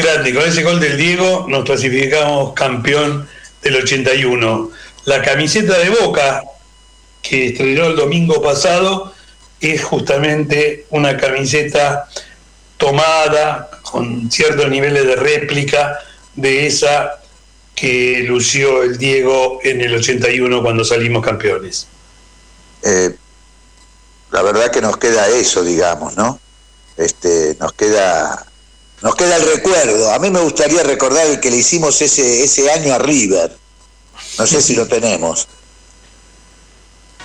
Grande, 0.01 0.33
con 0.33 0.43
ese 0.43 0.63
gol 0.63 0.79
del 0.79 0.97
Diego 0.97 1.45
nos 1.47 1.65
clasificamos 1.65 2.53
campeón 2.53 3.27
del 3.61 3.75
81. 3.75 4.71
La 5.05 5.21
camiseta 5.21 5.77
de 5.77 5.89
Boca, 5.89 6.43
que 7.21 7.47
estrenó 7.47 7.87
el 7.87 7.95
domingo 7.95 8.41
pasado, 8.41 9.13
es 9.59 9.83
justamente 9.83 10.85
una 10.89 11.17
camiseta 11.17 12.07
tomada 12.77 13.69
con 13.83 14.31
ciertos 14.31 14.69
niveles 14.69 15.05
de 15.05 15.15
réplica 15.15 15.99
de 16.35 16.67
esa 16.67 17.19
que 17.75 18.23
lució 18.27 18.83
el 18.83 18.97
Diego 18.97 19.59
en 19.63 19.81
el 19.81 19.95
81 19.95 20.63
cuando 20.63 20.83
salimos 20.83 21.23
campeones. 21.23 21.87
Eh, 22.83 23.15
la 24.31 24.41
verdad 24.41 24.71
que 24.71 24.81
nos 24.81 24.97
queda 24.97 25.27
eso, 25.29 25.63
digamos, 25.63 26.15
¿no? 26.17 26.39
Este, 26.97 27.55
nos 27.59 27.73
queda 27.73 28.46
nos 29.07 29.15
queda 29.15 29.37
el 29.37 29.47
recuerdo. 29.47 30.11
A 30.11 30.19
mí 30.19 30.29
me 30.29 30.41
gustaría 30.41 30.83
recordar 30.83 31.25
el 31.27 31.39
que 31.39 31.49
le 31.49 31.55
hicimos 31.55 32.01
ese, 32.01 32.43
ese 32.43 32.69
año 32.69 32.93
a 32.93 32.97
River. 32.97 33.55
No 34.37 34.45
sé 34.45 34.61
si 34.61 34.75
lo 34.75 34.85
tenemos. 34.85 35.47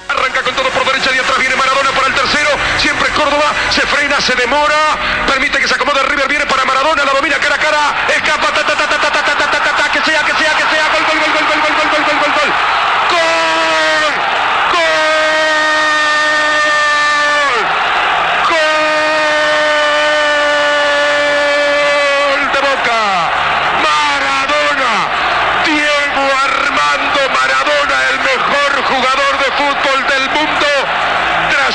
Arranca 0.07 0.43
con 0.45 0.55
todo 0.55 0.71
por 0.71 0.87
derecha 0.87 1.11
y 1.13 1.19
atrás 1.19 1.39
viene 1.41 1.57
Maradona 1.57 1.91
para 1.91 2.07
el 2.07 2.15
tercero. 2.15 2.51
Siempre 2.81 3.09
Córdoba. 3.15 3.53
Se 3.75 3.81
frena, 3.81 4.21
se 4.21 4.37
demora. 4.37 4.97
Permite 5.27 5.59
que 5.59 5.67
se 5.67 5.75
acomode 5.75 6.05
River. 6.05 6.29
Viene 6.29 6.47
para 6.47 6.65
Maradona. 6.65 7.05
La 7.05 7.15
domina 7.15 7.41
cara 7.41 7.57
a 7.57 7.59
cara. 7.59 8.07
Escapa. 8.15 8.55
Ta, 8.55 8.65
ta, 8.65 8.77
ta, 8.79 9.93
que 9.93 10.01
sea, 10.05 10.23
que 10.23 10.35
sea, 10.39 10.55
que 10.55 10.65
sea. 10.71 10.87
Gol, 10.87 11.03
gol, 11.03 11.19
gol, 11.19 11.33
gol, 11.35 11.47
gol, 11.51 11.61
gol, 11.63 11.75
gol, 11.75 11.91
gol, 11.91 12.05
gol, 12.07 12.21
gol, 12.21 12.33
gol. 12.39 12.83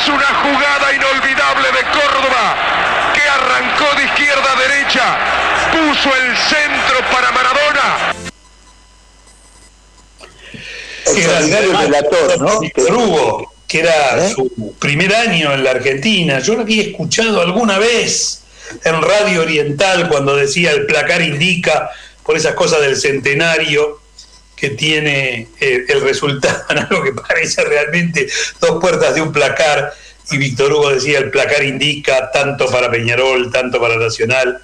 una 0.10 0.28
jugada 0.28 0.93
inolvidable 0.93 1.72
de 1.72 1.84
Córdoba 1.91 2.56
que 3.13 3.22
arrancó 3.28 3.96
de 3.98 4.06
izquierda 4.06 4.56
puso 5.72 6.15
el 6.15 6.38
centro 6.38 7.00
para 7.12 7.32
Maradona. 7.32 8.13
Hugo, 12.89 13.54
que 13.67 13.80
era 13.80 14.26
¿Eh? 14.26 14.34
su 14.34 14.76
primer 14.80 15.13
año 15.15 15.54
en 15.54 15.63
la 15.63 15.72
Argentina, 15.72 16.39
yo 16.39 16.56
lo 16.56 16.62
había 16.62 16.84
escuchado 16.84 17.41
alguna 17.41 17.80
vez 17.80 18.43
en 18.84 19.02
Radio 19.02 19.41
Oriental 19.41 20.10
cuando 20.10 20.36
decía 20.36 20.72
el 20.72 20.86
placar 20.86 21.22
indica 21.22 21.89
por 22.24 22.36
esas 22.36 22.54
cosas 22.56 22.82
del 22.82 22.98
centenario 22.98 24.02
que 24.56 24.72
tiene 24.72 25.48
eh, 25.60 25.86
el 25.88 26.02
resultado 26.02 26.65
en 26.70 26.80
algo 26.80 27.04
que 27.04 27.13
parece 27.13 27.63
realmente 27.63 28.28
dos 28.60 28.82
puertas 28.82 29.15
de 29.15 29.22
un 29.22 29.32
placar. 29.32 29.93
Y 30.30 30.38
Víctor 30.38 30.74
Hugo 30.74 30.89
decía, 30.89 31.20
el 31.20 31.30
placar 31.30 31.63
indica 31.63 32.30
tanto 32.32 32.70
para 32.70 32.91
Peñarol, 32.91 33.50
tanto 33.50 33.80
para 33.80 33.96
Nacional. 33.96 34.60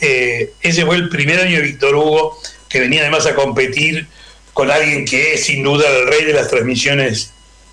Eh, 0.00 0.52
ese 0.60 0.84
fue 0.84 0.96
el 0.96 1.08
primer 1.08 1.40
año 1.40 1.56
de 1.56 1.62
Víctor 1.62 1.94
Hugo, 1.94 2.38
que 2.68 2.80
venía 2.80 3.02
además 3.02 3.26
a 3.26 3.34
competir 3.34 4.06
con 4.52 4.70
alguien 4.70 5.04
que 5.04 5.34
es 5.34 5.44
sin 5.44 5.62
duda 5.62 5.88
el 5.88 6.06
rey 6.06 6.24
de 6.24 6.32
las 6.32 6.48
transmisiones 6.48 7.30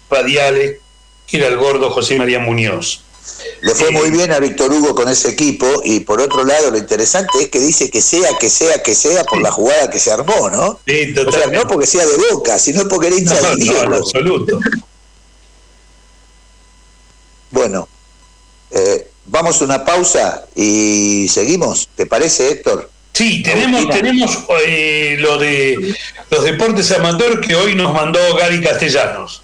radiales, 0.10 0.80
que 1.28 1.38
era 1.38 1.48
el 1.48 1.58
gordo 1.58 1.90
José 1.90 2.18
María 2.18 2.40
Muñoz. 2.40 3.04
Le 3.62 3.74
fue 3.74 3.92
muy 3.92 4.10
bien 4.10 4.32
a 4.32 4.40
Víctor 4.40 4.72
Hugo 4.72 4.94
con 4.94 5.08
ese 5.08 5.30
equipo 5.30 5.66
y 5.84 6.02
por 6.02 6.20
otro 6.20 6.44
lado 6.44 6.72
lo 6.72 6.78
interesante 6.78 7.32
es 7.42 7.50
que 7.50 7.60
dice 7.60 7.90
que 7.90 8.02
sea, 8.02 8.38
que 8.38 8.50
sea, 8.50 8.84
que 8.84 8.94
sea 8.94 9.24
por 9.24 9.42
la 9.42 9.52
jugada 9.52 9.90
que 9.90 10.00
se 10.00 10.12
armó, 10.12 10.50
¿no? 10.50 10.80
Sí, 10.86 11.16
o 11.18 11.32
sea, 11.32 11.48
no 11.48 11.66
porque 11.68 11.88
sea 11.88 12.06
de 12.06 12.18
boca, 12.32 12.60
sino 12.60 12.88
porque 12.88 13.08
era 13.08 13.16
hincha 13.18 13.42
no, 13.42 13.56
no, 13.56 13.84
en 13.84 13.94
absoluto. 13.94 14.60
Bueno, 17.52 17.88
eh, 18.72 19.08
vamos 19.26 19.62
a 19.62 19.66
una 19.66 19.86
pausa 19.86 20.46
y 20.56 21.28
seguimos, 21.30 21.90
¿te 21.96 22.06
parece 22.06 22.50
Héctor? 22.50 22.90
Sí, 23.14 23.44
tenemos, 23.44 23.88
tenemos 23.90 24.40
eh, 24.66 25.18
lo 25.20 25.38
de 25.38 25.96
los 26.32 26.44
deportes 26.44 26.92
amateur 26.92 27.40
que 27.42 27.56
hoy 27.56 27.76
nos 27.76 27.94
mandó 27.94 28.20
Gary 28.36 28.60
Castellanos. 28.60 29.44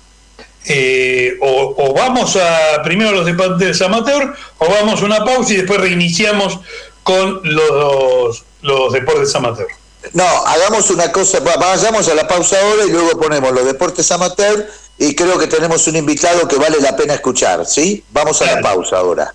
Eh, 0.65 1.37
o, 1.41 1.93
vamos 1.93 2.35
a 2.35 2.81
primero 2.83 3.11
los 3.11 3.25
deportes 3.25 3.81
amateur 3.81 4.35
o 4.57 4.69
vamos 4.69 5.01
a 5.01 5.05
una 5.05 5.23
pausa 5.23 5.53
y 5.53 5.57
después 5.57 5.79
reiniciamos 5.79 6.59
con 7.03 7.41
los, 7.43 8.43
los 8.61 8.91
deportes 8.91 9.33
amateur. 9.35 9.67
No, 10.13 10.23
hagamos 10.23 10.89
una 10.89 11.11
cosa, 11.11 11.39
vayamos 11.39 12.07
a 12.07 12.15
la 12.15 12.27
pausa 12.27 12.59
ahora 12.59 12.85
y 12.85 12.89
luego 12.89 13.19
ponemos 13.19 13.51
los 13.51 13.65
deportes 13.65 14.11
amateur 14.11 14.67
y 14.97 15.13
creo 15.13 15.37
que 15.37 15.47
tenemos 15.47 15.85
un 15.87 15.95
invitado 15.95 16.47
que 16.47 16.55
vale 16.55 16.79
la 16.81 16.95
pena 16.95 17.13
escuchar, 17.13 17.65
¿sí? 17.65 18.03
Vamos 18.11 18.41
a 18.41 18.55
la 18.55 18.61
pausa 18.61 18.97
ahora. 18.97 19.33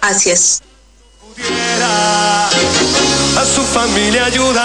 Así 0.00 0.30
es. 0.30 0.62
a 3.36 3.44
su 3.44 3.62
familia 3.62 4.24
ayudar, 4.26 4.64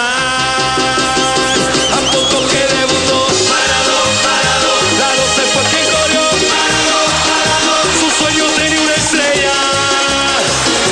a 1.92 2.00
poco 2.12 2.48
que 2.48 2.64
debutó, 2.76 3.28
parado, 3.48 3.98
parado, 4.24 4.72
la 5.00 5.10
doce 5.20 5.44
fue 5.54 5.64
quien 5.72 5.86
corrió, 5.92 6.26
parado, 6.50 6.98
parado, 7.28 7.74
su 8.00 8.08
sueño 8.24 8.46
tenía 8.58 8.82
una 8.82 8.96
estrella, 8.96 9.56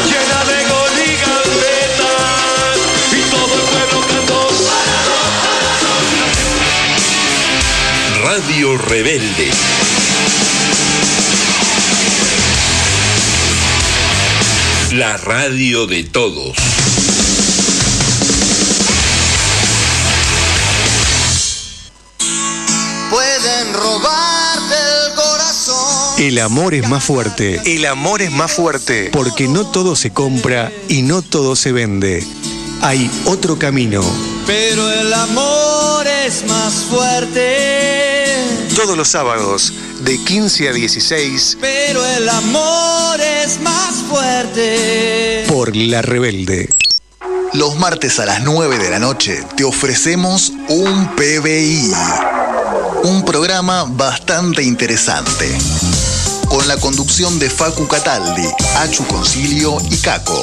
llena 0.08 0.39
de 0.51 0.60
gol 0.71 0.95
y 0.99 1.12
gambetas, 1.23 2.77
y 3.12 3.21
todo 3.32 3.53
el 3.56 3.62
pueblo 3.62 3.97
cantó, 4.08 4.39
parado, 4.67 5.17
parado. 8.19 8.38
Radio 8.38 8.77
Rebeldes. 8.77 9.62
la 15.03 15.17
radio 15.17 15.85
de 15.85 16.05
todos. 16.05 16.55
Pueden 23.09 23.73
robarte 23.73 24.75
el 24.75 25.13
corazón. 25.13 26.19
El 26.19 26.39
amor 26.39 26.73
es 26.73 26.87
más 26.87 27.03
fuerte. 27.03 27.59
El 27.65 27.85
amor 27.85 28.21
es 28.21 28.31
más 28.31 28.53
fuerte. 28.53 29.09
Porque 29.11 29.49
no 29.49 29.67
todo 29.69 29.97
se 29.97 30.13
compra 30.13 30.71
y 30.87 31.01
no 31.01 31.21
todo 31.21 31.57
se 31.57 31.73
vende. 31.73 32.25
Hay 32.81 33.11
otro 33.25 33.59
camino. 33.59 34.01
Pero 34.47 34.89
el 34.89 35.13
amor 35.13 36.07
es 36.07 36.45
más 36.47 36.75
fuerte. 36.89 38.37
Todos 38.73 38.95
los 38.95 39.09
sábados 39.09 39.73
de 40.03 40.17
15 40.23 40.69
a 40.69 40.73
16. 40.73 41.57
Pero 41.61 42.05
el 42.05 42.27
amor 42.29 43.19
es 43.19 43.59
más 43.61 43.95
fuerte. 44.09 45.45
Por 45.47 45.75
La 45.75 46.01
Rebelde. 46.01 46.69
Los 47.53 47.77
martes 47.77 48.19
a 48.19 48.25
las 48.25 48.43
9 48.43 48.77
de 48.79 48.89
la 48.89 48.99
noche 48.99 49.43
te 49.55 49.63
ofrecemos 49.63 50.51
un 50.69 51.07
PBI. 51.15 51.91
Un 53.03 53.23
programa 53.25 53.85
bastante 53.87 54.63
interesante. 54.63 55.47
Con 56.47 56.67
la 56.67 56.77
conducción 56.77 57.39
de 57.39 57.49
Facu 57.49 57.87
Cataldi, 57.87 58.47
Achu 58.77 59.05
Concilio 59.07 59.77
y 59.89 59.97
Caco 59.97 60.41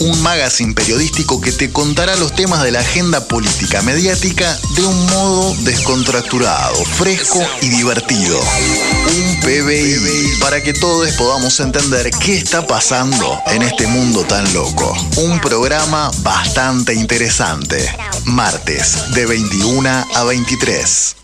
un 0.00 0.20
magazine 0.22 0.74
periodístico 0.74 1.40
que 1.40 1.52
te 1.52 1.70
contará 1.70 2.16
los 2.16 2.34
temas 2.34 2.62
de 2.62 2.70
la 2.70 2.80
agenda 2.80 3.26
política 3.28 3.82
mediática 3.82 4.58
de 4.74 4.84
un 4.84 5.06
modo 5.06 5.54
descontracturado, 5.56 6.74
fresco 6.84 7.38
y 7.60 7.68
divertido. 7.68 8.40
Un 8.40 9.40
PBI 9.40 10.38
para 10.40 10.62
que 10.62 10.72
todos 10.72 11.10
podamos 11.12 11.60
entender 11.60 12.10
qué 12.10 12.36
está 12.36 12.66
pasando 12.66 13.40
en 13.48 13.62
este 13.62 13.86
mundo 13.86 14.24
tan 14.24 14.52
loco. 14.54 14.94
Un 15.16 15.38
programa 15.40 16.10
bastante 16.22 16.94
interesante. 16.94 17.94
Martes 18.24 19.12
de 19.12 19.26
21 19.26 20.06
a 20.14 20.24
23. 20.24 21.16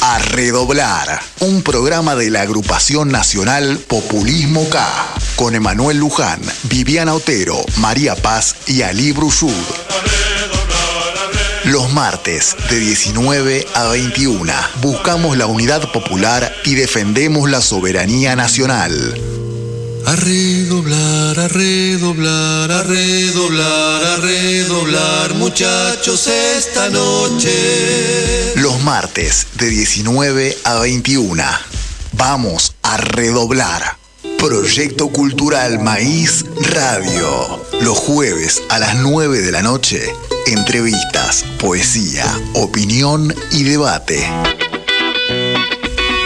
A 0.00 0.18
redoblar. 0.18 1.20
Un 1.40 1.62
programa 1.62 2.14
de 2.16 2.30
la 2.30 2.40
agrupación 2.40 3.10
nacional 3.10 3.78
Populismo 3.78 4.68
K. 4.68 5.11
Con 5.36 5.54
Emanuel 5.54 5.98
Luján, 5.98 6.40
Viviana 6.64 7.14
Otero, 7.14 7.64
María 7.78 8.14
Paz 8.14 8.56
y 8.66 8.82
Ali 8.82 9.12
Bruchud. 9.12 9.52
Los 11.64 11.92
martes 11.92 12.56
de 12.70 12.78
19 12.78 13.66
a 13.74 13.88
21 13.88 14.52
buscamos 14.80 15.36
la 15.36 15.46
unidad 15.46 15.92
popular 15.92 16.52
y 16.64 16.74
defendemos 16.74 17.48
la 17.48 17.60
soberanía 17.60 18.34
nacional. 18.34 18.92
A 20.04 20.16
redoblar, 20.16 21.38
a 21.38 21.48
redoblar, 21.48 22.72
a 22.72 22.82
redoblar, 22.82 24.04
a 24.04 24.16
redoblar, 24.16 25.34
muchachos, 25.34 26.26
esta 26.26 26.90
noche. 26.90 28.54
Los 28.56 28.82
martes 28.82 29.46
de 29.54 29.70
19 29.70 30.58
a 30.64 30.80
21. 30.80 31.44
Vamos 32.12 32.74
a 32.82 32.96
redoblar. 32.96 34.01
Proyecto 34.42 35.08
Cultural 35.08 35.78
Maíz 35.78 36.44
Radio. 36.72 37.64
Los 37.80 37.96
jueves 37.96 38.60
a 38.70 38.80
las 38.80 38.96
9 38.96 39.40
de 39.40 39.52
la 39.52 39.62
noche. 39.62 40.02
Entrevistas, 40.48 41.44
poesía, 41.60 42.24
opinión 42.54 43.32
y 43.52 43.62
debate 43.62 44.28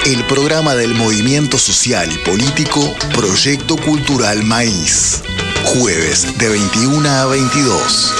el 0.07 0.25
programa 0.25 0.75
del 0.75 0.95
movimiento 0.95 1.59
social 1.59 2.11
y 2.11 2.17
político 2.19 2.81
Proyecto 3.13 3.77
Cultural 3.77 4.45
Maíz. 4.45 5.21
Jueves 5.65 6.39
de 6.39 6.49
21 6.49 7.07
a 7.09 7.27
22. 7.27 8.15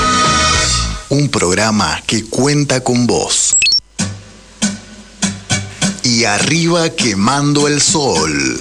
Un 1.09 1.31
programa 1.31 2.03
que 2.07 2.23
cuenta 2.27 2.83
con 2.83 3.07
vos. 3.07 3.57
Y 6.03 6.25
arriba 6.25 6.91
quemando 6.91 7.67
el 7.67 7.81
sol. 7.81 8.61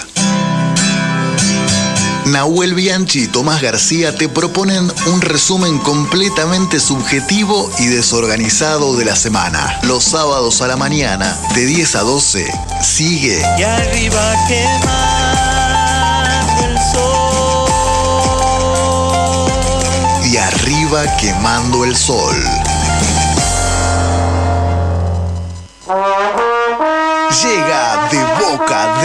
Nahuel 2.26 2.74
Bianchi 2.74 3.24
y 3.24 3.28
Tomás 3.28 3.62
García 3.62 4.16
te 4.16 4.28
proponen 4.28 4.92
un 5.08 5.22
resumen 5.22 5.78
completamente 5.78 6.80
subjetivo 6.80 7.70
y 7.78 7.86
desorganizado 7.86 8.96
de 8.98 9.06
la 9.06 9.16
semana. 9.16 9.80
Los 9.84 10.04
sábados 10.06 10.62
a 10.62 10.68
la 10.68 10.76
mañana, 10.76 11.38
de 11.54 11.66
10 11.68 11.96
a 11.96 12.02
12, 12.02 12.52
sigue. 12.82 13.40
Y 13.60 13.64
arriba 13.64 14.36
quemando 14.48 15.06
el 16.66 16.78
sol. 16.92 17.72
Y 20.26 20.38
arriba 20.38 21.16
quemando 21.18 21.86
el 21.86 21.96
sol. 21.96 22.36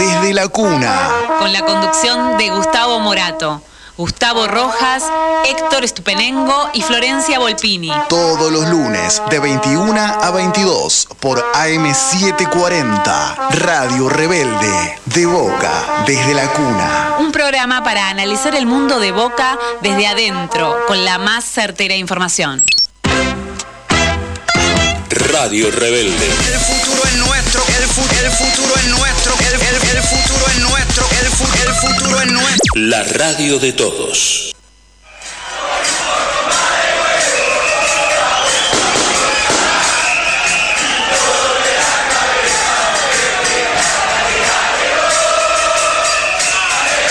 Desde 0.01 0.33
la 0.33 0.47
cuna. 0.47 1.11
Con 1.37 1.53
la 1.53 1.63
conducción 1.63 2.35
de 2.39 2.49
Gustavo 2.49 2.99
Morato. 2.99 3.61
Gustavo 3.97 4.47
Rojas, 4.47 5.03
Héctor 5.45 5.83
Estupenengo 5.83 6.71
y 6.73 6.81
Florencia 6.81 7.37
Volpini. 7.37 7.91
Todos 8.09 8.51
los 8.51 8.67
lunes 8.67 9.21
de 9.29 9.39
21 9.39 9.95
a 9.95 10.31
22 10.31 11.07
por 11.19 11.45
AM740, 11.53 13.49
Radio 13.51 14.09
Rebelde, 14.09 14.97
de 15.05 15.25
Boca, 15.27 16.03
desde 16.07 16.33
la 16.33 16.47
cuna. 16.47 17.17
Un 17.19 17.31
programa 17.31 17.83
para 17.83 18.09
analizar 18.09 18.55
el 18.55 18.65
mundo 18.65 18.99
de 18.99 19.11
Boca 19.11 19.59
desde 19.83 20.07
adentro, 20.07 20.79
con 20.87 21.05
la 21.05 21.19
más 21.19 21.45
certera 21.45 21.95
información. 21.95 22.63
Radio 25.31 25.71
Rebelde. 25.71 26.25
El 26.25 26.59
futuro 26.59 27.03
es 27.05 27.13
nuestro, 27.15 27.63
el, 27.67 27.83
el 27.83 28.31
futuro 28.31 28.75
es 28.75 28.85
nuestro, 28.87 29.33
el, 29.39 29.53
el, 29.53 29.97
el 29.97 30.03
futuro 30.03 30.45
es 30.47 30.57
nuestro, 30.59 31.07
el, 31.11 31.25
el 31.67 31.73
futuro 31.75 32.21
es 32.21 32.31
nuestro. 32.31 32.73
La 32.75 33.03
radio 33.03 33.59
de 33.59 33.71
todos. 33.73 34.53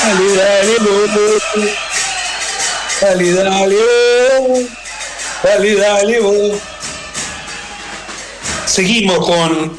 Dale, 0.02 0.37
dale, 0.37 0.76
dale, 3.00 3.33
dale, 3.33 3.76
dale, 5.42 5.74
dale, 5.74 5.74
dale, 5.76 6.61
Seguimos 8.70 9.26
con 9.26 9.76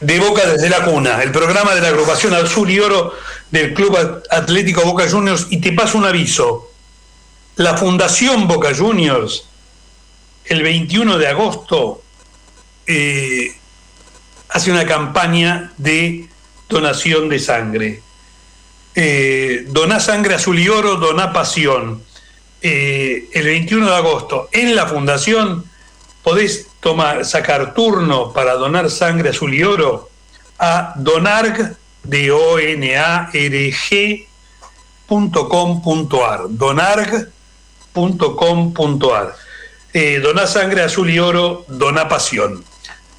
De 0.00 0.18
Boca 0.20 0.46
desde 0.46 0.68
la 0.68 0.84
cuna, 0.84 1.22
el 1.22 1.32
programa 1.32 1.74
de 1.74 1.80
la 1.80 1.88
agrupación 1.88 2.34
Azul 2.34 2.70
y 2.70 2.78
Oro 2.78 3.14
del 3.50 3.72
Club 3.72 4.22
Atlético 4.30 4.82
Boca 4.82 5.08
Juniors. 5.08 5.46
Y 5.48 5.56
te 5.56 5.72
paso 5.72 5.96
un 5.96 6.04
aviso. 6.04 6.70
La 7.56 7.74
Fundación 7.78 8.46
Boca 8.46 8.74
Juniors, 8.76 9.46
el 10.44 10.62
21 10.62 11.16
de 11.16 11.26
agosto, 11.26 12.02
eh, 12.86 13.56
hace 14.50 14.70
una 14.70 14.84
campaña 14.84 15.72
de 15.78 16.28
donación 16.68 17.30
de 17.30 17.38
sangre. 17.38 18.02
Eh, 18.94 19.64
doná 19.68 20.00
sangre 20.00 20.34
azul 20.34 20.58
y 20.58 20.68
oro, 20.68 20.96
doná 20.96 21.32
pasión. 21.32 22.02
Eh, 22.60 23.30
el 23.32 23.46
21 23.46 23.86
de 23.86 23.96
agosto 23.96 24.50
en 24.52 24.76
la 24.76 24.86
fundación 24.86 25.64
podés 26.22 26.66
tomar, 26.82 27.24
sacar 27.24 27.72
turno 27.74 28.32
para 28.32 28.54
donar 28.54 28.90
sangre 28.90 29.28
azul 29.30 29.54
y 29.54 29.62
oro 29.62 30.10
a 30.58 30.92
donarg, 30.96 31.76
d 32.02 32.30
o 32.32 32.58
n 32.58 32.96
a 32.96 33.30
r 33.32 33.72
donarg.com.ar 37.94 39.34
eh, 39.94 40.20
doná 40.20 40.46
sangre 40.46 40.82
azul 40.82 41.10
y 41.10 41.18
oro, 41.18 41.66
doná 41.68 42.08
pasión. 42.08 42.64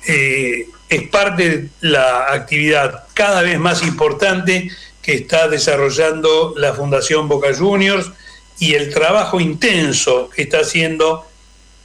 Eh, 0.08 0.67
es 0.89 1.08
parte 1.10 1.49
de 1.49 1.69
la 1.82 2.34
actividad 2.34 3.06
cada 3.13 3.43
vez 3.43 3.60
más 3.60 3.84
importante 3.84 4.69
que 5.02 5.13
está 5.13 5.47
desarrollando 5.47 6.54
la 6.58 6.73
Fundación 6.73 7.30
Boca 7.30 7.54
Juniors 7.56 8.12
y 8.60 8.73
el 8.73 8.93
trabajo 8.93 9.39
intenso 9.39 10.30
que 10.30 10.41
está 10.41 10.62
haciendo 10.62 11.26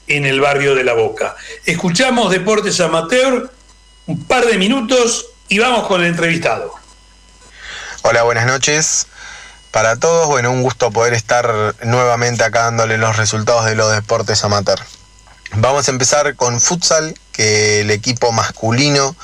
en 0.09 0.27
el 0.27 0.41
barrio 0.41 0.75
de 0.75 0.85
La 0.85 0.95
Boca. 0.95 1.37
Escuchamos 1.65 2.31
Deportes 2.31 2.81
Amateur, 2.81 3.51
un 4.07 4.25
par 4.25 4.47
de 4.47 4.59
minutos 4.59 5.27
y 5.49 5.59
vamos 5.59 5.87
con 5.87 6.01
el 6.01 6.09
entrevistado. 6.09 6.73
Hola, 8.03 8.23
buenas 8.23 8.47
noches. 8.47 9.07
Para 9.71 9.97
todos, 9.97 10.27
bueno, 10.29 10.51
un 10.51 10.63
gusto 10.63 10.91
poder 10.91 11.13
estar 11.13 11.75
nuevamente 11.85 12.43
acá 12.43 12.65
dándole 12.65 12.97
los 12.99 13.17
resultados 13.17 13.67
de 13.67 13.75
los 13.75 13.93
deportes 13.93 14.43
amateur. 14.43 14.81
Vamos 15.53 15.89
a 15.89 15.91
empezar 15.91 16.35
con 16.37 16.61
futsal, 16.61 17.15
que 17.33 17.83
el 17.83 17.91
equipo 17.93 18.33
masculino 18.33 19.15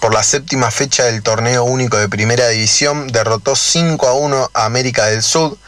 por 0.00 0.14
la 0.14 0.22
séptima 0.22 0.70
fecha 0.70 1.04
del 1.04 1.22
torneo 1.22 1.64
único 1.64 1.98
de 1.98 2.08
primera 2.08 2.48
división 2.48 3.08
derrotó 3.08 3.54
5 3.54 4.08
a 4.08 4.14
1 4.14 4.50
a 4.54 4.64
América 4.64 5.06
del 5.06 5.22
Sur. 5.22 5.58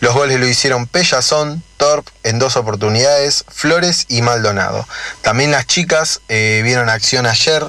Los 0.00 0.14
goles 0.14 0.38
lo 0.38 0.46
hicieron 0.46 0.86
Pellazón, 0.86 1.62
Torp 1.76 2.06
en 2.22 2.38
dos 2.38 2.56
oportunidades, 2.56 3.44
Flores 3.48 4.06
y 4.08 4.22
Maldonado. 4.22 4.86
También 5.22 5.50
las 5.50 5.66
chicas 5.66 6.20
eh, 6.28 6.60
vieron 6.64 6.88
acción 6.88 7.26
ayer. 7.26 7.64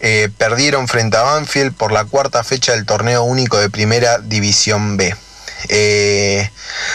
eh, 0.00 0.30
perdieron 0.38 0.86
frente 0.86 1.16
a 1.16 1.22
Banfield 1.22 1.74
por 1.74 1.90
la 1.92 2.04
cuarta 2.04 2.44
fecha 2.44 2.72
del 2.72 2.86
torneo 2.86 3.24
único 3.24 3.58
de 3.58 3.68
Primera 3.68 4.18
División 4.18 4.96
B. 4.96 5.14
Eh, 5.68 6.48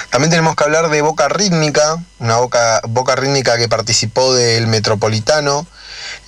también 0.09 0.29
tenemos 0.29 0.55
que 0.55 0.63
hablar 0.63 0.89
de 0.89 1.01
Boca 1.01 1.27
Rítmica, 1.27 1.97
una 2.19 2.37
Boca, 2.37 2.81
Boca 2.87 3.15
Rítmica 3.15 3.57
que 3.57 3.67
participó 3.67 4.33
del 4.33 4.67
Metropolitano. 4.67 5.67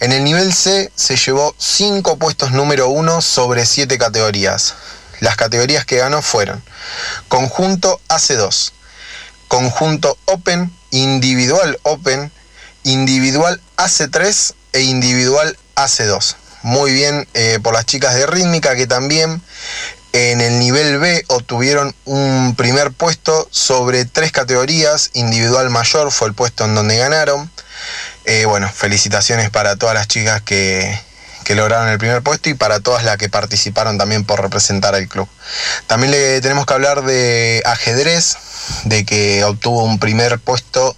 En 0.02 0.12
el 0.12 0.24
nivel 0.24 0.54
C 0.54 0.91
se 0.95 1.15
llevó 1.15 1.56
5 1.58 2.17
puestos 2.17 2.52
número 2.52 2.89
1 2.89 3.21
sobre 3.21 3.65
7 3.65 3.98
categorías. 3.98 4.76
Las 5.19 5.36
categorías 5.36 5.86
que 5.86 5.97
ganó 5.97 6.21
fueron 6.21 6.63
Conjunto 7.28 7.99
AC2, 8.10 8.71
Conjunto 9.47 10.17
Open, 10.25 10.71
Individual 10.91 11.80
Open, 11.84 12.32
Individual 12.84 13.60
AC3 13.78 14.54
e 14.73 14.82
Individual 14.82 15.58
AC2. 15.75 16.36
Muy 16.63 16.93
bien 16.93 17.28
eh, 17.34 17.60
por 17.62 17.73
las 17.73 17.86
chicas 17.86 18.15
de 18.15 18.25
rítmica 18.25 18.75
que 18.75 18.88
también 18.88 19.41
en 20.13 20.39
el 20.39 20.60
nivel 20.60 20.97
B 20.97 21.25
obtuvieron 21.28 21.93
un 22.06 22.56
primer 22.56 22.91
puesto 22.91 23.47
sobre 23.51 24.06
tres 24.06 24.32
categorías. 24.32 25.12
Individual 25.13 25.69
mayor 25.69 26.12
fue 26.12 26.30
el 26.30 26.34
puesto 26.34 26.63
en 26.63 26.73
donde 26.73 26.97
ganaron. 26.97 27.51
Eh, 28.23 28.45
bueno, 28.45 28.71
felicitaciones 28.73 29.49
para 29.49 29.75
todas 29.75 29.93
las 29.93 30.08
chicas 30.08 30.41
que, 30.41 30.99
que 31.46 31.56
lograron 31.56 31.88
el 31.88 32.00
primer 32.00 32.22
puesto 32.24 32.50
y 32.50 32.56
para 32.56 32.82
todas 32.82 33.06
las 33.06 33.18
que 33.18 33.30
participaron 33.30 33.98
también 33.98 34.26
por 34.26 34.42
representar 34.42 34.96
al 34.96 35.08
club. 35.08 35.30
También 35.88 36.12
le 36.12 36.42
tenemos 36.42 36.66
que 36.66 36.74
hablar 36.74 37.04
de 37.04 37.62
ajedrez, 37.66 38.36
de 38.86 39.06
que 39.06 39.44
obtuvo 39.44 39.84
un 39.84 40.00
primer 40.00 40.40
puesto, 40.40 40.98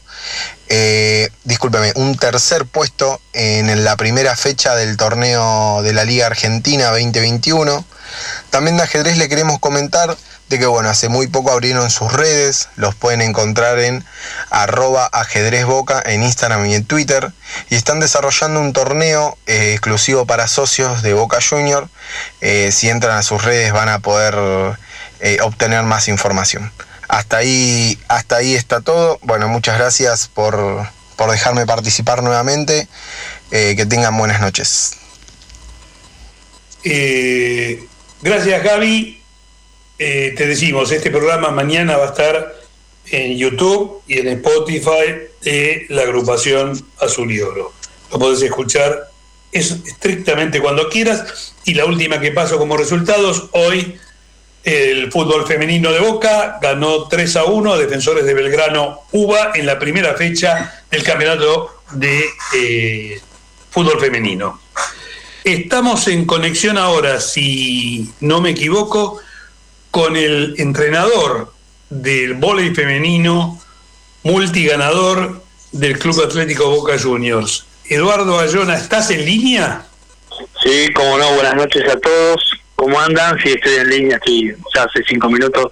eh, 0.70 1.30
discúlpeme, 1.44 1.92
un 1.96 2.18
tercer 2.18 2.66
puesto 2.66 3.22
en 3.34 3.84
la 3.84 3.98
primera 3.98 4.36
fecha 4.38 4.74
del 4.74 4.96
torneo 4.96 5.84
de 5.84 5.92
la 5.94 6.06
Liga 6.06 6.26
Argentina 6.28 6.88
2021. 6.92 7.86
También 8.50 8.78
de 8.78 8.84
ajedrez 8.84 9.18
le 9.18 9.28
queremos 9.28 9.60
comentar 9.60 10.18
de 10.50 10.60
que 10.60 10.66
bueno, 10.66 10.90
hace 10.90 11.10
muy 11.10 11.28
poco 11.28 11.52
abrieron 11.52 11.90
sus 11.90 12.12
redes, 12.12 12.70
los 12.76 12.96
pueden 12.96 13.22
encontrar 13.22 13.80
en 13.80 14.06
arroba 14.50 15.10
ajedrezboca 15.12 16.02
en 16.06 16.24
Instagram 16.24 16.66
y 16.66 16.76
en 16.76 16.86
Twitter, 16.86 17.32
y 17.70 17.76
están 17.76 18.00
desarrollando 18.00 18.62
un 18.62 18.72
torneo 18.72 19.38
eh, 19.46 19.74
exclusivo 19.74 20.26
para 20.26 20.48
socios 20.48 21.02
de 21.02 21.14
Boca 21.14 21.40
Junior. 21.48 21.90
Eh, 22.42 22.72
si 22.72 22.90
entran 22.90 23.18
a 23.18 23.24
sus 23.24 23.44
redes 23.44 23.74
van 23.74 23.90
a 23.90 24.00
poder 24.00 24.78
eh, 25.20 25.38
obtener 25.42 25.84
más 25.84 26.08
información. 26.08 26.72
Hasta 27.10 27.38
ahí, 27.38 28.00
hasta 28.08 28.38
ahí 28.38 28.56
está 28.56 28.82
todo. 28.82 29.20
Bueno, 29.22 29.48
muchas 29.48 29.78
gracias 29.78 30.28
por, 30.28 30.88
por 31.16 31.32
dejarme 31.32 31.66
participar 31.66 32.24
nuevamente. 32.24 32.88
que 33.50 33.86
tengan 33.86 34.18
buenas 34.18 34.42
noches. 34.42 34.94
gracias 38.22 38.64
Gaby. 38.64 39.17
Eh, 40.00 40.34
te 40.38 40.46
decimos, 40.46 40.92
este 40.92 41.10
programa 41.10 41.50
mañana 41.52 41.98
va 41.98 42.06
a 42.06 42.10
estar 42.10 42.56
en 43.10 43.38
YouTube 43.38 44.02
y 44.08 44.20
en 44.20 44.28
Spotify 44.28 45.16
de 45.42 45.86
la 45.90 46.04
agrupación 46.04 46.80
Azul 47.00 47.32
y 47.32 47.42
Oro. 47.42 47.74
Lo 48.12 48.20
podés 48.20 48.42
escuchar 48.42 49.10
es 49.52 49.72
estrictamente 49.72 50.62
cuando 50.62 50.90
quieras. 50.90 51.54
Y 51.66 51.74
la 51.74 51.86
última 51.86 52.20
que 52.20 52.32
paso 52.32 52.58
como 52.58 52.78
resultados, 52.78 53.50
hoy 53.52 53.98
el 54.64 55.12
fútbol 55.12 55.48
femenino 55.48 55.92
de 55.92 56.00
Boca 56.00 56.60
ganó 56.62 57.08
3 57.08 57.36
a 57.38 57.46
1 57.46 57.74
a 57.74 57.78
Defensores 57.78 58.26
de 58.26 58.34
Belgrano 58.34 59.02
UBA 59.12 59.52
en 59.56 59.66
la 59.66 59.80
primera 59.80 60.14
fecha 60.16 60.84
del 60.92 61.04
campeonato 61.04 61.82
de 61.92 62.26
eh, 62.56 63.22
fútbol 63.70 64.00
femenino. 64.00 64.60
Estamos 65.44 66.08
en 66.10 66.26
conexión 66.26 66.78
ahora, 66.78 67.22
si 67.22 68.12
no 68.20 68.42
me 68.42 68.50
equivoco, 68.50 69.22
con 69.98 70.16
el 70.16 70.54
entrenador 70.60 71.52
del 71.90 72.36
voleibol 72.36 72.76
femenino, 72.76 73.60
multiganador 74.22 75.42
del 75.72 75.98
Club 75.98 76.22
Atlético 76.24 76.70
Boca 76.70 77.00
Juniors. 77.00 77.66
Eduardo 77.90 78.40
Ayona, 78.40 78.76
¿estás 78.76 79.10
en 79.10 79.26
línea? 79.26 79.88
Sí, 80.62 80.94
como 80.94 81.18
no, 81.18 81.34
buenas 81.34 81.56
noches 81.56 81.82
a 81.90 82.00
todos. 82.00 82.52
¿Cómo 82.76 83.00
andan? 83.00 83.40
Sí, 83.42 83.54
estoy 83.54 83.74
en 83.74 83.90
línea, 83.90 84.18
estoy 84.18 84.56
ya 84.76 84.84
hace 84.84 85.04
cinco 85.10 85.32
minutos 85.32 85.72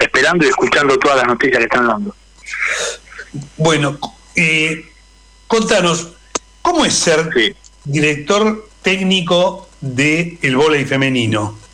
esperando 0.00 0.44
y 0.44 0.48
escuchando 0.48 0.98
todas 0.98 1.18
las 1.18 1.28
noticias 1.28 1.58
que 1.58 1.64
están 1.66 1.86
dando. 1.86 2.12
Bueno, 3.56 4.00
eh, 4.34 4.84
contanos, 5.46 6.08
¿cómo 6.60 6.84
es 6.84 6.94
ser 6.94 7.30
director 7.84 8.68
técnico 8.82 9.68
del 9.80 10.40
el 10.42 10.56
voleibol 10.56 10.88
femenino? 10.88 11.69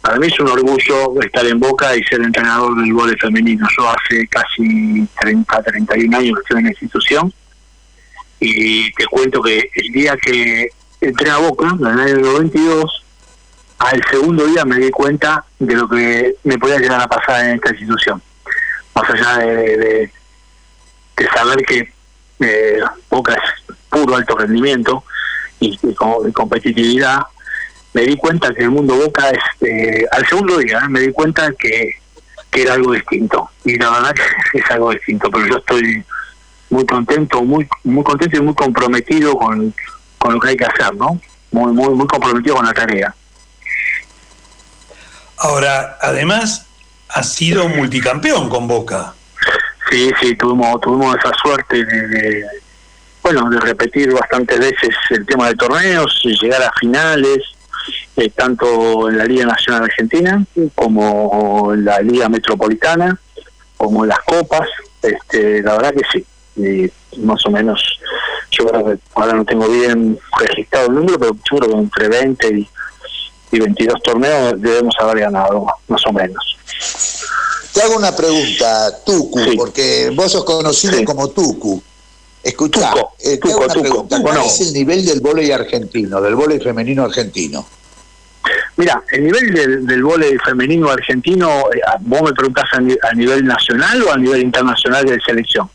Para 0.00 0.16
mí 0.16 0.28
es 0.28 0.40
un 0.40 0.48
orgullo 0.48 1.20
estar 1.20 1.46
en 1.46 1.60
Boca 1.60 1.94
y 1.94 2.02
ser 2.04 2.22
entrenador 2.22 2.74
del 2.76 2.92
vóley 2.92 3.16
femenino. 3.16 3.66
Yo 3.76 3.88
hace 3.90 4.26
casi 4.28 5.06
30, 5.20 5.62
31 5.62 6.16
años 6.16 6.34
que 6.36 6.42
estoy 6.42 6.58
en 6.58 6.64
la 6.64 6.70
institución 6.70 7.32
y 8.40 8.90
te 8.92 9.06
cuento 9.06 9.42
que 9.42 9.70
el 9.74 9.92
día 9.92 10.16
que 10.16 10.70
entré 11.00 11.30
a 11.30 11.36
Boca, 11.36 11.68
en 11.78 11.86
el 11.86 12.00
año 12.00 12.16
92, 12.16 13.04
al 13.78 14.02
segundo 14.10 14.46
día 14.46 14.64
me 14.64 14.78
di 14.78 14.90
cuenta 14.90 15.44
de 15.58 15.74
lo 15.74 15.88
que 15.88 16.36
me 16.44 16.58
podía 16.58 16.78
llegar 16.78 17.00
a 17.02 17.08
pasar 17.08 17.44
en 17.44 17.56
esta 17.56 17.70
institución. 17.70 18.22
Más 18.94 19.10
allá 19.10 19.38
de, 19.38 20.10
de, 21.16 21.28
saber 21.34 21.62
que 21.66 21.92
eh, 22.40 22.80
Boca 23.10 23.34
es 23.34 23.74
puro 23.90 24.16
alto 24.16 24.36
rendimiento 24.36 25.04
y, 25.60 25.78
y 25.82 26.32
competitividad, 26.32 27.20
me 27.92 28.02
di 28.02 28.16
cuenta 28.16 28.52
que 28.54 28.62
el 28.62 28.70
mundo 28.70 28.94
Boca, 28.94 29.30
este, 29.30 30.06
al 30.12 30.26
segundo 30.26 30.58
día, 30.58 30.80
¿eh? 30.84 30.88
me 30.88 31.00
di 31.00 31.12
cuenta 31.12 31.52
que, 31.58 31.96
era 32.52 32.74
algo 32.74 32.92
distinto. 32.92 33.48
Y 33.64 33.78
la 33.78 33.90
verdad 33.90 34.14
que 34.14 34.58
es 34.58 34.70
algo 34.70 34.90
distinto, 34.90 35.30
pero 35.30 35.46
yo 35.46 35.56
estoy 35.58 36.04
muy 36.68 36.84
contento, 36.84 37.42
muy 37.42 37.68
muy 37.84 38.04
contento 38.04 38.36
y 38.36 38.40
muy 38.40 38.54
comprometido 38.54 39.34
con, 39.34 39.74
con 40.18 40.34
lo 40.34 40.40
que 40.40 40.48
hay 40.48 40.56
que 40.56 40.64
hacer, 40.64 40.94
¿no? 40.96 41.20
Muy, 41.52 41.72
muy, 41.72 41.94
muy 41.94 42.06
comprometido 42.06 42.56
con 42.56 42.66
la 42.66 42.72
tarea. 42.72 43.14
Ahora, 45.38 45.96
además, 46.00 46.66
ha 47.08 47.22
sido 47.22 47.68
multicampeón 47.68 48.48
con 48.48 48.68
Boca. 48.68 49.14
Sí, 49.90 50.10
sí, 50.20 50.34
tuvimos, 50.36 50.80
tuvimos 50.80 51.16
esa 51.16 51.32
suerte 51.42 51.84
de, 51.84 52.44
bueno, 53.22 53.48
de 53.48 53.58
repetir 53.60 54.12
bastantes 54.12 54.60
veces 54.60 54.94
el 55.10 55.26
tema 55.26 55.48
de 55.48 55.54
torneos 55.56 56.20
y 56.24 56.38
llegar 56.40 56.62
a 56.62 56.72
finales 56.78 57.38
eh, 58.16 58.30
tanto 58.30 59.08
en 59.08 59.18
la 59.18 59.24
Liga 59.24 59.46
Nacional 59.46 59.84
Argentina 59.84 60.44
como 60.74 61.72
en 61.72 61.84
la 61.84 62.00
Liga 62.00 62.28
Metropolitana, 62.28 63.18
como 63.76 64.04
en 64.04 64.08
las 64.08 64.20
copas. 64.20 64.68
Este, 65.02 65.62
la 65.62 65.76
verdad 65.76 65.94
que 65.94 66.02
sí, 66.12 66.90
más 67.18 67.44
o 67.46 67.50
menos, 67.50 67.82
yo 68.50 68.66
creo 68.66 68.84
que 68.84 68.98
ahora 69.14 69.34
no 69.34 69.44
tengo 69.44 69.68
bien 69.68 70.18
registrado 70.38 70.88
el 70.88 70.94
número, 70.94 71.18
pero 71.18 71.32
yo 71.32 71.58
creo 71.58 71.70
que 71.70 71.78
entre 71.78 72.08
20 72.08 72.58
y, 72.58 72.68
22 73.52 74.02
torneos 74.02 74.60
debemos 74.60 74.94
haber 75.00 75.20
ganado, 75.20 75.66
más 75.88 76.06
o 76.06 76.12
menos. 76.12 76.56
Te 77.72 77.82
hago 77.82 77.96
una 77.96 78.14
pregunta, 78.14 79.02
Tucu, 79.04 79.40
porque 79.56 80.12
vos 80.14 80.30
sos 80.30 80.44
conocido 80.44 81.02
como 81.04 81.28
Tucu. 81.28 81.82
Escucha, 82.42 82.92
eh, 83.18 83.38
te 83.38 83.50
hago 83.50 83.64
una 83.64 83.74
pregunta. 83.74 84.22
¿Cuál 84.22 84.38
es 84.44 84.60
el 84.60 84.72
nivel 84.72 85.04
del 85.04 85.20
vóley 85.20 85.50
argentino, 85.50 86.20
del 86.20 86.36
vóley 86.36 86.60
femenino 86.60 87.04
argentino? 87.04 87.66
Mira, 88.76 89.02
el 89.12 89.24
nivel 89.24 89.52
del, 89.52 89.86
del 89.86 90.40
femenino 90.44 90.90
argentino, 90.90 91.64
eh, 91.72 91.80
vos 92.00 92.22
me 92.22 92.32
preguntás 92.32 92.64
a, 92.72 93.12
nivel 93.14 93.44
nacional 93.44 94.02
o 94.02 94.12
a 94.12 94.16
nivel 94.16 94.42
internacional 94.42 95.04
de 95.04 95.20
selección. 95.20 95.68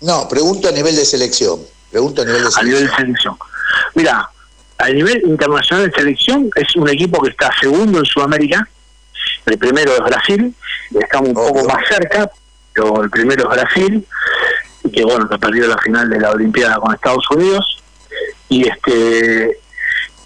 No, 0.00 0.28
pregunto 0.28 0.68
a 0.68 0.72
nivel 0.72 0.96
de 0.96 1.04
selección. 1.04 1.60
Pregunto 1.90 2.22
a 2.22 2.24
nivel 2.24 2.44
de 2.44 2.50
selección. 2.50 2.64
A 2.64 2.68
nivel 2.68 2.90
de 2.90 2.96
selección. 2.96 3.36
Mira, 3.94 4.30
a 4.78 4.88
nivel 4.90 5.22
internacional 5.26 5.90
de 5.90 5.96
selección 5.96 6.50
es 6.54 6.76
un 6.76 6.88
equipo 6.88 7.22
que 7.22 7.30
está 7.30 7.50
segundo 7.60 7.98
en 7.98 8.04
Sudamérica. 8.04 8.68
El 9.46 9.58
primero 9.58 9.92
es 9.92 10.00
Brasil, 10.00 10.54
estamos 11.00 11.28
un 11.28 11.34
poco 11.34 11.64
más 11.64 11.86
cerca, 11.88 12.30
pero 12.72 13.02
el 13.02 13.10
primero 13.10 13.44
es 13.44 13.60
Brasil, 13.60 14.06
y 14.84 14.90
que 14.90 15.04
bueno, 15.04 15.28
que 15.28 15.38
perdió 15.38 15.66
la 15.66 15.78
final 15.78 16.08
de 16.10 16.20
la 16.20 16.30
Olimpiada 16.30 16.76
con 16.76 16.94
Estados 16.94 17.24
Unidos. 17.30 17.82
Y 18.48 18.68
este 18.68 19.58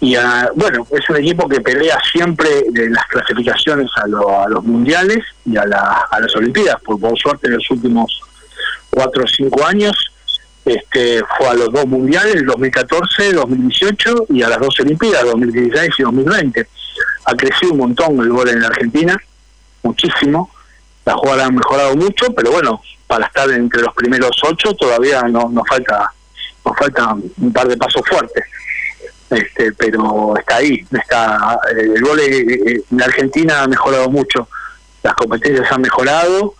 y 0.01 0.15
bueno, 0.55 0.87
es 0.89 1.09
un 1.11 1.17
equipo 1.17 1.47
que 1.47 1.61
pelea 1.61 1.95
siempre 2.11 2.49
de 2.71 2.89
las 2.89 3.05
clasificaciones 3.05 3.87
a, 3.97 4.07
los 4.07 4.63
mundiales 4.63 5.19
y 5.45 5.55
a, 5.55 5.65
las 5.65 6.35
Olimpiadas, 6.35 6.81
por, 6.81 6.99
suerte 7.19 7.47
en 7.47 7.53
los 7.53 7.69
últimos 7.69 8.19
cuatro 8.89 9.23
o 9.23 9.27
cinco 9.27 9.63
años 9.63 9.95
este, 10.65 11.21
fue 11.37 11.49
a 11.49 11.53
los 11.53 11.71
dos 11.71 11.85
mundiales, 11.85 12.33
el 12.33 12.47
2014, 12.47 13.33
2018 13.33 14.25
y 14.29 14.41
a 14.41 14.49
las 14.49 14.59
dos 14.59 14.79
Olimpiadas, 14.79 15.23
2016 15.25 15.91
y 15.99 16.01
2020. 16.03 16.67
Ha 17.25 17.35
crecido 17.35 17.73
un 17.73 17.77
montón 17.77 18.19
el 18.21 18.29
gol 18.29 18.49
en 18.49 18.63
Argentina, 18.63 19.15
muchísimo. 19.83 20.49
Las 21.05 21.15
jugadas 21.15 21.47
han 21.47 21.55
mejorado 21.55 21.95
mucho, 21.95 22.33
pero 22.35 22.51
bueno, 22.51 22.81
para 23.05 23.27
estar 23.27 23.49
entre 23.51 23.83
los 23.83 23.93
primeros 23.93 24.31
ocho 24.43 24.73
todavía 24.73 25.21
no, 25.23 25.47
nos 25.49 25.67
falta 25.67 26.11
nos 26.65 26.77
falta 26.77 27.13
un 27.13 27.53
par 27.53 27.67
de 27.67 27.77
pasos 27.77 28.01
fuertes. 28.07 28.45
Este, 29.31 29.71
pero 29.73 30.37
está 30.37 30.57
ahí, 30.57 30.85
está 30.91 31.59
el 31.77 32.01
vóley 32.03 32.83
en 32.91 33.01
Argentina 33.01 33.63
ha 33.63 33.67
mejorado 33.67 34.09
mucho, 34.09 34.47
las 35.03 35.13
competencias 35.13 35.71
han 35.71 35.81
mejorado 35.81 36.55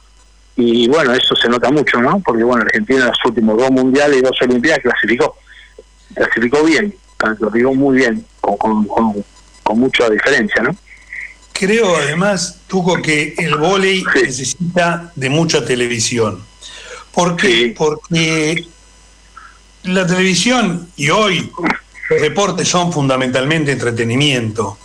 y 0.55 0.87
bueno, 0.87 1.13
eso 1.13 1.35
se 1.35 1.49
nota 1.49 1.69
mucho, 1.69 1.99
¿no? 2.01 2.19
Porque 2.19 2.43
bueno, 2.43 2.63
Argentina 2.63 3.01
en 3.01 3.07
los 3.07 3.25
últimos 3.25 3.57
dos 3.57 3.71
mundiales 3.71 4.17
y 4.17 4.21
dos 4.21 4.37
olimpiadas 4.41 4.81
clasificó, 4.81 5.35
clasificó 6.13 6.63
bien, 6.63 6.95
clasificó 7.17 7.73
muy 7.73 7.97
bien, 7.97 8.25
con, 8.39 8.57
con, 8.57 8.85
con, 8.85 9.25
con 9.63 9.79
mucha 9.79 10.09
diferencia, 10.09 10.63
¿no? 10.63 10.75
Creo 11.53 11.95
además, 11.95 12.61
Tuco, 12.67 13.01
que 13.01 13.35
el 13.37 13.55
vóley 13.55 14.03
necesita 14.15 15.11
de 15.15 15.29
mucha 15.29 15.63
televisión. 15.63 16.43
¿Por 17.13 17.35
qué? 17.35 17.73
Porque 17.77 18.65
la 19.83 20.07
televisión 20.07 20.89
y 20.95 21.09
hoy 21.09 21.51
los 22.11 22.21
deportes 22.21 22.67
son 22.67 22.91
fundamentalmente 22.91 23.71
entretenimiento. 23.71 24.77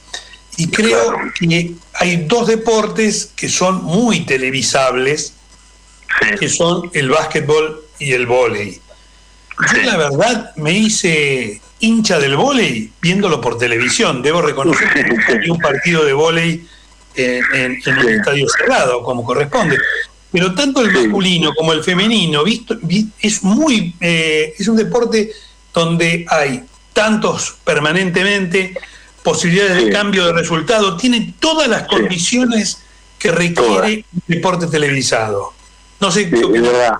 Y 0.56 0.68
creo 0.68 1.16
que 1.38 1.74
hay 1.94 2.16
dos 2.18 2.46
deportes 2.46 3.32
que 3.34 3.48
son 3.48 3.82
muy 3.82 4.20
televisables, 4.20 5.34
que 6.38 6.48
son 6.48 6.88
el 6.94 7.10
básquetbol 7.10 7.84
y 7.98 8.12
el 8.12 8.26
vóley. 8.26 8.80
Yo 9.74 9.82
la 9.82 9.96
verdad 9.96 10.52
me 10.54 10.70
hice 10.70 11.60
hincha 11.80 12.20
del 12.20 12.36
vóley 12.36 12.92
viéndolo 13.02 13.40
por 13.40 13.58
televisión. 13.58 14.22
Debo 14.22 14.40
reconocer 14.40 14.88
que 14.94 15.32
hay 15.32 15.50
un 15.50 15.58
partido 15.58 16.04
de 16.04 16.12
vóley 16.12 16.64
en, 17.16 17.42
en, 17.52 17.98
un 17.98 18.08
estadio 18.08 18.46
cerrado, 18.48 19.02
como 19.02 19.24
corresponde. 19.24 19.78
Pero 20.30 20.54
tanto 20.54 20.80
el 20.80 20.92
masculino 20.92 21.52
como 21.54 21.72
el 21.72 21.82
femenino 21.82 22.44
visto, 22.44 22.78
es 23.20 23.42
muy 23.42 23.94
eh, 24.00 24.54
es 24.56 24.68
un 24.68 24.76
deporte 24.76 25.32
donde 25.74 26.24
hay 26.28 26.62
tantos 26.96 27.58
permanentemente 27.62 28.72
posibilidades 29.22 29.84
de 29.84 29.92
cambio 29.92 30.24
de 30.24 30.32
resultado, 30.32 30.96
tiene 30.96 31.34
todas 31.38 31.68
las 31.68 31.86
condiciones 31.86 32.82
que 33.18 33.30
requiere 33.30 34.06
un 34.12 34.22
deporte 34.26 34.66
televisado. 34.66 35.52
No 36.00 36.10
sé, 36.10 36.22
es 36.22 36.62
verdad. 36.62 36.94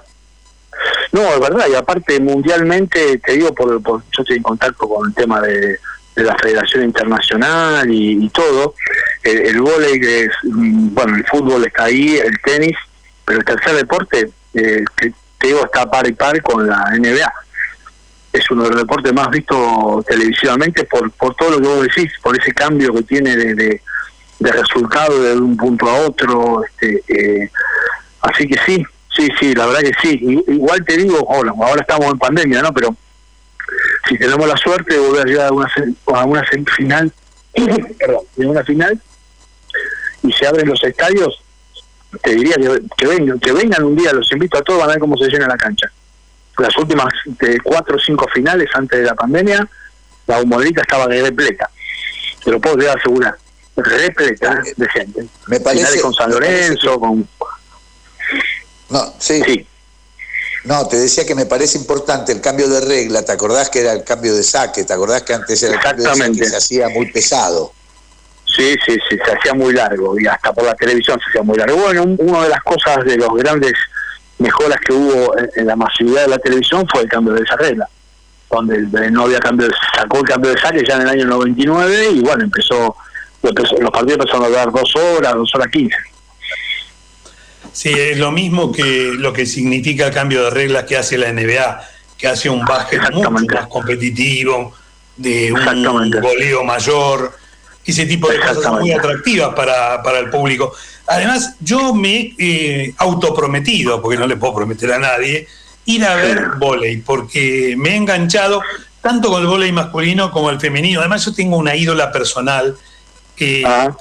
No, 1.12 1.22
es 1.32 1.40
verdad, 1.40 1.66
y 1.70 1.74
aparte 1.74 2.20
mundialmente, 2.20 3.18
te 3.24 3.32
digo, 3.32 3.54
por, 3.54 3.80
yo 3.82 4.02
estoy 4.22 4.36
en 4.36 4.42
contacto 4.42 4.86
con 4.86 5.08
el 5.08 5.14
tema 5.14 5.40
de, 5.40 5.78
la 6.16 6.36
Federación 6.36 6.82
Internacional 6.82 7.90
y, 7.90 8.28
todo, 8.30 8.74
el, 9.22 9.38
el 9.46 9.60
vóley, 9.60 10.00
es, 10.02 10.30
mm, 10.44 10.94
bueno, 10.94 11.16
el 11.16 11.24
fútbol 11.26 11.64
está 11.64 11.84
ahí, 11.84 12.16
el 12.16 12.38
tenis, 12.40 12.76
pero 13.24 13.38
el 13.38 13.44
tercer 13.44 13.76
deporte, 13.76 14.30
eh, 14.54 14.84
te, 14.96 15.12
digo, 15.40 15.64
está 15.64 15.90
par 15.90 16.06
y 16.06 16.12
par 16.12 16.42
con 16.42 16.66
la 16.66 16.90
NBA. 16.98 17.32
Es 18.36 18.50
uno 18.50 18.64
de 18.64 18.70
los 18.70 18.80
deportes 18.80 19.14
más 19.14 19.30
vistos 19.30 20.04
televisivamente 20.04 20.84
por, 20.84 21.10
por 21.12 21.34
todo 21.34 21.52
lo 21.52 21.60
que 21.60 21.68
vos 21.68 21.82
decís, 21.82 22.12
por 22.22 22.38
ese 22.38 22.52
cambio 22.52 22.92
que 22.92 23.02
tiene 23.02 23.34
de, 23.34 23.54
de, 23.54 24.52
resultado 24.52 25.22
de 25.22 25.34
un 25.36 25.56
punto 25.56 25.88
a 25.88 26.06
otro. 26.06 26.62
Este, 26.64 27.02
eh, 27.08 27.50
así 28.20 28.46
que 28.46 28.58
sí, 28.66 28.84
sí, 29.16 29.28
sí, 29.40 29.54
la 29.54 29.66
verdad 29.66 29.80
que 29.80 29.94
sí. 30.02 30.44
Igual 30.48 30.84
te 30.84 30.98
digo, 30.98 31.26
ahora, 31.32 31.80
estamos 31.80 32.12
en 32.12 32.18
pandemia, 32.18 32.60
¿no? 32.60 32.74
Pero 32.74 32.94
si 34.06 34.18
tenemos 34.18 34.46
la 34.46 34.56
suerte 34.58 34.94
de 34.94 35.00
volver 35.00 35.22
a 35.22 35.30
llegar 35.30 35.46
a 35.48 35.52
una, 35.52 35.72
a 36.14 36.24
una 36.24 36.46
semifinal, 36.46 37.10
perdón, 37.98 38.24
de 38.36 38.46
una 38.46 38.62
final, 38.64 39.00
y 40.22 40.32
se 40.32 40.46
abren 40.46 40.68
los 40.68 40.82
estadios, 40.84 41.42
te 42.22 42.34
diría 42.34 42.56
que, 42.96 43.06
vengan, 43.06 43.38
que 43.40 43.52
vengan 43.52 43.84
un 43.84 43.96
día, 43.96 44.12
los 44.12 44.30
invito 44.32 44.58
a 44.58 44.62
todos 44.62 44.82
a 44.82 44.86
ver 44.88 44.98
cómo 44.98 45.16
se 45.16 45.28
llena 45.28 45.46
la 45.46 45.56
cancha. 45.56 45.90
Las 46.58 46.76
últimas 46.78 47.08
de 47.24 47.60
cuatro 47.60 47.96
o 47.96 47.98
cinco 47.98 48.26
finales 48.32 48.68
antes 48.74 48.98
de 48.98 49.04
la 49.04 49.14
pandemia, 49.14 49.68
la 50.26 50.40
humorita 50.40 50.82
estaba 50.82 51.06
repleta. 51.06 51.70
Te 52.42 52.50
lo 52.50 52.60
puedo 52.60 52.90
asegurar. 52.90 53.36
Repleta 53.76 54.62
de 54.76 54.88
gente. 54.88 55.26
Me 55.48 55.60
parece, 55.60 55.84
finales 55.84 56.02
con 56.02 56.14
San 56.14 56.30
Lorenzo, 56.30 56.98
con... 56.98 57.28
No, 58.88 59.14
sí. 59.18 59.66
No, 60.64 60.88
te 60.88 60.96
decía 60.96 61.24
que 61.24 61.34
me 61.34 61.46
parece 61.46 61.78
importante 61.78 62.32
el 62.32 62.40
cambio 62.40 62.68
de 62.68 62.80
regla. 62.80 63.24
¿Te 63.24 63.32
acordás 63.32 63.70
que 63.70 63.80
era 63.80 63.92
el 63.92 64.02
cambio 64.02 64.34
de 64.34 64.42
saque? 64.42 64.84
¿Te 64.84 64.92
acordás 64.92 65.22
que 65.22 65.34
antes 65.34 65.62
era 65.62 65.74
el 65.74 65.80
cambio 65.80 66.08
de 66.08 66.16
saque 66.16 66.44
se 66.44 66.56
hacía 66.56 66.88
muy 66.88 67.10
pesado? 67.12 67.72
Sí, 68.46 68.74
sí, 68.86 68.96
sí, 69.08 69.18
se 69.24 69.32
hacía 69.32 69.54
muy 69.54 69.74
largo 69.74 70.18
y 70.18 70.26
hasta 70.26 70.52
por 70.52 70.64
la 70.64 70.74
televisión 70.74 71.18
se 71.20 71.30
hacía 71.30 71.42
muy 71.42 71.58
largo. 71.58 71.76
Bueno, 71.76 72.04
una 72.18 72.44
de 72.44 72.48
las 72.48 72.62
cosas 72.62 73.04
de 73.04 73.16
los 73.16 73.28
grandes 73.34 73.74
mejoras 74.38 74.78
que 74.80 74.92
hubo 74.92 75.34
en, 75.38 75.66
la 75.66 75.76
masividad 75.76 76.22
de 76.22 76.28
la 76.28 76.38
televisión 76.38 76.86
fue 76.90 77.02
el 77.02 77.08
cambio 77.08 77.34
de 77.34 77.42
esa 77.42 77.56
regla, 77.56 77.88
donde 78.50 79.10
no 79.10 79.22
había 79.22 79.38
cambio, 79.38 79.68
sacó 79.94 80.18
el 80.18 80.24
cambio 80.24 80.52
de 80.52 80.60
saque 80.60 80.84
ya 80.86 80.96
en 80.96 81.02
el 81.02 81.08
año 81.08 81.24
99 81.26 82.10
y 82.12 82.20
bueno, 82.20 82.44
empezó, 82.44 82.96
los 83.42 83.90
partidos 83.90 84.18
empezaron 84.18 84.44
a 84.44 84.48
dar 84.48 84.72
dos 84.72 84.94
horas, 84.96 85.34
dos 85.34 85.54
horas 85.54 85.68
quince. 85.68 85.96
Sí, 87.72 87.90
es 87.90 88.18
lo 88.18 88.32
mismo 88.32 88.72
que 88.72 89.12
lo 89.16 89.32
que 89.32 89.44
significa 89.44 90.06
el 90.06 90.14
cambio 90.14 90.44
de 90.44 90.50
reglas 90.50 90.84
que 90.84 90.96
hace 90.96 91.18
la 91.18 91.30
NBA, 91.32 91.80
que 92.16 92.26
hace 92.26 92.48
un 92.48 92.64
básquet 92.64 93.00
mucho 93.12 93.30
más 93.30 93.66
competitivo, 93.68 94.72
de 95.16 95.52
un 95.52 96.10
goleo 96.10 96.64
mayor, 96.64 97.36
ese 97.84 98.06
tipo 98.06 98.28
de 98.28 98.40
cosas 98.40 98.72
muy 98.72 98.92
atractivas 98.92 99.54
para, 99.54 100.02
para 100.02 100.18
el 100.18 100.30
público. 100.30 100.74
Además, 101.06 101.56
yo 101.60 101.94
me 101.94 102.34
he 102.38 102.84
eh, 102.86 102.94
autoprometido, 102.98 104.02
porque 104.02 104.18
no 104.18 104.26
le 104.26 104.36
puedo 104.36 104.54
prometer 104.54 104.92
a 104.92 104.98
nadie, 104.98 105.46
ir 105.84 106.04
a 106.04 106.14
ver 106.16 106.50
volei, 106.58 106.98
porque 106.98 107.74
me 107.78 107.90
he 107.90 107.96
enganchado 107.96 108.60
tanto 109.00 109.30
con 109.30 109.40
el 109.40 109.46
volei 109.46 109.72
masculino 109.72 110.32
como 110.32 110.50
el 110.50 110.60
femenino. 110.60 111.00
Además, 111.00 111.24
yo 111.24 111.32
tengo 111.32 111.56
una 111.56 111.76
ídola 111.76 112.10
personal 112.10 112.76
que, 113.36 113.62
ah, 113.64 113.96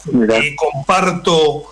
comparto, 0.56 1.66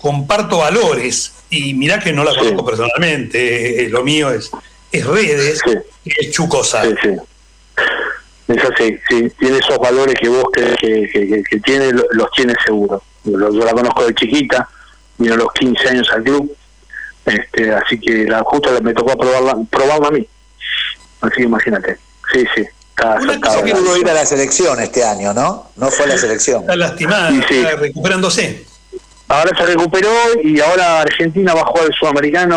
comparto 0.00 0.58
valores, 0.58 1.32
y 1.50 1.74
mirá 1.74 2.00
que 2.00 2.12
no 2.12 2.24
la 2.24 2.34
conozco 2.34 2.64
personalmente, 2.64 3.84
eh, 3.84 3.88
lo 3.88 4.02
mío 4.02 4.30
es, 4.30 4.50
es 4.90 5.06
redes, 5.06 5.60
es 6.04 6.30
Chucosa. 6.32 6.82
Es 8.46 8.62
así, 8.62 8.98
sí, 9.08 9.30
tiene 9.38 9.58
esos 9.58 9.78
valores 9.78 10.16
que 10.20 10.28
vos 10.28 10.44
crees 10.52 10.76
que, 10.76 11.42
que, 11.48 11.60
tiene, 11.60 11.92
los 11.92 12.30
tiene 12.32 12.54
seguro. 12.64 13.02
Yo, 13.24 13.36
la 13.50 13.72
conozco 13.72 14.06
de 14.06 14.14
chiquita, 14.14 14.68
vino 15.18 15.34
a 15.34 15.36
los 15.38 15.52
15 15.52 15.88
años 15.88 16.08
al 16.12 16.22
club, 16.22 16.56
este, 17.24 17.74
así 17.74 17.98
que 17.98 18.26
la, 18.26 18.42
justo 18.42 18.70
me 18.82 18.92
tocó 18.92 19.16
probarla, 19.16 19.56
probarla 19.70 20.08
a 20.08 20.10
mí. 20.10 20.26
Así 21.20 21.36
que 21.36 21.42
imagínate, 21.42 21.98
sí, 22.32 22.44
sí. 22.54 22.64
Está, 22.90 23.16
Una 23.16 23.40
cosa 23.40 23.64
que 23.64 23.72
pudo 23.72 23.96
ir 23.96 24.08
a 24.08 24.14
la 24.14 24.24
selección 24.24 24.78
este 24.78 25.02
año, 25.02 25.34
¿no? 25.34 25.70
No 25.76 25.90
fue 25.90 26.04
a 26.04 26.08
la 26.10 26.18
selección. 26.18 26.60
Está 26.60 26.76
lastimada, 26.76 27.30
está 27.30 27.76
recuperándose. 27.76 28.64
Ahora 29.26 29.56
se 29.56 29.66
recuperó 29.66 30.10
y 30.42 30.60
ahora 30.60 31.00
Argentina 31.00 31.54
va 31.54 31.62
a 31.62 31.66
jugar 31.66 31.86
el 31.86 31.94
sudamericano 31.94 32.56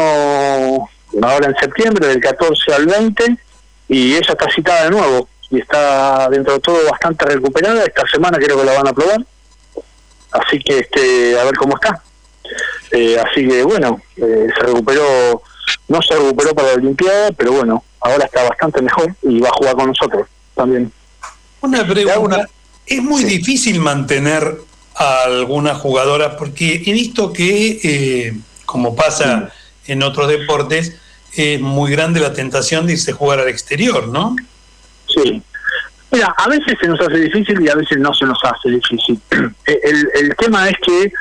ahora 1.22 1.48
en 1.48 1.56
septiembre, 1.56 2.08
del 2.08 2.20
14 2.20 2.74
al 2.74 2.86
20, 2.86 3.38
y 3.88 4.16
ella 4.16 4.32
está 4.34 4.46
citada 4.54 4.84
de 4.84 4.92
nuevo 4.92 5.30
y 5.50 5.60
está 5.60 6.28
dentro 6.30 6.54
de 6.54 6.60
todo 6.60 6.78
bastante 6.90 7.26
recuperada. 7.26 7.84
Esta 7.84 8.06
semana 8.08 8.38
creo 8.38 8.60
que 8.60 8.66
la 8.66 8.74
van 8.74 8.88
a 8.88 8.94
probar. 8.94 9.26
Así 10.46 10.60
que 10.60 10.80
este 10.80 11.40
a 11.40 11.44
ver 11.44 11.56
cómo 11.56 11.76
está. 11.76 12.02
Eh, 12.92 13.18
así 13.20 13.48
que 13.48 13.64
bueno, 13.64 14.02
eh, 14.16 14.48
se 14.58 14.66
recuperó, 14.66 15.42
no 15.88 16.02
se 16.02 16.16
recuperó 16.16 16.56
para 16.56 16.70
la 16.70 16.74
Olimpiada, 16.76 17.32
pero 17.32 17.54
bueno, 17.54 17.84
ahora 18.00 18.26
está 18.26 18.44
bastante 18.44 18.82
mejor 18.82 19.14
y 19.24 19.40
va 19.40 19.50
a 19.50 19.54
jugar 19.54 19.76
con 19.76 19.88
nosotros 19.88 20.28
también. 20.56 20.92
Una 21.62 21.86
pregunta, 21.86 22.48
es 22.86 23.02
muy 23.02 23.24
difícil 23.24 23.80
mantener 23.80 24.58
a 24.96 25.24
alguna 25.24 25.76
jugadora 25.76 26.38
porque 26.38 26.82
he 26.86 26.94
visto 26.94 27.34
que, 27.34 27.80
eh, 27.84 28.38
como 28.66 28.96
pasa 28.96 29.52
en 29.86 30.04
otros 30.04 30.30
deportes, 30.30 30.96
es 31.34 31.60
muy 31.60 31.92
grande 31.92 32.20
la 32.20 32.34
tentación 32.34 32.88
de 32.88 32.94
irse 32.94 33.12
a 33.12 33.16
jugar 33.16 33.40
al 33.40 33.50
exterior, 33.50 34.08
¿no? 34.08 34.36
Sí. 35.08 35.42
Mira, 36.12 36.34
a 36.38 36.48
veces 36.48 36.78
se 36.80 36.88
nos 36.88 37.00
hace 37.02 37.20
difícil 37.20 37.62
y 37.62 37.70
a 37.70 37.76
veces 37.76 37.98
no 37.98 38.14
se 38.14 38.26
nos 38.26 38.40
hace 38.44 38.70
difícil. 38.70 39.20
El, 39.66 40.10
el 40.16 40.36
tema 40.36 40.70
es 40.70 40.78
que 40.82 41.12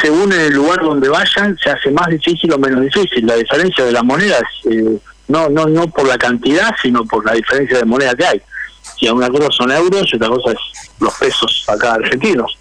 según 0.00 0.32
el 0.32 0.52
lugar 0.54 0.80
donde 0.80 1.08
vayan 1.08 1.56
se 1.62 1.70
hace 1.70 1.90
más 1.90 2.08
difícil 2.08 2.52
o 2.52 2.58
menos 2.58 2.82
difícil. 2.82 3.26
La 3.26 3.36
diferencia 3.36 3.84
de 3.84 3.92
las 3.92 4.04
monedas, 4.04 4.42
eh, 4.70 4.98
no, 5.28 5.48
no, 5.48 5.66
no 5.66 5.88
por 5.88 6.06
la 6.06 6.18
cantidad, 6.18 6.70
sino 6.80 7.04
por 7.04 7.24
la 7.24 7.32
diferencia 7.32 7.78
de 7.78 7.84
moneda 7.84 8.14
que 8.14 8.26
hay. 8.26 8.42
Si 8.98 9.08
una 9.08 9.28
cosa 9.28 9.48
son 9.50 9.70
euros 9.72 10.08
y 10.12 10.16
otra 10.16 10.28
cosa 10.28 10.52
es 10.52 10.90
los 11.00 11.14
pesos 11.14 11.64
acá 11.68 11.94
argentinos. 11.94 12.56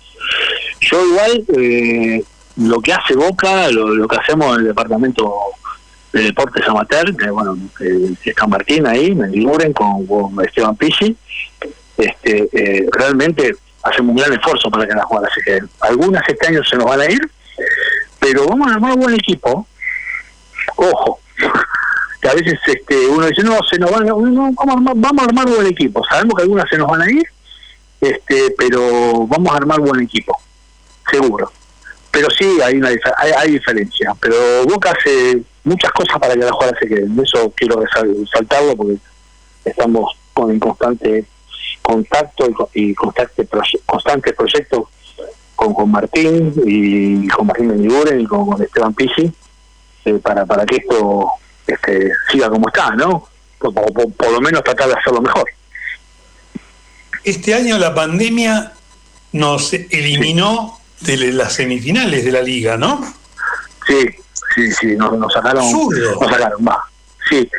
Yo 0.81 1.05
igual, 1.05 1.43
eh, 1.57 2.23
lo 2.57 2.79
que 2.81 2.93
hace 2.93 3.15
Boca, 3.15 3.69
lo, 3.69 4.07
que 4.07 4.17
hacemos 4.17 4.55
en 4.55 4.61
el 4.61 4.67
departamento 4.67 5.33
de 6.13 6.21
deportes 6.21 6.65
amateur, 6.67 7.15
que 7.17 7.29
bueno, 7.31 7.57
Martín 8.47 8.85
ahí, 8.85 9.13
me 9.15 9.29
figuren 9.29 9.73
con, 9.73 10.07
Esteban 10.45 10.75
Pizzi, 10.75 11.17
este, 11.97 12.49
eh, 12.53 12.87
realmente 12.91 13.55
hacemos 13.81 14.11
un 14.11 14.21
gran 14.21 14.33
esfuerzo 14.33 14.69
para 14.69 14.87
que 14.87 14.93
las 14.93 15.05
jugadas 15.05 15.31
se 15.33 15.41
queden. 15.41 15.69
Algunas 15.81 16.21
este 16.27 16.47
año 16.47 16.63
se 16.63 16.77
nos 16.77 16.85
van 16.85 17.01
a 17.01 17.05
ir, 17.05 17.19
pero 18.19 18.47
vamos 18.47 18.67
a 18.69 18.75
armar 18.75 18.93
un 18.93 18.99
buen 19.01 19.15
equipo. 19.15 19.67
Ojo, 20.75 21.19
que 22.21 22.29
a 22.29 22.33
veces 22.35 22.59
este, 22.67 23.07
uno 23.07 23.25
dice, 23.25 23.43
no, 23.43 23.57
se 23.69 23.79
nos 23.79 23.91
van 23.91 24.05
vamos, 24.05 24.55
a 24.67 24.71
armar, 24.71 24.93
vamos 24.95 25.21
a 25.23 25.25
armar 25.25 25.47
un 25.47 25.55
buen 25.55 25.67
equipo. 25.67 26.03
Sabemos 26.05 26.35
que 26.35 26.43
algunas 26.43 26.69
se 26.69 26.77
nos 26.77 26.87
van 26.87 27.01
a 27.01 27.11
ir, 27.11 27.27
este, 27.99 28.53
pero 28.55 29.25
vamos 29.25 29.51
a 29.51 29.57
armar 29.57 29.79
buen 29.79 30.01
equipo, 30.03 30.39
seguro. 31.09 31.51
Pero 32.11 32.29
sí 32.29 32.61
hay 32.63 32.75
una 32.75 32.89
hay, 32.89 33.31
hay 33.35 33.51
diferencia. 33.51 34.13
Pero 34.21 34.35
Boca 34.65 34.91
hace 34.91 35.41
muchas 35.63 35.91
cosas 35.91 36.17
para 36.19 36.33
que 36.33 36.39
la 36.41 36.51
jugada 36.51 36.77
se 36.79 36.87
quede. 36.87 37.07
Eso 37.23 37.51
quiero 37.55 37.81
resal- 37.81 38.15
resaltarlo 38.19 38.75
porque 38.75 38.97
estamos 39.65 40.15
con 40.33 40.51
en 40.51 40.59
constante 40.59 41.25
contacto 41.81 42.49
y, 42.49 42.53
co- 42.53 42.69
y 42.73 42.93
constante 42.95 43.47
proye- 43.47 43.81
constante 43.85 44.33
proyecto 44.33 44.89
con, 45.55 45.73
con 45.73 45.91
Martín 45.91 46.53
y 46.65 47.27
con 47.27 47.47
Martín 47.47 47.67
Mendiguren 47.67 48.19
y 48.21 48.25
con, 48.25 48.45
con 48.45 48.61
Esteban 48.61 48.93
Pisi 48.93 49.31
eh, 50.05 50.13
para, 50.15 50.45
para 50.45 50.65
que 50.65 50.77
esto 50.77 51.27
este, 51.67 52.11
siga 52.31 52.49
como 52.49 52.67
está, 52.67 52.91
¿no? 52.95 53.27
Por, 53.59 53.73
por- 53.73 54.11
por 54.13 54.31
lo 54.31 54.41
menos 54.41 54.63
tratar 54.63 54.87
de 54.89 54.95
hacerlo 54.95 55.21
mejor. 55.21 55.45
Este 57.23 57.53
año 57.53 57.77
la 57.77 57.93
pandemia 57.95 58.73
nos 59.31 59.73
eliminó 59.73 60.79
de 61.01 61.17
las 61.33 61.53
semifinales 61.53 62.25
de 62.25 62.31
la 62.31 62.41
liga, 62.41 62.77
¿no? 62.77 63.01
Sí, 63.87 63.95
sí, 64.55 64.71
sí, 64.71 64.95
nos, 64.95 65.17
nos 65.17 65.31
sacaron, 65.33 65.63
nos 66.19 66.29
sacaron, 66.31 66.65
va. 66.67 66.83
Sí, 67.29 67.49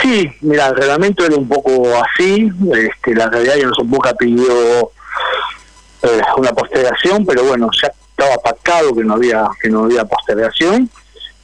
sí, 0.00 0.30
mira, 0.42 0.68
el 0.68 0.76
reglamento 0.76 1.24
era 1.24 1.36
un 1.36 1.48
poco 1.48 1.92
así, 2.02 2.50
este, 2.74 3.14
la 3.14 3.28
realidad 3.28 3.54
que 3.54 3.66
nos 3.66 3.78
Boca 3.84 4.14
pidió 4.14 4.90
eh, 6.02 6.20
una 6.36 6.52
postergación, 6.52 7.24
pero 7.26 7.44
bueno, 7.44 7.68
ya 7.82 7.88
estaba 8.10 8.36
pactado 8.42 8.94
que 8.94 9.02
no 9.04 9.14
había 9.14 9.48
que 9.60 9.68
no 9.68 9.84
había 9.84 10.04
postergación, 10.04 10.88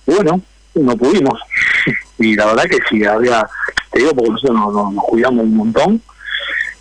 y 0.07 0.15
bueno, 0.15 0.41
no 0.75 0.97
pudimos. 0.97 1.39
Y 2.23 2.37
la 2.37 2.45
verdad 2.45 2.65
que 2.65 2.77
sí, 2.91 3.03
había, 3.03 3.49
te 3.91 4.01
digo 4.01 4.11
porque 4.13 4.31
nosotros 4.31 4.55
nos, 4.59 4.75
nos- 4.75 4.93
nos 4.93 5.05
cuidamos 5.05 5.43
un 5.45 5.57
montón, 5.57 6.03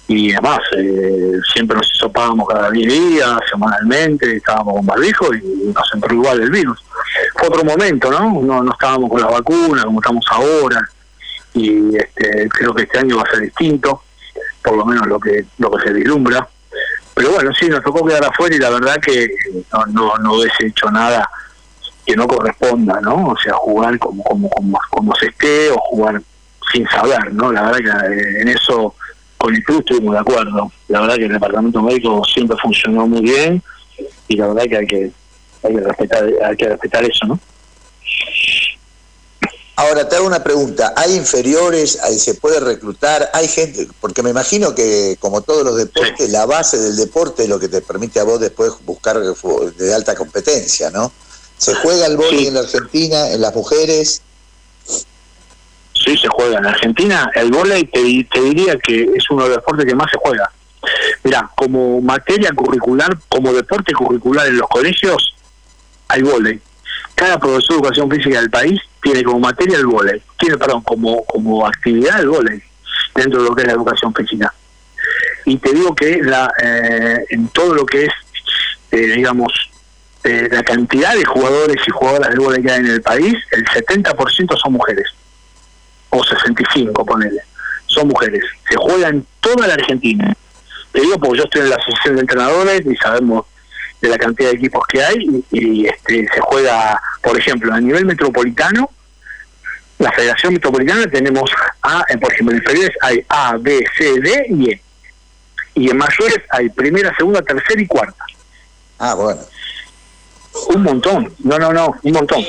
y 0.09 0.33
además 0.33 0.59
eh, 0.75 1.33
siempre 1.53 1.77
nos 1.77 1.93
hisopábamos 1.93 2.47
cada 2.49 2.71
10 2.71 2.91
días, 2.91 3.39
semanalmente, 3.47 4.37
estábamos 4.37 4.77
con 4.77 4.85
barbijo 4.87 5.31
y 5.35 5.71
nos 5.71 5.93
entró 5.93 6.15
igual 6.15 6.41
el 6.41 6.49
virus. 6.49 6.83
Fue 7.37 7.47
otro 7.47 7.63
momento, 7.63 8.09
¿no? 8.09 8.41
No, 8.41 8.63
no 8.63 8.71
estábamos 8.71 9.11
con 9.11 9.21
las 9.21 9.31
vacunas 9.31 9.85
como 9.85 9.99
estamos 9.99 10.25
ahora 10.31 10.81
y 11.53 11.95
este, 11.95 12.49
creo 12.49 12.73
que 12.73 12.83
este 12.83 12.97
año 12.97 13.17
va 13.17 13.21
a 13.21 13.29
ser 13.29 13.41
distinto, 13.41 14.01
por 14.63 14.77
lo 14.77 14.85
menos 14.87 15.05
lo 15.05 15.19
que 15.19 15.45
lo 15.59 15.69
que 15.69 15.83
se 15.87 15.93
vislumbra. 15.93 16.47
Pero 17.13 17.29
bueno, 17.29 17.51
sí, 17.53 17.69
nos 17.69 17.83
tocó 17.83 18.03
quedar 18.03 18.25
afuera 18.25 18.55
y 18.55 18.59
la 18.59 18.71
verdad 18.71 18.95
que 18.99 19.29
no, 19.71 19.85
no, 19.85 20.17
no 20.17 20.33
hubiese 20.33 20.65
hecho 20.65 20.89
nada 20.89 21.29
que 22.03 22.15
no 22.15 22.27
corresponda, 22.27 22.99
¿no? 22.99 23.27
O 23.27 23.37
sea, 23.37 23.53
jugar 23.53 23.99
como, 23.99 24.23
como, 24.23 24.49
como, 24.49 24.79
como 24.89 25.15
se 25.17 25.27
esté 25.27 25.69
o 25.69 25.77
jugar 25.77 26.19
sin 26.73 26.87
saber, 26.87 27.31
¿no? 27.31 27.51
La 27.51 27.69
verdad 27.69 27.77
que 27.77 28.15
eh, 28.15 28.41
en 28.41 28.47
eso 28.47 28.95
con 29.39 29.55
el 29.55 29.63
club 29.63 29.79
estuvimos 29.79 30.13
de 30.13 30.19
acuerdo. 30.19 30.71
La 30.89 31.01
verdad 31.01 31.15
que 31.15 31.25
el 31.25 31.33
departamento 31.33 31.81
médico 31.81 32.21
siempre 32.31 32.57
funcionó 32.61 33.07
muy 33.07 33.21
bien 33.21 33.63
y 34.27 34.35
la 34.35 34.47
verdad 34.47 34.63
que 34.69 34.77
hay 34.77 34.85
que, 34.87 35.11
hay 35.63 35.73
que 35.73 35.79
respetar 35.81 36.29
hay 36.45 36.55
que 36.57 36.67
respetar 36.69 37.03
eso, 37.05 37.25
¿no? 37.25 37.39
Ahora 39.75 40.09
te 40.09 40.17
hago 40.17 40.27
una 40.27 40.43
pregunta, 40.43 40.93
¿hay 40.97 41.15
inferiores? 41.15 41.99
¿Hay- 42.03 42.19
¿Se 42.19 42.33
puede 42.33 42.59
reclutar? 42.59 43.29
¿Hay 43.33 43.47
gente? 43.47 43.87
Porque 44.01 44.21
me 44.21 44.29
imagino 44.29 44.75
que 44.75 45.15
como 45.21 45.41
todos 45.41 45.63
los 45.63 45.77
deportes, 45.77 46.29
la 46.29 46.45
base 46.45 46.77
del 46.77 46.97
deporte 46.97 47.43
es 47.43 47.49
lo 47.49 47.59
que 47.59 47.69
te 47.69 47.79
permite 47.81 48.19
a 48.19 48.25
vos 48.25 48.41
después 48.41 48.73
buscar 48.85 49.17
de 49.19 49.93
alta 49.93 50.15
competencia, 50.15 50.89
¿no? 50.91 51.13
¿Se 51.57 51.73
juega 51.75 52.07
el 52.07 52.17
vóley 52.17 52.47
en 52.47 52.55
la 52.55 52.59
Argentina, 52.61 53.31
en 53.31 53.39
las 53.39 53.55
mujeres? 53.55 54.21
En 56.47 56.65
Argentina. 56.65 57.29
El 57.35 57.51
vóley 57.51 57.83
te, 57.85 58.01
di- 58.01 58.23
te 58.23 58.41
diría 58.41 58.77
que 58.77 59.03
es 59.15 59.29
uno 59.29 59.43
de 59.43 59.49
los 59.49 59.57
deportes 59.57 59.85
que 59.85 59.95
más 59.95 60.09
se 60.11 60.17
juega. 60.17 60.49
Mira, 61.23 61.49
como 61.55 61.99
materia 62.01 62.51
curricular, 62.55 63.17
como 63.27 63.51
deporte 63.51 63.93
curricular 63.93 64.47
en 64.47 64.57
los 64.57 64.67
colegios, 64.69 65.35
hay 66.07 66.21
vóley. 66.21 66.59
Cada 67.15 67.37
profesor 67.37 67.69
de 67.71 67.75
educación 67.75 68.09
física 68.09 68.39
del 68.39 68.49
país 68.49 68.79
tiene 69.01 69.23
como 69.23 69.39
materia 69.39 69.77
el 69.77 69.85
vóley. 69.85 70.21
Tiene, 70.37 70.57
perdón, 70.57 70.81
como, 70.83 71.23
como 71.25 71.67
actividad 71.67 72.21
el 72.21 72.29
vóley 72.29 72.61
dentro 73.13 73.43
de 73.43 73.49
lo 73.49 73.55
que 73.55 73.63
es 73.63 73.67
la 73.67 73.73
educación 73.73 74.13
física. 74.13 74.53
Y 75.45 75.57
te 75.57 75.73
digo 75.73 75.93
que 75.93 76.21
la, 76.23 76.49
eh, 76.63 77.25
en 77.29 77.49
todo 77.49 77.73
lo 77.75 77.85
que 77.85 78.05
es, 78.05 78.11
eh, 78.91 78.97
digamos, 79.17 79.51
eh, 80.23 80.47
la 80.51 80.63
cantidad 80.63 81.13
de 81.15 81.25
jugadores 81.25 81.77
y 81.85 81.91
jugadoras 81.91 82.29
de 82.31 82.37
vóley 82.39 82.61
que 82.63 82.71
hay 82.71 82.79
en 82.79 82.87
el 82.87 83.01
país, 83.01 83.35
el 83.51 83.65
70% 83.65 84.57
son 84.57 84.73
mujeres 84.73 85.05
o 86.09 86.23
65, 86.23 87.05
ponele. 87.05 87.41
Son 87.87 88.07
mujeres. 88.07 88.43
Se 88.69 88.75
juega 88.75 89.09
en 89.09 89.25
toda 89.39 89.67
la 89.67 89.73
Argentina. 89.73 90.35
Te 90.91 91.01
digo 91.01 91.17
porque 91.19 91.39
yo 91.39 91.43
estoy 91.43 91.61
en 91.61 91.69
la 91.69 91.75
asociación 91.75 92.15
de 92.15 92.21
entrenadores 92.21 92.81
y 92.85 92.95
sabemos 92.95 93.45
de 94.01 94.09
la 94.09 94.17
cantidad 94.17 94.49
de 94.49 94.55
equipos 94.55 94.83
que 94.87 95.03
hay 95.03 95.43
y, 95.51 95.81
y, 95.81 95.85
este, 95.87 96.27
se 96.33 96.41
juega, 96.41 97.01
por 97.21 97.37
ejemplo, 97.37 97.73
a 97.73 97.81
nivel 97.81 98.05
metropolitano, 98.05 98.89
la 99.99 100.11
Federación 100.13 100.53
Metropolitana 100.53 101.05
tenemos 101.07 101.51
A, 101.81 102.05
en, 102.07 102.19
por 102.19 102.31
ejemplo, 102.31 102.55
en 102.55 102.61
inferiores 102.61 102.95
hay 103.01 103.23
A, 103.27 103.57
B, 103.57 103.85
C, 103.97 104.19
D 104.21 104.45
y 104.49 104.71
E. 104.71 104.81
Y 105.75 105.89
en 105.91 105.97
mayores 105.97 106.39
hay 106.51 106.69
primera, 106.69 107.13
segunda, 107.17 107.41
tercera 107.41 107.81
y 107.81 107.85
cuarta. 107.85 108.23
Ah, 108.97 109.13
bueno. 109.13 109.41
Un 110.69 110.83
montón. 110.83 111.33
No, 111.39 111.59
no, 111.59 111.73
no, 111.73 111.95
un 112.01 112.11
montón. 112.13 112.43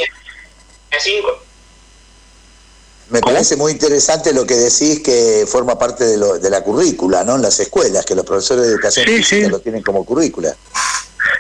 Me 3.11 3.21
parece 3.21 3.57
muy 3.57 3.73
interesante 3.73 4.33
lo 4.33 4.47
que 4.47 4.55
decís 4.55 5.01
que 5.01 5.45
forma 5.47 5.79
parte 5.79 6.05
de, 6.05 6.17
lo- 6.17 6.39
de 6.39 6.49
la 6.51 6.63
currícula, 6.63 7.25
¿no? 7.25 7.37
En 7.37 7.43
las 7.43 7.59
escuelas, 7.59 8.05
que 8.07 8.15
los 8.15 8.25
profesores 8.25 8.65
de 8.67 8.73
educación 8.73 9.07
Sí, 9.07 9.17
física 9.17 9.45
sí. 9.47 9.51
lo 9.51 9.59
tienen 9.61 9.83
como 9.83 10.05
currícula. 10.05 10.55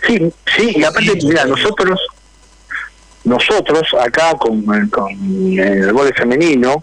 Sí, 0.06 0.32
sí, 0.56 0.72
y 0.76 0.82
aparte, 0.84 1.16
mira, 1.22 1.44
nosotros, 1.44 2.00
nosotros 3.24 3.82
acá 4.00 4.34
con, 4.38 4.62
con 4.88 5.10
el 5.58 5.92
vóley 5.92 6.12
femenino, 6.12 6.82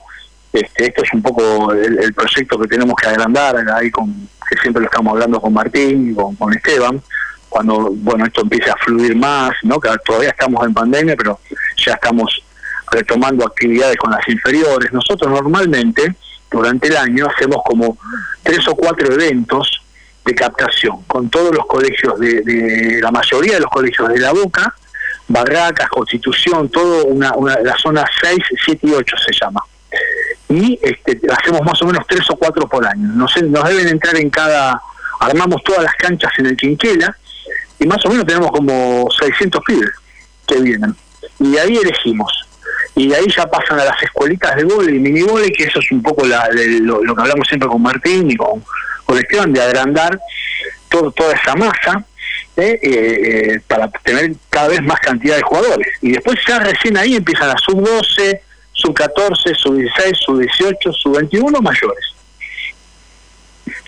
este, 0.53 0.85
esto 0.87 1.03
es 1.03 1.13
un 1.13 1.21
poco 1.21 1.71
el, 1.73 1.99
el 1.99 2.13
proyecto 2.13 2.57
que 2.59 2.67
tenemos 2.67 2.95
que 2.95 3.09
agrandar, 3.09 3.57
ahí 3.75 3.91
con, 3.91 4.29
que 4.49 4.57
siempre 4.61 4.81
lo 4.81 4.87
estamos 4.87 5.11
hablando 5.13 5.41
con 5.41 5.53
Martín 5.53 6.11
y 6.11 6.15
con, 6.15 6.35
con 6.35 6.53
Esteban, 6.53 7.01
cuando 7.49 7.91
bueno 7.91 8.25
esto 8.25 8.41
empiece 8.41 8.69
a 8.69 8.75
fluir 8.85 9.15
más, 9.15 9.51
¿no? 9.63 9.79
que 9.79 9.89
todavía 10.05 10.29
estamos 10.29 10.65
en 10.65 10.73
pandemia, 10.73 11.15
pero 11.17 11.39
ya 11.85 11.93
estamos 11.93 12.43
retomando 12.91 13.45
actividades 13.45 13.97
con 13.97 14.11
las 14.11 14.27
inferiores. 14.27 14.91
Nosotros 14.91 15.31
normalmente 15.31 16.15
durante 16.49 16.87
el 16.87 16.97
año 16.97 17.27
hacemos 17.27 17.61
como 17.65 17.97
tres 18.43 18.67
o 18.67 18.75
cuatro 18.75 19.11
eventos 19.13 19.81
de 20.25 20.35
captación 20.35 21.03
con 21.03 21.29
todos 21.29 21.55
los 21.55 21.65
colegios 21.65 22.19
de, 22.19 22.41
de 22.41 23.01
la 23.01 23.11
mayoría 23.11 23.55
de 23.55 23.61
los 23.61 23.69
colegios 23.69 24.09
de 24.09 24.19
la 24.19 24.33
Boca, 24.33 24.73
Barracas, 25.27 25.89
Constitución, 25.89 26.69
todo 26.69 27.05
una, 27.05 27.33
una 27.33 27.59
la 27.59 27.77
zona 27.77 28.05
6, 28.21 28.37
7 28.65 28.87
y 28.87 28.93
8 28.93 29.15
se 29.25 29.33
llama. 29.39 29.61
Y 30.49 30.79
este, 30.81 31.19
hacemos 31.29 31.61
más 31.61 31.81
o 31.81 31.85
menos 31.85 32.05
tres 32.07 32.29
o 32.29 32.35
cuatro 32.37 32.67
por 32.67 32.85
año. 32.85 33.09
Nos, 33.09 33.41
nos 33.43 33.67
deben 33.67 33.87
entrar 33.89 34.15
en 34.17 34.29
cada, 34.29 34.81
armamos 35.19 35.61
todas 35.63 35.83
las 35.83 35.93
canchas 35.95 36.31
en 36.37 36.45
el 36.47 36.55
Quinquela 36.55 37.15
y 37.79 37.85
más 37.85 38.03
o 38.05 38.09
menos 38.09 38.25
tenemos 38.25 38.51
como 38.51 39.07
600 39.19 39.61
pibes 39.65 39.91
que 40.47 40.59
vienen. 40.61 40.95
Y 41.39 41.57
ahí 41.57 41.77
elegimos. 41.77 42.46
Y 42.97 43.09
de 43.09 43.15
ahí 43.15 43.25
ya 43.35 43.45
pasan 43.45 43.79
a 43.79 43.85
las 43.85 44.01
escuelitas 44.01 44.55
de 44.55 44.63
vóley 44.63 44.95
y 44.95 44.99
mini 44.99 45.21
vóley, 45.21 45.51
que 45.51 45.65
eso 45.65 45.79
es 45.79 45.91
un 45.91 46.01
poco 46.01 46.25
la, 46.25 46.49
de 46.49 46.79
lo, 46.79 47.03
lo 47.03 47.15
que 47.15 47.21
hablamos 47.21 47.47
siempre 47.47 47.69
con 47.69 47.79
Martín 47.79 48.31
y 48.31 48.35
con, 48.35 48.63
con 49.05 49.19
Esteban, 49.19 49.53
de 49.53 49.61
agrandar 49.61 50.19
todo, 50.89 51.11
toda 51.11 51.33
esa 51.33 51.53
masa 51.53 52.03
¿eh? 52.55 52.79
Eh, 52.81 52.89
eh, 53.51 53.61
para 53.67 53.87
tener 54.03 54.33
cada 54.49 54.69
vez 54.69 54.81
más 54.81 54.99
cantidad 54.99 55.35
de 55.35 55.43
jugadores. 55.43 55.87
Y 56.01 56.13
después 56.13 56.39
ya 56.47 56.57
recién 56.57 56.97
ahí 56.97 57.15
empiezan 57.15 57.49
las 57.49 57.61
sub-12, 57.61 58.39
sub-14, 58.73 59.55
sub-16, 59.55 60.15
sub-18, 60.25 60.93
sub-21 60.99 61.61
mayores. 61.61 62.05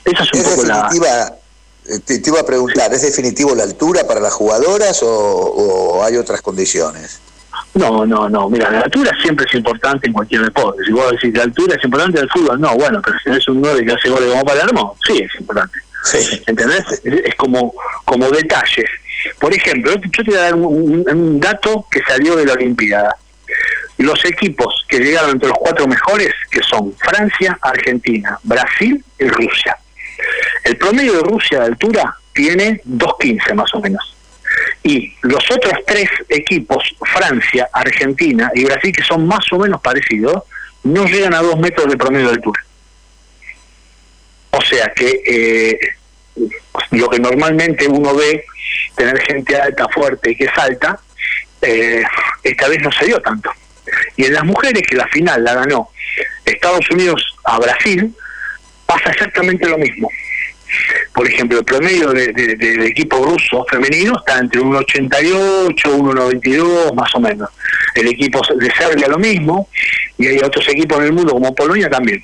Esa 0.05 0.23
es 0.23 0.33
un 0.33 0.39
¿Es 0.39 0.47
poco 0.49 0.63
la... 0.65 1.35
te, 2.05 2.19
te 2.19 2.29
iba 2.29 2.41
a 2.41 2.45
preguntar, 2.45 2.93
¿es 2.93 3.01
definitivo 3.01 3.55
la 3.55 3.63
altura 3.63 4.05
para 4.05 4.19
las 4.19 4.33
jugadoras 4.33 5.01
o, 5.01 5.09
o 5.09 6.03
hay 6.03 6.15
otras 6.15 6.43
condiciones? 6.43 7.21
No, 7.75 8.05
no, 8.05 8.27
no. 8.29 8.49
Mira, 8.49 8.69
la 8.71 8.81
altura 8.81 9.11
siempre 9.21 9.45
es 9.47 9.53
importante 9.55 10.07
en 10.07 10.13
cualquier 10.13 10.41
deporte. 10.41 10.83
Si 10.85 10.91
vos 10.91 11.11
decís 11.11 11.33
la 11.35 11.43
altura 11.43 11.75
es 11.77 11.83
importante 11.83 12.17
en 12.17 12.23
el 12.25 12.29
fútbol, 12.29 12.59
no, 12.59 12.75
bueno, 12.75 13.01
pero 13.03 13.17
si 13.19 13.25
tenés 13.25 13.47
un 13.47 13.61
9 13.61 13.85
que 13.85 13.93
hace 13.93 14.09
goles 14.09 14.29
como 14.29 14.45
Palermo, 14.45 14.97
sí 15.05 15.19
es 15.23 15.39
importante. 15.39 15.77
¿Entendés? 16.47 16.83
Es, 17.03 17.13
es 17.25 17.35
como, 17.35 17.73
como 18.05 18.29
detalles. 18.31 18.89
Por 19.39 19.53
ejemplo, 19.53 19.91
yo 19.95 20.23
te 20.23 20.31
voy 20.31 20.35
a 20.35 20.41
dar 20.43 20.55
un, 20.55 20.65
un- 20.65 21.05
un 21.09 21.39
dato 21.39 21.85
que 21.91 22.01
salió 22.07 22.35
de 22.35 22.45
la 22.45 22.53
Olimpiada. 22.53 23.15
Los 23.97 24.23
equipos 24.25 24.85
que 24.87 24.99
llegaron 24.99 25.31
entre 25.31 25.49
los 25.49 25.57
cuatro 25.57 25.85
mejores, 25.87 26.33
que 26.49 26.61
son 26.63 26.93
Francia, 26.97 27.57
Argentina, 27.61 28.39
Brasil 28.43 29.03
y 29.19 29.25
Rusia. 29.27 29.77
El 30.63 30.77
promedio 30.77 31.13
de 31.17 31.19
Rusia 31.23 31.59
de 31.59 31.65
altura 31.65 32.15
tiene 32.33 32.81
2.15 32.87 33.53
más 33.55 33.73
o 33.73 33.81
menos. 33.81 34.15
Y 34.83 35.13
los 35.21 35.43
otros 35.51 35.73
tres 35.85 36.09
equipos, 36.29 36.83
Francia, 37.13 37.69
Argentina 37.73 38.51
y 38.55 38.65
Brasil, 38.65 38.91
que 38.91 39.03
son 39.03 39.27
más 39.27 39.45
o 39.51 39.59
menos 39.59 39.81
parecidos, 39.81 40.43
no 40.83 41.05
llegan 41.05 41.33
a 41.33 41.41
dos 41.41 41.59
metros 41.59 41.89
de 41.89 41.97
promedio 41.97 42.27
de 42.27 42.33
altura. 42.33 42.65
O 44.51 44.61
sea 44.61 44.91
que 44.95 45.21
eh, 45.25 45.79
lo 46.91 47.09
que 47.09 47.19
normalmente 47.19 47.87
uno 47.87 48.15
ve, 48.15 48.45
tener 48.95 49.19
gente 49.21 49.55
alta, 49.55 49.87
fuerte 49.89 50.31
y 50.31 50.35
que 50.35 50.49
salta, 50.49 50.99
eh, 51.61 52.03
esta 52.43 52.67
vez 52.67 52.81
no 52.81 52.91
se 52.91 53.05
dio 53.05 53.19
tanto. 53.21 53.51
Y 54.15 54.25
en 54.25 54.33
las 54.33 54.43
mujeres, 54.43 54.83
que 54.87 54.95
la 54.95 55.07
final 55.07 55.43
la 55.43 55.55
ganó 55.55 55.89
Estados 56.45 56.89
Unidos 56.91 57.35
a 57.43 57.59
Brasil, 57.59 58.13
pasa 58.85 59.11
exactamente 59.11 59.67
lo 59.67 59.77
mismo. 59.77 60.09
Por 61.13 61.27
ejemplo, 61.27 61.59
el 61.59 61.65
promedio 61.65 62.09
de- 62.11 62.31
de- 62.33 62.55
del 62.55 62.81
equipo 62.83 63.17
ruso 63.23 63.65
femenino 63.69 64.15
está 64.17 64.39
entre 64.39 64.61
1,88, 64.61 65.91
1,92 65.95 66.93
más 66.95 67.13
o 67.15 67.19
menos. 67.19 67.49
El 67.95 68.07
equipo 68.07 68.41
de 68.57 68.71
Serbia 68.73 69.07
lo 69.07 69.17
mismo, 69.17 69.69
y 70.17 70.27
hay 70.27 70.37
otros 70.39 70.67
equipos 70.69 70.97
en 70.99 71.05
el 71.05 71.13
mundo 71.13 71.33
como 71.33 71.53
Polonia 71.55 71.89
también. 71.89 72.23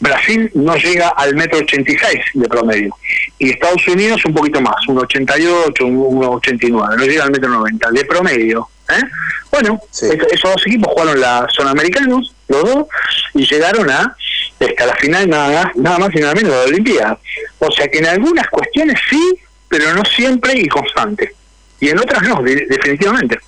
Brasil 0.00 0.50
no 0.54 0.76
llega 0.76 1.08
al 1.16 1.34
metro 1.34 1.60
86 1.60 2.20
de 2.34 2.48
promedio 2.48 2.94
y 3.38 3.50
Estados 3.50 3.86
Unidos 3.88 4.22
un 4.26 4.34
poquito 4.34 4.60
más, 4.60 4.74
1,88, 4.86 5.86
1,89, 5.86 6.96
no 6.98 7.04
llega 7.06 7.24
al 7.24 7.30
metro 7.30 7.48
90 7.48 7.90
de 7.90 8.04
promedio. 8.04 8.68
¿eh? 8.90 9.00
Bueno, 9.50 9.80
es- 9.90 10.02
esos 10.02 10.50
dos 10.52 10.66
equipos 10.66 10.92
jugaron 10.92 11.18
la 11.20 11.46
zona 11.50 11.70
americanos, 11.70 12.34
los 12.48 12.64
dos, 12.64 12.86
y 13.34 13.46
llegaron 13.46 13.88
a 13.88 14.14
hasta 14.60 14.86
la 14.86 14.94
final 14.96 15.28
nada 15.28 15.64
más, 15.64 15.76
nada 15.76 15.98
más 15.98 16.10
y 16.14 16.18
nada 16.20 16.34
menos 16.34 16.50
de 16.52 16.56
la 16.58 16.64
Olimpiada. 16.64 17.18
O 17.58 17.70
sea 17.70 17.88
que 17.88 17.98
en 17.98 18.06
algunas 18.06 18.48
cuestiones 18.48 18.98
sí, 19.10 19.38
pero 19.68 19.92
no 19.94 20.02
siempre 20.04 20.58
y 20.58 20.68
constante. 20.68 21.34
Y 21.80 21.88
en 21.88 21.98
otras 21.98 22.22
no, 22.22 22.42
de- 22.42 22.66
definitivamente. 22.68 23.38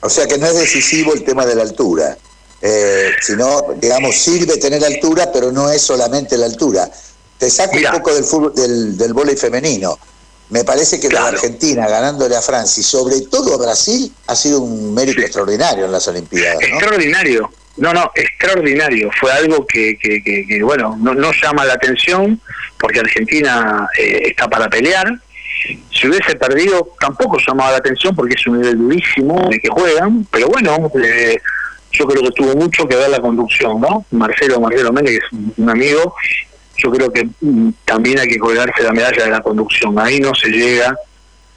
O 0.00 0.08
sea 0.10 0.26
que 0.26 0.38
no 0.38 0.46
es 0.46 0.56
decisivo 0.58 1.12
el 1.14 1.24
tema 1.24 1.44
de 1.44 1.54
la 1.56 1.62
altura, 1.62 2.16
eh, 2.62 3.10
sino, 3.20 3.62
digamos, 3.76 4.16
sirve 4.16 4.56
tener 4.58 4.84
altura, 4.84 5.30
pero 5.32 5.50
no 5.50 5.70
es 5.70 5.82
solamente 5.82 6.36
la 6.36 6.46
altura. 6.46 6.88
Te 7.38 7.50
saco 7.50 7.76
un 7.76 7.82
poco 7.98 8.14
del 8.14 8.24
fútbol, 8.24 8.54
del, 8.54 8.96
del 8.96 9.12
vóley 9.12 9.36
femenino. 9.36 9.98
Me 10.50 10.64
parece 10.64 10.98
que 10.98 11.08
la 11.10 11.26
Argentina 11.26 11.86
ganándole 11.88 12.34
a 12.34 12.40
Francia 12.42 12.80
y 12.80 12.84
sobre 12.84 13.20
todo 13.22 13.54
a 13.54 13.58
Brasil 13.58 14.12
ha 14.28 14.34
sido 14.34 14.60
un 14.60 14.94
mérito 14.94 15.20
extraordinario 15.20 15.84
en 15.84 15.92
las 15.92 16.08
Olimpiadas. 16.08 16.58
¿no? 16.60 16.66
Extraordinario. 16.78 17.50
No, 17.78 17.92
no, 17.92 18.10
extraordinario. 18.14 19.10
Fue 19.20 19.30
algo 19.32 19.66
que, 19.66 19.96
que, 19.98 20.20
que- 20.22 20.62
bueno, 20.62 20.96
no, 21.00 21.14
llama 21.42 21.64
la 21.64 21.74
atención 21.74 22.40
porque 22.78 23.00
Argentina 23.00 23.88
eh, 23.98 24.22
está 24.26 24.48
para 24.48 24.68
pelear. 24.68 25.06
Si 25.92 26.06
hubiese 26.08 26.36
perdido, 26.36 26.94
tampoco 27.00 27.36
llamaba 27.46 27.72
la 27.72 27.76
atención 27.78 28.14
porque 28.14 28.34
es 28.38 28.46
un 28.46 28.60
nivel 28.60 28.78
durísimo 28.78 29.48
de 29.50 29.58
que 29.58 29.68
juegan. 29.68 30.26
Pero 30.30 30.48
bueno, 30.48 30.90
eh, 31.04 31.38
yo 31.92 32.06
creo 32.06 32.22
que 32.22 32.30
tuvo 32.30 32.54
mucho 32.54 32.86
que 32.86 32.94
ver 32.96 33.10
la 33.10 33.20
conducción, 33.20 33.80
¿no? 33.80 34.04
Marcelo, 34.12 34.60
Marcelo 34.60 34.92
Méndez, 34.92 35.18
que 35.18 35.26
es 35.26 35.32
un- 35.32 35.54
un 35.56 35.70
amigo, 35.70 36.14
yo 36.76 36.90
creo 36.92 37.12
que 37.12 37.28
mm, 37.40 37.70
también 37.84 38.18
hay 38.20 38.28
que 38.28 38.38
colgarse 38.38 38.82
la 38.82 38.92
medalla 38.92 39.24
de 39.24 39.30
la 39.30 39.40
conducción. 39.40 39.98
Ahí 39.98 40.20
no 40.20 40.32
se 40.34 40.48
llega 40.48 40.96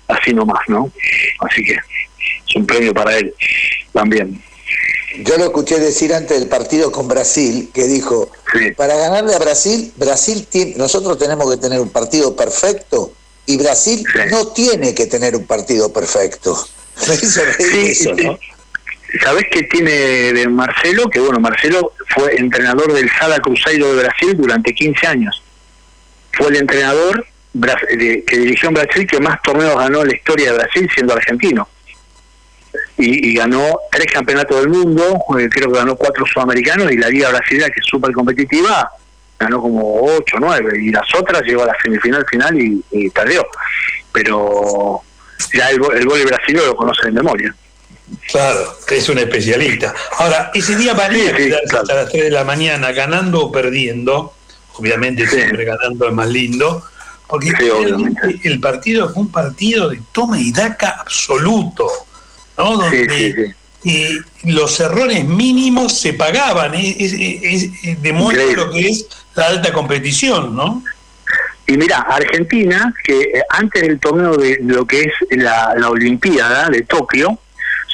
así 0.07 0.33
nomás, 0.33 0.61
¿no? 0.67 0.91
Así 1.39 1.63
que 1.63 1.73
es 1.73 2.55
un 2.55 2.65
premio 2.65 2.93
para 2.93 3.17
él 3.17 3.33
también. 3.93 4.41
Yo 5.23 5.37
lo 5.37 5.45
escuché 5.45 5.79
decir 5.79 6.13
antes 6.13 6.39
del 6.39 6.47
partido 6.47 6.91
con 6.91 7.07
Brasil, 7.07 7.69
que 7.73 7.83
dijo, 7.83 8.31
para 8.77 8.95
ganarle 8.95 9.35
a 9.35 9.39
Brasil, 9.39 9.91
Brasil 9.97 10.47
tiene, 10.49 10.75
nosotros 10.77 11.17
tenemos 11.17 11.51
que 11.51 11.57
tener 11.57 11.81
un 11.81 11.89
partido 11.89 12.35
perfecto 12.35 13.11
y 13.45 13.57
Brasil 13.57 14.05
no 14.29 14.47
tiene 14.47 14.95
que 14.95 15.07
tener 15.07 15.35
un 15.35 15.45
partido 15.45 15.91
perfecto. 15.91 16.57
Me 17.07 17.15
hizo 17.15 17.41
reír 17.57 17.91
eso, 17.91 18.13
¿no? 18.13 18.39
¿Sabés 19.21 19.45
qué 19.51 19.63
tiene 19.63 19.91
de 19.91 20.47
Marcelo? 20.47 21.09
Que 21.09 21.19
bueno, 21.19 21.39
Marcelo 21.39 21.91
fue 22.15 22.37
entrenador 22.37 22.93
del 22.93 23.09
Sada 23.19 23.39
Cruzeiro 23.39 23.93
de 23.93 24.03
Brasil 24.03 24.37
durante 24.37 24.73
15 24.73 25.07
años. 25.07 25.43
Fue 26.31 26.47
el 26.47 26.55
entrenador 26.55 27.25
que 27.89 28.37
dirigió 28.37 28.69
en 28.69 28.75
Brasil 28.75 29.05
que 29.05 29.19
más 29.19 29.41
torneos 29.41 29.75
ganó 29.75 30.01
en 30.01 30.07
la 30.07 30.15
historia 30.15 30.51
de 30.51 30.57
Brasil 30.57 30.89
siendo 30.93 31.13
argentino. 31.13 31.67
Y, 33.01 33.29
y 33.29 33.33
ganó 33.33 33.79
tres 33.91 34.07
campeonatos 34.13 34.61
del 34.61 34.69
mundo, 34.69 35.19
eh, 35.39 35.49
creo 35.49 35.71
que 35.71 35.79
ganó 35.79 35.95
cuatro 35.95 36.25
sudamericanos 36.25 36.91
y 36.91 36.97
la 36.97 37.09
liga 37.09 37.29
brasileña 37.29 37.67
que 37.67 37.79
es 37.79 37.85
súper 37.85 38.11
competitiva 38.11 38.91
ganó 39.39 39.59
como 39.59 40.03
ocho, 40.03 40.37
nueve 40.39 40.79
y 40.79 40.91
las 40.91 41.07
otras 41.15 41.41
llegó 41.41 41.63
a 41.63 41.67
la 41.67 41.75
semifinal 41.81 42.23
final 42.29 42.61
y, 42.61 42.83
y 42.91 43.09
perdió. 43.09 43.45
Pero 44.11 45.01
ya 45.53 45.69
el, 45.69 45.81
el 45.95 46.07
vóley 46.07 46.25
brasileño 46.25 46.67
lo 46.67 46.75
conoce 46.75 47.07
de 47.07 47.11
memoria. 47.11 47.55
Claro, 48.29 48.77
es 48.89 49.09
un 49.09 49.17
especialista. 49.17 49.93
Ahora, 50.17 50.51
ese 50.53 50.75
día 50.75 50.93
valía 50.93 51.33
quedarse 51.33 51.77
hasta 51.77 51.95
las 51.95 52.09
3 52.09 52.25
de 52.25 52.31
la 52.31 52.43
mañana 52.43 52.91
ganando 52.91 53.45
o 53.45 53.51
perdiendo. 53.51 54.33
Obviamente 54.73 55.27
siempre 55.27 55.65
ganando 55.65 56.07
es 56.07 56.13
más 56.13 56.27
lindo. 56.27 56.83
Porque 57.27 57.53
el 58.43 58.59
partido 58.59 59.09
fue 59.09 59.23
un 59.23 59.31
partido 59.31 59.89
de 59.89 60.01
toma 60.11 60.39
y 60.39 60.51
daca 60.51 60.97
absoluto. 60.99 61.89
¿No? 62.63 62.77
Donde 62.77 63.53
eh, 63.83 64.17
los 64.43 64.79
errores 64.79 65.25
mínimos 65.25 65.99
se 65.99 66.13
pagaban. 66.13 66.73
Es, 66.75 66.95
es- 66.99 67.13
es- 67.13 67.63
es- 67.83 68.01
demuestra 68.01 68.43
Increíble. 68.43 68.65
lo 68.65 68.71
que 68.71 68.89
es 68.89 69.07
la 69.35 69.47
alta 69.47 69.73
competición, 69.73 70.55
¿no? 70.55 70.83
Y 71.67 71.77
mira, 71.77 71.97
Argentina, 71.99 72.93
que 73.03 73.19
eh, 73.21 73.43
antes 73.49 73.81
del 73.81 73.99
torneo 73.99 74.35
de 74.35 74.59
lo 74.63 74.85
que 74.85 75.01
es 75.01 75.13
la, 75.31 75.73
la 75.77 75.89
Olimpiada 75.89 76.69
de 76.69 76.81
Tokio, 76.81 77.39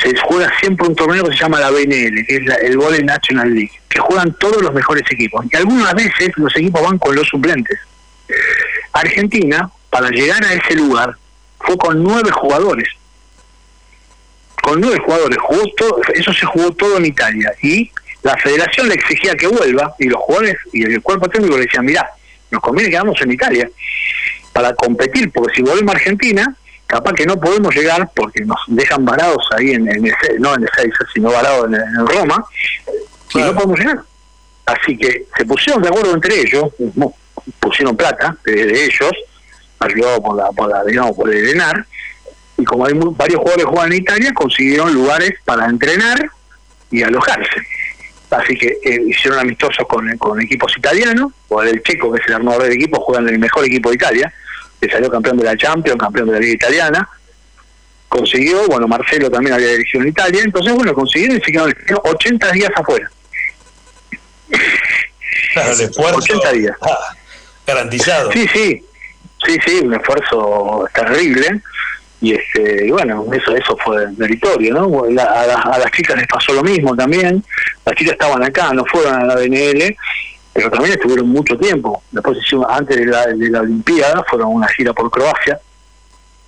se 0.02 0.14
juega 0.26 0.52
siempre 0.60 0.88
un 0.88 0.96
torneo 0.96 1.24
que 1.26 1.34
se 1.36 1.40
llama 1.44 1.60
la 1.60 1.70
BNL, 1.72 2.26
que 2.26 2.36
es 2.38 2.46
la- 2.46 2.56
el 2.56 2.78
Volley 2.78 3.04
National 3.04 3.54
League, 3.54 3.72
que 3.90 4.00
juegan 4.00 4.36
todos 4.40 4.62
los 4.62 4.74
mejores 4.74 5.04
equipos. 5.10 5.46
Y 5.52 5.56
algunas 5.58 5.94
veces 5.94 6.32
los 6.38 6.56
equipos 6.56 6.82
van 6.82 6.98
con 6.98 7.16
los 7.16 7.28
suplentes. 7.28 7.80
Argentina, 8.94 9.70
para 9.90 10.10
llegar 10.10 10.44
a 10.44 10.54
ese 10.54 10.76
lugar, 10.76 11.16
fue 11.60 11.78
con 11.78 12.02
nueve 12.04 12.32
jugadores. 12.32 12.88
Con 14.68 14.82
nueve 14.82 15.00
jugadores. 15.06 15.38
Jugó 15.42 15.64
todo, 15.78 16.02
eso 16.14 16.34
se 16.34 16.46
jugó 16.46 16.72
todo 16.74 16.98
en 16.98 17.06
Italia. 17.06 17.54
Y 17.62 17.90
la 18.22 18.36
federación 18.36 18.90
le 18.90 18.96
exigía 18.96 19.34
que 19.34 19.48
vuelva, 19.48 19.96
y 19.98 20.10
los 20.10 20.22
jugadores 20.22 20.58
y 20.74 20.84
el 20.84 21.02
cuerpo 21.02 21.30
técnico 21.30 21.56
le 21.56 21.64
decían, 21.64 21.86
mirá, 21.86 22.06
nos 22.52 22.62
conviene 22.62 22.90
quedarnos 22.90 23.22
en 23.22 23.32
Italia 23.32 23.70
para 24.52 24.74
competir, 24.74 25.32
porque 25.32 25.56
si 25.56 25.62
volvemos 25.62 25.94
a 25.94 25.98
Argentina, 25.98 26.54
capaz 26.86 27.14
que 27.14 27.26
no 27.26 27.40
podemos 27.40 27.74
llegar 27.74 28.10
porque 28.14 28.44
nos 28.44 28.60
dejan 28.68 29.06
varados 29.06 29.48
ahí 29.58 29.72
en, 29.72 29.88
en 29.88 30.04
no 30.40 30.54
en 30.56 30.66
Ezeiza, 30.66 31.06
sino 31.14 31.32
varados 31.32 31.68
en, 31.68 31.76
en 31.76 32.06
Roma, 32.06 32.44
y 33.36 33.38
no 33.38 33.54
podemos 33.56 33.80
llegar. 33.80 34.02
Así 34.66 34.98
que 34.98 35.28
se 35.38 35.46
pusieron 35.46 35.82
de 35.82 35.88
acuerdo 35.88 36.14
entre 36.14 36.42
ellos, 36.42 36.66
pusieron 37.62 37.96
plata 37.96 38.36
de, 38.44 38.66
de 38.66 38.84
ellos, 38.84 39.12
ayudado 39.80 40.22
por 40.22 40.36
la, 40.36 40.52
por 40.52 40.70
la, 40.70 40.84
digamos, 40.84 41.16
por 41.16 41.34
el 41.34 41.48
ENAR, 41.48 41.86
y 42.58 42.64
como 42.64 42.86
hay 42.86 42.94
mu- 42.94 43.12
varios 43.12 43.40
jugadores 43.40 43.66
que 43.66 43.72
juegan 43.72 43.92
en 43.94 43.98
Italia, 44.00 44.34
consiguieron 44.34 44.94
lugares 44.94 45.34
para 45.46 45.66
entrenar 45.68 46.30
y 46.92 47.04
alojarse. 47.04 47.62
Así 48.30 48.56
que 48.58 48.78
eh, 48.84 49.02
hicieron 49.08 49.40
amistosos 49.40 49.86
con, 49.88 50.10
con 50.18 50.42
equipos 50.42 50.74
italianos, 50.78 51.32
o 51.48 51.62
el 51.64 51.82
checo, 51.84 52.12
que 52.12 52.22
es 52.22 52.28
el 52.28 52.34
armador 52.36 52.64
del 52.64 52.74
equipo, 52.74 53.00
juegan 53.00 53.28
en 53.28 53.36
el 53.36 53.40
mejor 53.40 53.64
equipo 53.66 53.90
de 53.90 53.96
Italia, 53.96 54.34
que 54.82 54.90
salió 54.90 55.10
campeón 55.10 55.38
de 55.38 55.46
la 55.46 55.56
Champions, 55.56 55.98
campeón 56.00 56.28
de 56.28 56.34
la 56.34 56.40
Liga 56.40 56.54
Italiana. 56.54 57.08
Consiguió, 58.10 58.68
bueno, 58.68 58.88
Marcelo 58.88 59.30
también 59.30 59.54
había 59.54 59.68
dirigido 59.68 60.02
en 60.04 60.10
Italia, 60.10 60.42
entonces, 60.44 60.74
bueno, 60.74 60.94
consiguieron 60.94 61.38
y 61.38 61.42
se 61.42 61.52
quedaron 61.52 61.74
80 62.04 62.52
días 62.52 62.72
afuera. 62.76 63.10
Claro, 65.54 65.74
el 65.74 65.82
esfuerzo 65.82 66.18
80 66.18 66.52
días. 66.54 66.76
ah, 66.82 66.98
garantizado. 67.66 68.32
Sí, 68.32 68.48
sí, 68.54 68.84
sí, 69.46 69.58
sí, 69.66 69.80
un 69.84 69.94
esfuerzo 69.94 70.88
terrible. 70.94 71.62
Y 72.20 72.34
este, 72.34 72.88
y 72.88 72.92
bueno, 72.92 73.26
eso 73.32 73.56
eso 73.56 73.78
fue 73.84 74.08
meritorio, 74.18 74.74
¿no? 74.74 75.06
La- 75.10 75.24
a, 75.26 75.46
las- 75.48 75.66
a 75.66 75.78
las 75.78 75.92
chicas 75.92 76.18
les 76.18 76.28
pasó 76.28 76.54
lo 76.54 76.64
mismo 76.64 76.96
también. 76.96 77.44
Las 77.86 77.96
chicas 77.96 78.14
estaban 78.14 78.44
acá, 78.44 78.74
no 78.74 78.84
fueron 78.86 79.14
a 79.16 79.24
la 79.26 79.36
BNL, 79.36 79.96
pero 80.54 80.72
también 80.72 80.94
estuvieron 80.94 81.30
mucho 81.30 81.56
tiempo. 81.58 82.02
Después 82.12 82.38
antes 82.70 82.98
de 82.98 83.06
la, 83.06 83.28
de 83.28 83.50
la 83.50 83.62
Olimpiada, 83.62 84.24
fueron 84.30 84.48
a 84.48 84.50
una 84.50 84.68
gira 84.70 84.94
por 84.94 85.12
Croacia. 85.12 85.60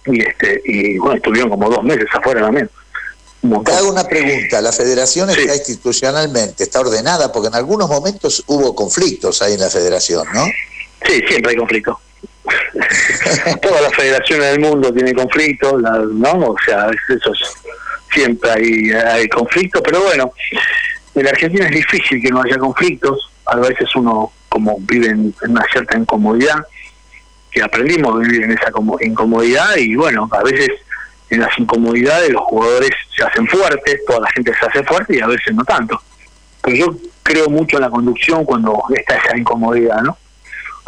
Y 0.08 0.22
este, 0.22 0.62
y 0.66 0.98
bueno, 0.98 1.18
estuvieron 1.18 1.50
como 1.52 1.70
dos 1.70 1.84
meses 1.84 2.08
afuera 2.14 2.42
también. 2.42 2.68
Te 3.64 3.72
hago 3.72 3.92
una 3.92 4.04
pregunta. 4.04 4.60
La 4.62 4.72
federación 4.74 5.30
está 5.30 5.56
institucionalmente, 5.56 6.64
está 6.64 6.80
ordenada, 6.82 7.32
porque 7.32 7.48
en 7.50 7.56
algunos 7.56 7.88
momentos 7.88 8.44
hubo 8.48 8.76
conflictos 8.76 9.42
ahí 9.42 9.54
en 9.54 9.62
la 9.62 9.70
federación, 9.70 10.26
¿no? 10.34 10.46
Sí, 11.06 11.22
siempre 11.28 11.52
hay 11.52 11.58
conflicto. 11.58 12.00
Todas 13.62 13.82
las 13.82 13.94
federaciones 13.96 14.52
del 14.52 14.60
mundo 14.60 14.94
tienen 14.94 15.14
conflictos, 15.16 15.82
¿no? 15.82 16.32
O 16.34 16.56
sea, 16.66 16.88
es- 16.90 17.18
eso 17.18 17.34
es- 17.34 17.54
siempre 18.14 18.50
hay, 18.52 18.92
hay 18.92 19.28
conflictos, 19.30 19.82
pero 19.84 20.02
bueno, 20.02 20.32
en 21.16 21.24
la 21.24 21.30
Argentina 21.30 21.66
es 21.66 21.72
difícil 21.72 22.22
que 22.22 22.30
no 22.30 22.42
haya 22.42 22.58
conflictos. 22.58 23.30
A 23.46 23.56
veces 23.58 23.88
uno, 23.96 24.32
como 24.48 24.78
vive 24.82 25.08
en, 25.08 25.34
en 25.44 25.52
una 25.52 25.64
cierta 25.72 25.98
incomodidad, 25.98 26.58
que 27.52 27.62
aprendimos 27.64 28.16
a 28.16 28.20
vivir 28.20 28.44
en 28.44 28.52
esa 28.52 28.72
como- 28.72 28.98
incomodidad 29.02 29.76
y 29.78 29.96
bueno, 29.96 30.30
a 30.32 30.44
veces 30.44 30.70
en 31.32 31.40
las 31.42 31.58
incomodidades 31.60 32.30
los 32.32 32.42
jugadores 32.44 32.90
se 33.16 33.24
hacen 33.24 33.48
fuertes, 33.48 34.04
toda 34.06 34.20
la 34.22 34.30
gente 34.32 34.52
se 34.60 34.66
hace 34.66 34.84
fuerte 34.84 35.18
y 35.18 35.20
a 35.22 35.28
veces 35.28 35.54
no 35.54 35.64
tanto. 35.64 36.00
Pero 36.62 36.76
yo 36.76 36.96
creo 37.24 37.48
mucho 37.50 37.78
en 37.78 37.84
la 37.84 37.90
conducción 37.90 38.44
cuando 38.46 38.84
está 38.96 39.16
esa 39.16 39.38
incomodidad, 39.38 40.02
¿no? 40.02 40.18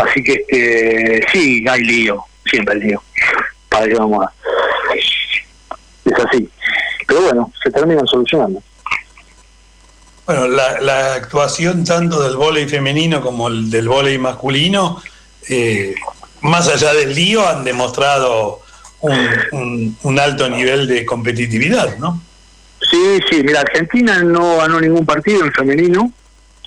Así 0.04 0.24
que 0.24 0.34
este, 0.34 1.26
sí, 1.32 1.66
hay 1.70 1.82
lío, 1.82 2.24
siempre 2.50 2.76
hay 2.76 2.82
lío. 2.82 3.04
Para 3.70 3.88
que 3.88 3.96
vamos 3.96 4.26
a... 4.26 4.32
Es 4.96 6.14
así. 6.26 6.50
Pero 7.08 7.22
bueno, 7.22 7.52
se 7.64 7.70
terminan 7.72 8.06
solucionando. 8.08 8.62
Bueno, 10.26 10.48
la, 10.48 10.80
la 10.82 11.14
actuación 11.16 11.84
tanto 11.84 12.22
del 12.24 12.36
vóley 12.38 12.68
femenino 12.68 13.22
como 13.22 13.48
el 13.48 13.70
del 13.70 13.88
vóley 13.88 14.18
masculino, 14.18 15.02
eh, 15.50 15.94
más 16.42 16.68
allá 16.68 16.94
del 16.94 17.14
lío, 17.14 17.48
han 17.48 17.64
demostrado 17.64 18.62
un, 19.02 19.18
un- 19.52 19.98
un 20.04 20.20
alto 20.20 20.48
nivel 20.50 20.88
de 20.88 21.06
competitividad, 21.06 21.98
¿no? 21.98 22.22
Sí, 22.90 23.20
sí, 23.30 23.42
mira, 23.44 23.62
Argentina 23.62 24.24
no 24.24 24.58
ganó 24.58 24.80
ningún 24.82 25.06
partido 25.06 25.44
en 25.46 25.52
femenino, 25.54 26.12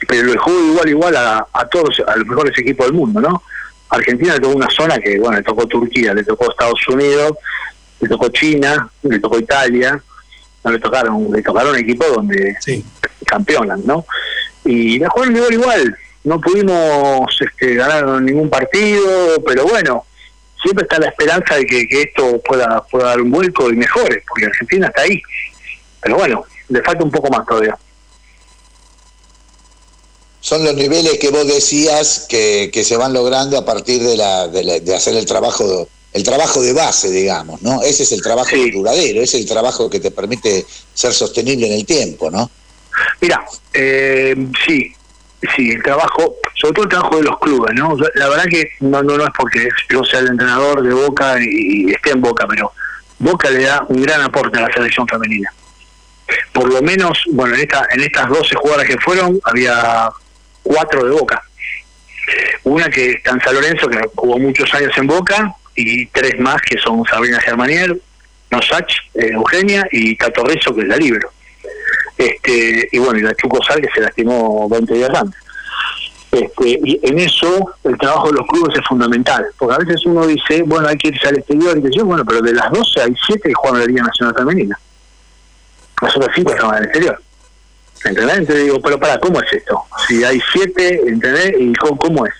pero 0.07 0.27
le 0.27 0.39
jugó 0.39 0.59
igual 0.61 0.89
igual 0.89 1.17
a, 1.17 1.47
a 1.53 1.69
todos, 1.69 2.03
a 2.07 2.17
los 2.17 2.27
mejores 2.27 2.59
equipos 2.59 2.87
del 2.87 2.95
mundo, 2.95 3.21
¿no? 3.21 3.43
Argentina 3.91 4.35
le 4.35 4.41
tocó 4.41 4.57
una 4.57 4.71
zona 4.71 4.99
que, 4.99 5.19
bueno, 5.19 5.37
le 5.37 5.43
tocó 5.43 5.67
Turquía, 5.67 6.15
le 6.15 6.25
tocó 6.25 6.51
Estados 6.51 6.81
Unidos, 6.89 7.33
le 8.01 8.09
tocó 8.09 8.29
China, 8.29 8.89
le 9.03 9.19
tocó 9.19 9.39
Italia, 9.39 10.03
no 10.65 10.71
le 10.71 10.79
tocaron, 10.79 11.31
le 11.33 11.43
tocaron 11.43 11.77
equipos 11.77 12.13
donde 12.15 12.57
campeonan, 13.27 13.83
¿no? 13.85 14.05
Y 14.65 14.99
la 14.99 15.09
jugaron 15.11 15.37
igual 15.37 15.53
igual, 15.53 15.99
no 16.25 16.41
pudimos 16.41 17.37
este, 17.41 17.75
ganar 17.75 18.23
ningún 18.23 18.49
partido, 18.49 19.43
pero 19.47 19.65
bueno, 19.67 20.05
siempre 20.63 20.85
está 20.85 20.99
la 20.99 21.09
esperanza 21.09 21.57
de 21.57 21.67
que, 21.67 21.87
que 21.87 22.03
esto 22.03 22.41
pueda, 22.41 22.83
pueda 22.91 23.09
dar 23.09 23.21
un 23.21 23.31
vuelco 23.31 23.71
y 23.71 23.77
mejore, 23.77 24.23
porque 24.27 24.47
Argentina 24.47 24.87
está 24.87 25.03
ahí. 25.03 25.23
Pero 26.01 26.17
bueno, 26.17 26.45
le 26.69 26.83
falta 26.83 27.05
un 27.05 27.11
poco 27.11 27.31
más 27.31 27.47
todavía. 27.47 27.77
Son 30.45 30.63
los 30.63 30.75
niveles 30.75 31.19
que 31.19 31.31
vos 31.31 31.47
decías 31.47 32.27
que, 32.29 32.69
que 32.71 32.85
se 32.85 32.99
van 32.99 33.15
logrando 33.15 33.57
a 33.57 33.65
partir 33.65 34.03
de, 34.03 34.15
la, 34.15 34.47
de, 34.47 34.63
la- 34.63 34.79
de 34.79 34.95
hacer 34.95 35.17
el 35.17 35.25
trabajo 35.25 35.89
el 36.13 36.23
trabajo 36.23 36.61
de 36.61 36.75
base, 36.75 37.11
digamos, 37.11 37.63
¿no? 37.63 37.81
Ese 37.83 38.03
es 38.03 38.13
el 38.13 38.21
trabajo 38.23 38.55
duradero, 38.73 39.23
ese 39.23 39.39
es 39.39 39.43
el 39.45 39.49
trabajo 39.49 39.89
que 39.89 39.99
te 40.01 40.11
permite 40.13 40.65
ser 40.93 41.13
sostenible 41.15 41.67
en 41.67 41.73
el 41.73 41.87
tiempo, 41.87 42.31
¿no? 42.31 42.49
Mira, 43.23 43.43
eh, 43.73 44.37
sí, 44.65 44.93
sí, 45.57 45.71
el 45.71 45.83
trabajo, 45.83 46.37
sobre 46.61 46.75
todo 46.75 46.83
el 46.85 46.91
trabajo 46.91 47.17
de 47.17 47.23
los 47.25 47.39
clubes, 47.41 47.73
¿no? 47.75 47.97
La 48.17 48.29
verdad 48.29 48.45
que 48.49 48.69
no, 48.81 49.03
no, 49.03 49.17
no 49.17 49.25
es 49.25 49.31
porque 49.37 49.67
yo 49.91 50.05
sea 50.05 50.21
el 50.21 50.29
entrenador 50.29 50.83
de 50.85 50.95
Boca 50.95 51.37
y, 51.41 51.89
y 51.89 51.93
esté 51.93 52.11
en 52.11 52.21
Boca, 52.21 52.47
pero 52.49 52.71
Boca 53.19 53.51
le 53.51 53.65
da 53.65 53.85
un 53.89 54.03
gran 54.03 54.21
aporte 54.21 54.59
a 54.59 54.69
la 54.69 54.73
selección 54.75 55.09
femenina. 55.09 55.53
Por 56.53 56.73
lo 56.73 56.81
menos, 56.81 57.19
bueno, 57.33 57.55
en, 57.57 57.63
esta, 57.63 57.89
en 57.91 58.03
estas 58.03 58.29
12 58.29 58.55
jugadoras 58.55 58.87
que 58.87 58.99
fueron, 58.99 59.41
había 59.43 60.11
cuatro 60.65 61.05
de 61.05 61.13
Boca. 61.13 61.41
Una 62.65 62.89
que 62.89 63.13
está 63.13 63.31
en 63.31 63.55
Lorenzo, 63.55 63.87
que 63.87 64.01
jugó 64.17 64.39
muchos 64.39 64.73
años 64.75 64.93
en 64.97 65.07
Boca, 65.07 65.55
y 65.77 66.07
tres 66.07 66.39
más 66.41 66.61
que 66.63 66.79
son 66.79 67.05
Sabrina 67.05 67.41
Germanier, 67.41 67.97
Nosach, 68.51 68.91
eh, 69.15 69.31
Eugenia 69.33 69.87
y 69.93 70.17
Tato 70.17 70.45
que 70.45 70.53
es 70.55 70.89
la 70.89 70.97
libro. 70.97 71.31
Este, 72.17 72.89
y 72.93 72.99
bueno, 72.99 73.19
y 73.19 73.23
la 73.23 73.35
Chuco 73.35 73.63
Sal, 73.63 73.81
que 73.81 73.89
se 73.93 74.01
lastimó 74.01 74.69
20 74.69 74.95
días 74.95 75.11
antes. 75.15 75.41
Este, 76.31 76.81
y 76.83 77.01
en 77.03 77.19
eso 77.19 77.75
el 77.85 77.97
trabajo 77.99 78.29
de 78.29 78.39
los 78.39 78.47
clubes 78.47 78.77
es 78.77 78.85
fundamental, 78.87 79.47
porque 79.59 79.75
a 79.75 79.79
veces 79.79 80.05
uno 80.07 80.27
dice, 80.27 80.63
bueno, 80.63 80.89
hay 80.89 80.97
que 80.97 81.09
irse 81.09 81.29
al 81.29 81.39
exterior, 81.39 81.79
y 81.79 81.97
yo, 81.97 82.05
bueno, 82.05 82.25
pero 82.25 82.41
de 82.41 82.53
las 82.53 82.71
12 82.73 83.03
hay 83.03 83.15
7 83.27 83.41
que 83.49 83.55
juegan 83.55 83.81
la 83.81 83.87
Liga 83.87 84.03
Nacional 84.03 84.35
Femenina. 84.35 84.79
Las 86.03 86.17
otras 86.17 86.35
5 86.35 86.53
estaban 86.53 86.77
en 86.77 86.83
el 86.83 86.89
exterior. 86.89 87.23
¿Entendés? 88.05 88.39
Entonces 88.39 88.65
digo, 88.65 88.81
pero 88.81 88.99
para, 88.99 89.19
¿cómo 89.19 89.41
es 89.41 89.53
esto? 89.53 89.83
Si 90.07 90.23
hay 90.25 90.41
7, 90.53 91.01
¿entendés? 91.07 91.55
¿Y 91.59 91.73
cómo, 91.75 91.97
cómo 91.99 92.27
es? 92.27 92.35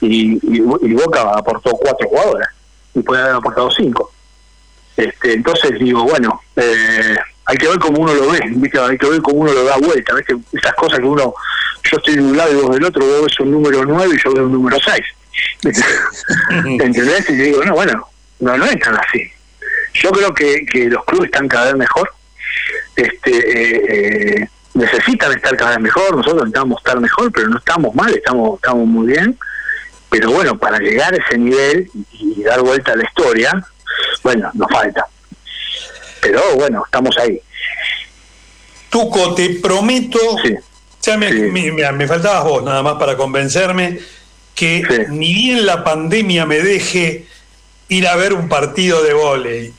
Y, 0.00 0.34
y, 0.34 0.56
y 0.58 0.92
Boca 0.92 1.22
aportó 1.34 1.70
4 1.70 2.08
jugadoras, 2.08 2.48
y 2.94 3.00
puede 3.02 3.22
haber 3.22 3.36
aportado 3.36 3.70
5. 3.70 4.12
Este, 4.96 5.34
entonces 5.34 5.78
digo, 5.78 6.04
bueno, 6.04 6.40
eh, 6.56 7.16
hay 7.44 7.56
que 7.56 7.68
ver 7.68 7.78
cómo 7.78 8.02
uno 8.02 8.14
lo 8.14 8.30
ve, 8.30 8.40
¿viste? 8.50 8.78
hay 8.78 8.98
que 8.98 9.08
ver 9.08 9.20
cómo 9.22 9.40
uno 9.40 9.52
lo 9.52 9.64
da 9.64 9.76
vuelta, 9.76 10.14
¿viste? 10.14 10.36
esas 10.52 10.74
cosas 10.74 10.98
que 10.98 11.04
uno, 11.04 11.34
yo 11.84 11.96
estoy 11.98 12.16
de 12.16 12.22
un 12.22 12.36
lado 12.36 12.52
y 12.52 12.56
vos 12.56 12.74
del 12.74 12.84
otro, 12.84 13.04
vos 13.04 13.26
ves 13.26 13.40
un 13.40 13.50
número 13.50 13.84
9 13.84 14.14
y 14.14 14.22
yo 14.22 14.32
veo 14.32 14.44
un 14.46 14.52
número 14.52 14.78
6. 14.80 15.00
¿Entendés? 16.80 17.28
Y 17.28 17.34
digo, 17.34 17.64
no, 17.64 17.74
bueno, 17.74 18.08
no, 18.40 18.56
no 18.56 18.64
es 18.64 18.78
tan 18.80 18.96
así. 18.96 19.30
Yo 19.94 20.10
creo 20.10 20.34
que, 20.34 20.64
que 20.66 20.88
los 20.88 21.04
clubes 21.04 21.26
están 21.26 21.48
cada 21.48 21.66
vez 21.66 21.76
mejor, 21.76 22.12
este 22.96 23.30
eh, 23.30 23.82
eh, 23.88 24.48
necesitan 24.76 25.32
estar 25.32 25.56
cada 25.56 25.70
vez 25.72 25.80
mejor, 25.80 26.16
nosotros 26.16 26.42
necesitamos 26.44 26.78
estar 26.78 27.00
mejor, 27.00 27.32
pero 27.32 27.48
no 27.48 27.58
estamos 27.58 27.94
mal, 27.94 28.14
estamos, 28.14 28.56
estamos 28.56 28.86
muy 28.86 29.06
bien. 29.08 29.38
Pero 30.10 30.30
bueno, 30.30 30.56
para 30.58 30.78
llegar 30.78 31.12
a 31.14 31.16
ese 31.16 31.36
nivel 31.36 31.90
y, 32.12 32.40
y 32.40 32.42
dar 32.44 32.60
vuelta 32.62 32.92
a 32.92 32.96
la 32.96 33.04
historia, 33.04 33.66
bueno, 34.22 34.50
nos 34.54 34.70
falta. 34.70 35.06
Pero 36.20 36.40
bueno, 36.54 36.82
estamos 36.84 37.16
ahí. 37.18 37.40
Tuco, 38.90 39.34
te 39.34 39.50
prometo, 39.60 40.18
ya 41.02 41.16
me, 41.16 41.30
me- 41.32 42.06
faltabas 42.08 42.44
vos 42.44 42.62
nada 42.64 42.82
más 42.82 42.94
para 42.94 43.16
convencerme 43.16 43.98
que 44.54 45.06
ni 45.10 45.34
bien 45.34 45.66
la 45.66 45.84
pandemia 45.84 46.46
me 46.46 46.60
deje 46.60 47.26
ir 47.88 48.08
a 48.08 48.16
ver 48.16 48.32
un 48.32 48.48
partido 48.48 49.02
de 49.02 49.12
vóley 49.12 49.74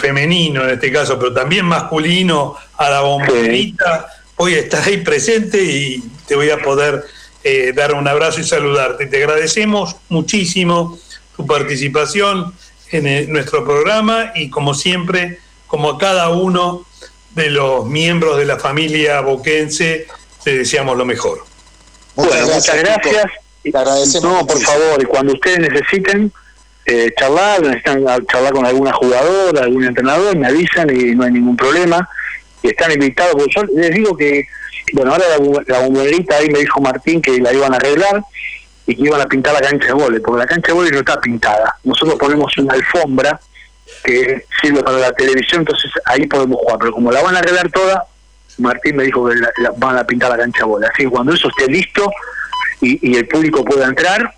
femenino 0.00 0.64
en 0.64 0.70
este 0.70 0.92
caso, 0.92 1.18
pero 1.18 1.32
también 1.32 1.64
masculino 1.64 2.56
a 2.76 2.90
la 2.90 3.00
bomberita, 3.00 4.08
voy 4.36 4.54
a 4.54 4.58
estar 4.60 4.82
ahí 4.84 4.98
presente 4.98 5.62
y 5.62 6.02
te 6.26 6.34
voy 6.34 6.50
a 6.50 6.58
poder 6.58 7.04
eh, 7.44 7.72
dar 7.74 7.94
un 7.94 8.06
abrazo 8.06 8.40
y 8.40 8.44
saludarte. 8.44 9.06
Te 9.06 9.18
agradecemos 9.18 9.96
muchísimo 10.08 10.98
tu 11.36 11.46
participación 11.46 12.54
en 12.90 13.06
eh, 13.06 13.26
nuestro 13.28 13.64
programa 13.64 14.32
y 14.34 14.50
como 14.50 14.74
siempre, 14.74 15.38
como 15.66 15.90
a 15.90 15.98
cada 15.98 16.30
uno 16.30 16.84
de 17.34 17.50
los 17.50 17.86
miembros 17.86 18.36
de 18.38 18.44
la 18.44 18.58
familia 18.58 19.20
boquense, 19.20 20.06
te 20.42 20.58
deseamos 20.58 20.96
lo 20.96 21.04
mejor. 21.04 21.44
bueno, 22.14 22.46
muchas 22.46 22.76
gracias. 22.76 23.26
Y- 23.62 23.70
no, 24.22 24.46
por 24.46 24.60
favor, 24.60 25.02
y 25.02 25.04
cuando 25.04 25.34
ustedes 25.34 25.58
necesiten 25.58 26.32
eh, 26.88 27.12
charlar, 27.18 27.60
necesitan 27.60 28.02
charlar 28.26 28.52
con 28.52 28.64
alguna 28.66 28.92
jugadora, 28.92 29.62
algún 29.62 29.84
entrenador, 29.84 30.36
me 30.36 30.46
avisan 30.48 30.88
y 30.90 31.14
no 31.14 31.24
hay 31.24 31.32
ningún 31.32 31.56
problema. 31.56 32.08
Y 32.62 32.68
están 32.68 32.90
invitados, 32.90 33.34
porque 33.34 33.52
yo 33.54 33.62
les 33.76 33.90
digo 33.92 34.16
que, 34.16 34.46
bueno, 34.94 35.12
ahora 35.12 35.24
la, 35.28 35.78
la 35.78 36.36
ahí 36.38 36.48
me 36.50 36.58
dijo 36.60 36.80
Martín 36.80 37.20
que 37.22 37.38
la 37.40 37.52
iban 37.52 37.72
a 37.72 37.76
arreglar 37.76 38.22
y 38.86 38.96
que 38.96 39.02
iban 39.02 39.20
a 39.20 39.26
pintar 39.26 39.52
la 39.54 39.60
cancha 39.60 39.86
de 39.88 39.92
vóley, 39.92 40.18
porque 40.20 40.40
la 40.40 40.46
cancha 40.46 40.68
de 40.68 40.72
vóley 40.72 40.90
no 40.90 40.98
está 41.00 41.20
pintada. 41.20 41.76
Nosotros 41.84 42.16
ponemos 42.18 42.56
una 42.58 42.72
alfombra 42.74 43.38
que 44.02 44.44
sirve 44.62 44.82
para 44.82 44.98
la 44.98 45.12
televisión, 45.12 45.60
entonces 45.60 45.90
ahí 46.06 46.26
podemos 46.26 46.58
jugar, 46.60 46.78
pero 46.80 46.92
como 46.92 47.12
la 47.12 47.22
van 47.22 47.36
a 47.36 47.38
arreglar 47.40 47.70
toda, 47.70 48.04
Martín 48.58 48.96
me 48.96 49.04
dijo 49.04 49.28
que 49.28 49.36
la- 49.36 49.72
van 49.76 49.98
a 49.98 50.04
pintar 50.04 50.30
la 50.30 50.38
cancha 50.38 50.60
de 50.60 50.64
vóley. 50.64 50.88
Así 50.92 51.04
que 51.04 51.10
cuando 51.10 51.32
eso 51.34 51.48
esté 51.48 51.70
listo 51.70 52.10
y, 52.80 53.10
y 53.12 53.16
el 53.16 53.28
público 53.28 53.62
pueda 53.64 53.86
entrar, 53.86 54.34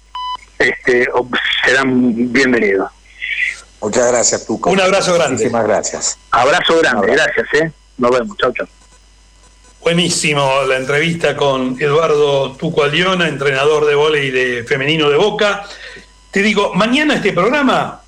este, 0.60 1.08
serán 1.64 2.32
bienvenidos. 2.32 2.90
Muchas 3.80 4.12
gracias, 4.12 4.46
Tuco. 4.46 4.70
Un 4.70 4.80
abrazo 4.80 5.14
grande. 5.14 5.32
Muchísimas 5.36 5.66
gracias. 5.66 6.18
Abrazo 6.30 6.78
grande, 6.78 7.06
gracias, 7.12 7.46
¿eh? 7.54 7.72
Nos 7.96 8.10
vemos, 8.10 8.36
chao, 8.36 8.52
chao. 8.52 8.68
Buenísimo 9.80 10.62
la 10.68 10.76
entrevista 10.76 11.34
con 11.34 11.80
Eduardo 11.80 12.52
Tuco 12.52 12.82
Aliona, 12.82 13.26
entrenador 13.26 13.86
de 13.86 13.94
vóley 13.94 14.30
de 14.30 14.64
femenino 14.64 15.08
de 15.08 15.16
Boca. 15.16 15.64
Te 16.30 16.42
digo, 16.42 16.74
mañana 16.74 17.14
este 17.14 17.32
programa 17.32 18.02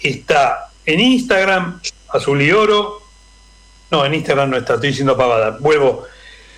está 0.00 0.70
en 0.86 1.00
Instagram, 1.00 1.80
Azul 2.08 2.40
y 2.40 2.50
Oro. 2.50 3.02
No, 3.90 4.06
en 4.06 4.14
Instagram 4.14 4.50
no 4.50 4.56
está, 4.56 4.74
estoy 4.74 4.88
diciendo 4.88 5.16
pavada. 5.16 5.58
Vuelvo. 5.60 6.06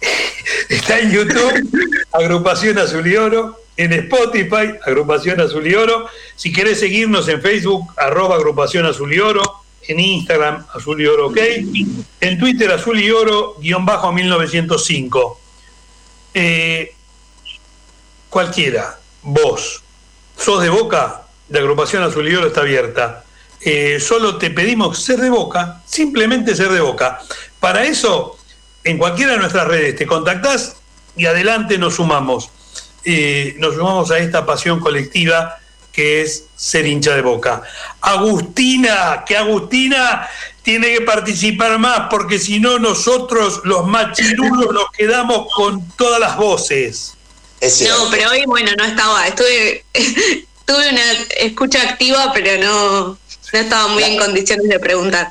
Está 0.69 0.99
en 1.01 1.11
YouTube, 1.11 2.07
Agrupación 2.13 2.79
Azul 2.79 3.07
y 3.07 3.17
Oro. 3.17 3.66
En 3.77 3.93
Spotify, 3.93 4.75
Agrupación 4.85 5.41
Azul 5.41 5.67
y 5.67 5.75
Oro. 5.75 6.09
Si 6.35 6.53
querés 6.53 6.81
seguirnos 6.81 7.29
en 7.29 7.43
Facebook, 7.43 7.93
arroba 7.97 8.37
Agrupación 8.37 8.87
Azul 8.87 9.13
y 9.13 9.19
Oro. 9.19 9.43
En 9.89 10.01
Instagram, 10.01 10.67
Azul 10.75 11.01
y 11.01 11.07
Oro, 11.07 11.29
ok. 11.29 11.39
En 12.21 12.39
Twitter, 12.39 12.73
Azul 12.73 13.01
y 13.01 13.11
Oro, 13.11 13.57
guion 13.61 13.85
bajo 13.85 14.13
1905. 14.13 15.41
Eh, 16.35 16.95
cualquiera, 18.29 18.99
vos, 19.23 19.83
sos 20.37 20.63
de 20.63 20.69
Boca, 20.69 21.23
la 21.49 21.61
agrupación 21.61 22.03
Azul 22.03 22.29
y 22.29 22.35
Oro 22.35 22.49
está 22.49 22.63
abierta. 22.63 23.25
Eh, 23.61 23.99
solo 24.01 24.37
te 24.37 24.51
pedimos 24.51 25.03
ser 25.03 25.21
de 25.21 25.31
Boca, 25.31 25.83
simplemente 25.87 26.55
ser 26.55 26.69
de 26.71 26.81
Boca. 26.81 27.21
Para 27.61 27.85
eso, 27.85 28.39
en 28.85 28.99
cualquiera 28.99 29.33
de 29.33 29.39
nuestras 29.39 29.67
redes 29.67 29.97
te 29.97 30.07
contactás 30.07 30.77
y 31.17 31.27
adelante 31.27 31.79
nos 31.79 31.95
sumamos. 31.95 32.51
Eh, 33.09 33.55
nos 33.59 33.77
sumamos 33.77 34.11
a 34.11 34.19
esta 34.19 34.45
pasión 34.45 34.81
colectiva 34.81 35.61
que 35.93 36.23
es 36.23 36.45
ser 36.57 36.87
hincha 36.87 37.15
de 37.15 37.23
Boca. 37.23 37.63
Agustina, 38.01 39.25
que 39.25 39.37
Agustina 39.37 40.29
tiene 40.63 40.93
que 40.93 41.01
participar 41.03 41.79
más, 41.79 42.09
porque 42.11 42.41
si 42.41 42.59
no 42.59 42.81
nosotros 42.81 43.61
los 43.63 43.87
machirulos 43.87 44.75
nos 44.75 44.91
quedamos 44.91 45.47
con 45.55 45.89
todas 45.97 46.19
las 46.19 46.37
voces. 46.37 47.15
No, 47.63 48.11
pero 48.11 48.31
hoy, 48.31 48.43
bueno, 48.45 48.73
no 48.77 48.85
estaba. 48.85 49.29
Estuve, 49.29 49.85
tuve 50.65 50.91
una 50.91 51.13
escucha 51.39 51.81
activa, 51.83 52.33
pero 52.35 52.63
no, 52.63 53.07
no 53.53 53.59
estaba 53.59 53.87
muy 53.87 54.03
en 54.03 54.19
condiciones 54.19 54.69
de 54.69 54.81
preguntar. 54.81 55.31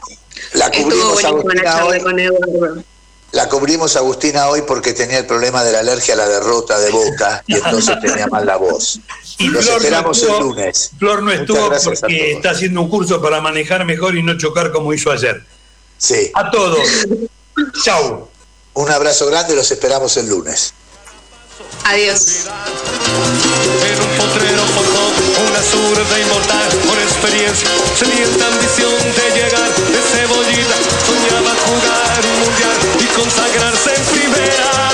La 0.53 0.67
Estuvo 0.67 1.11
buenísima 1.11 1.53
la 1.53 1.63
charla 1.63 1.85
hoy, 1.85 1.99
con 1.99 2.17
Eduardo. 2.17 2.83
La 3.35 3.49
cubrimos 3.49 3.95
Agustina 3.97 4.47
hoy 4.47 4.61
porque 4.61 4.93
tenía 4.93 5.17
el 5.19 5.25
problema 5.25 5.61
de 5.63 5.73
la 5.73 5.79
alergia 5.79 6.13
a 6.13 6.17
la 6.17 6.27
derrota 6.27 6.79
de 6.79 6.89
Boca 6.89 7.43
y 7.45 7.55
entonces 7.55 7.99
tenía 8.01 8.27
mal 8.27 8.45
la 8.45 8.55
voz. 8.55 8.99
Y 9.37 9.49
Los 9.49 9.63
Flor 9.65 9.73
no 9.75 9.77
esperamos 9.81 10.17
estuvo- 10.17 10.37
el 10.37 10.43
lunes. 10.43 10.91
Flor 10.97 11.21
no 11.23 11.31
estuvo 11.31 11.69
porque 11.83 12.31
está 12.31 12.51
haciendo 12.51 12.81
un 12.81 12.89
curso 12.89 13.21
para 13.21 13.41
manejar 13.41 13.83
mejor 13.85 14.15
y 14.15 14.23
no 14.23 14.37
chocar 14.37 14.71
como 14.71 14.93
hizo 14.93 15.11
ayer. 15.11 15.43
Sí. 15.97 16.31
A 16.33 16.49
todos. 16.49 16.79
Chau. 17.83 18.29
Un 18.73 18.89
abrazo 18.89 19.25
grande, 19.27 19.53
los 19.55 19.69
esperamos 19.69 20.15
el 20.17 20.27
lunes. 20.29 20.73
Adiós. 21.85 22.45
En 23.85 24.01
un 24.01 24.17
potrero 24.17 24.61
forjó 24.75 25.05
una 25.49 25.61
zurda 25.61 26.19
inmortal 26.19 26.69
con 26.87 26.97
experiencia, 26.99 27.69
sedienta 27.97 28.47
ambición 28.47 28.91
de 28.91 29.35
llegar 29.35 29.69
de 29.75 30.01
cebollita. 30.11 30.77
Soñaba 31.05 31.53
jugar 31.65 32.19
un 32.25 32.39
mundial 32.39 32.77
consagrarse 33.15 33.95
en 33.95 34.03
primera. 34.05 34.89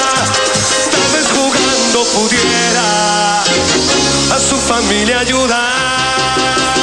Tal 0.91 1.11
vez 1.13 1.27
jugando 1.31 2.03
pudiera 2.13 3.43
a 4.35 4.39
su 4.39 4.57
familia 4.57 5.19
ayudar. 5.19 6.80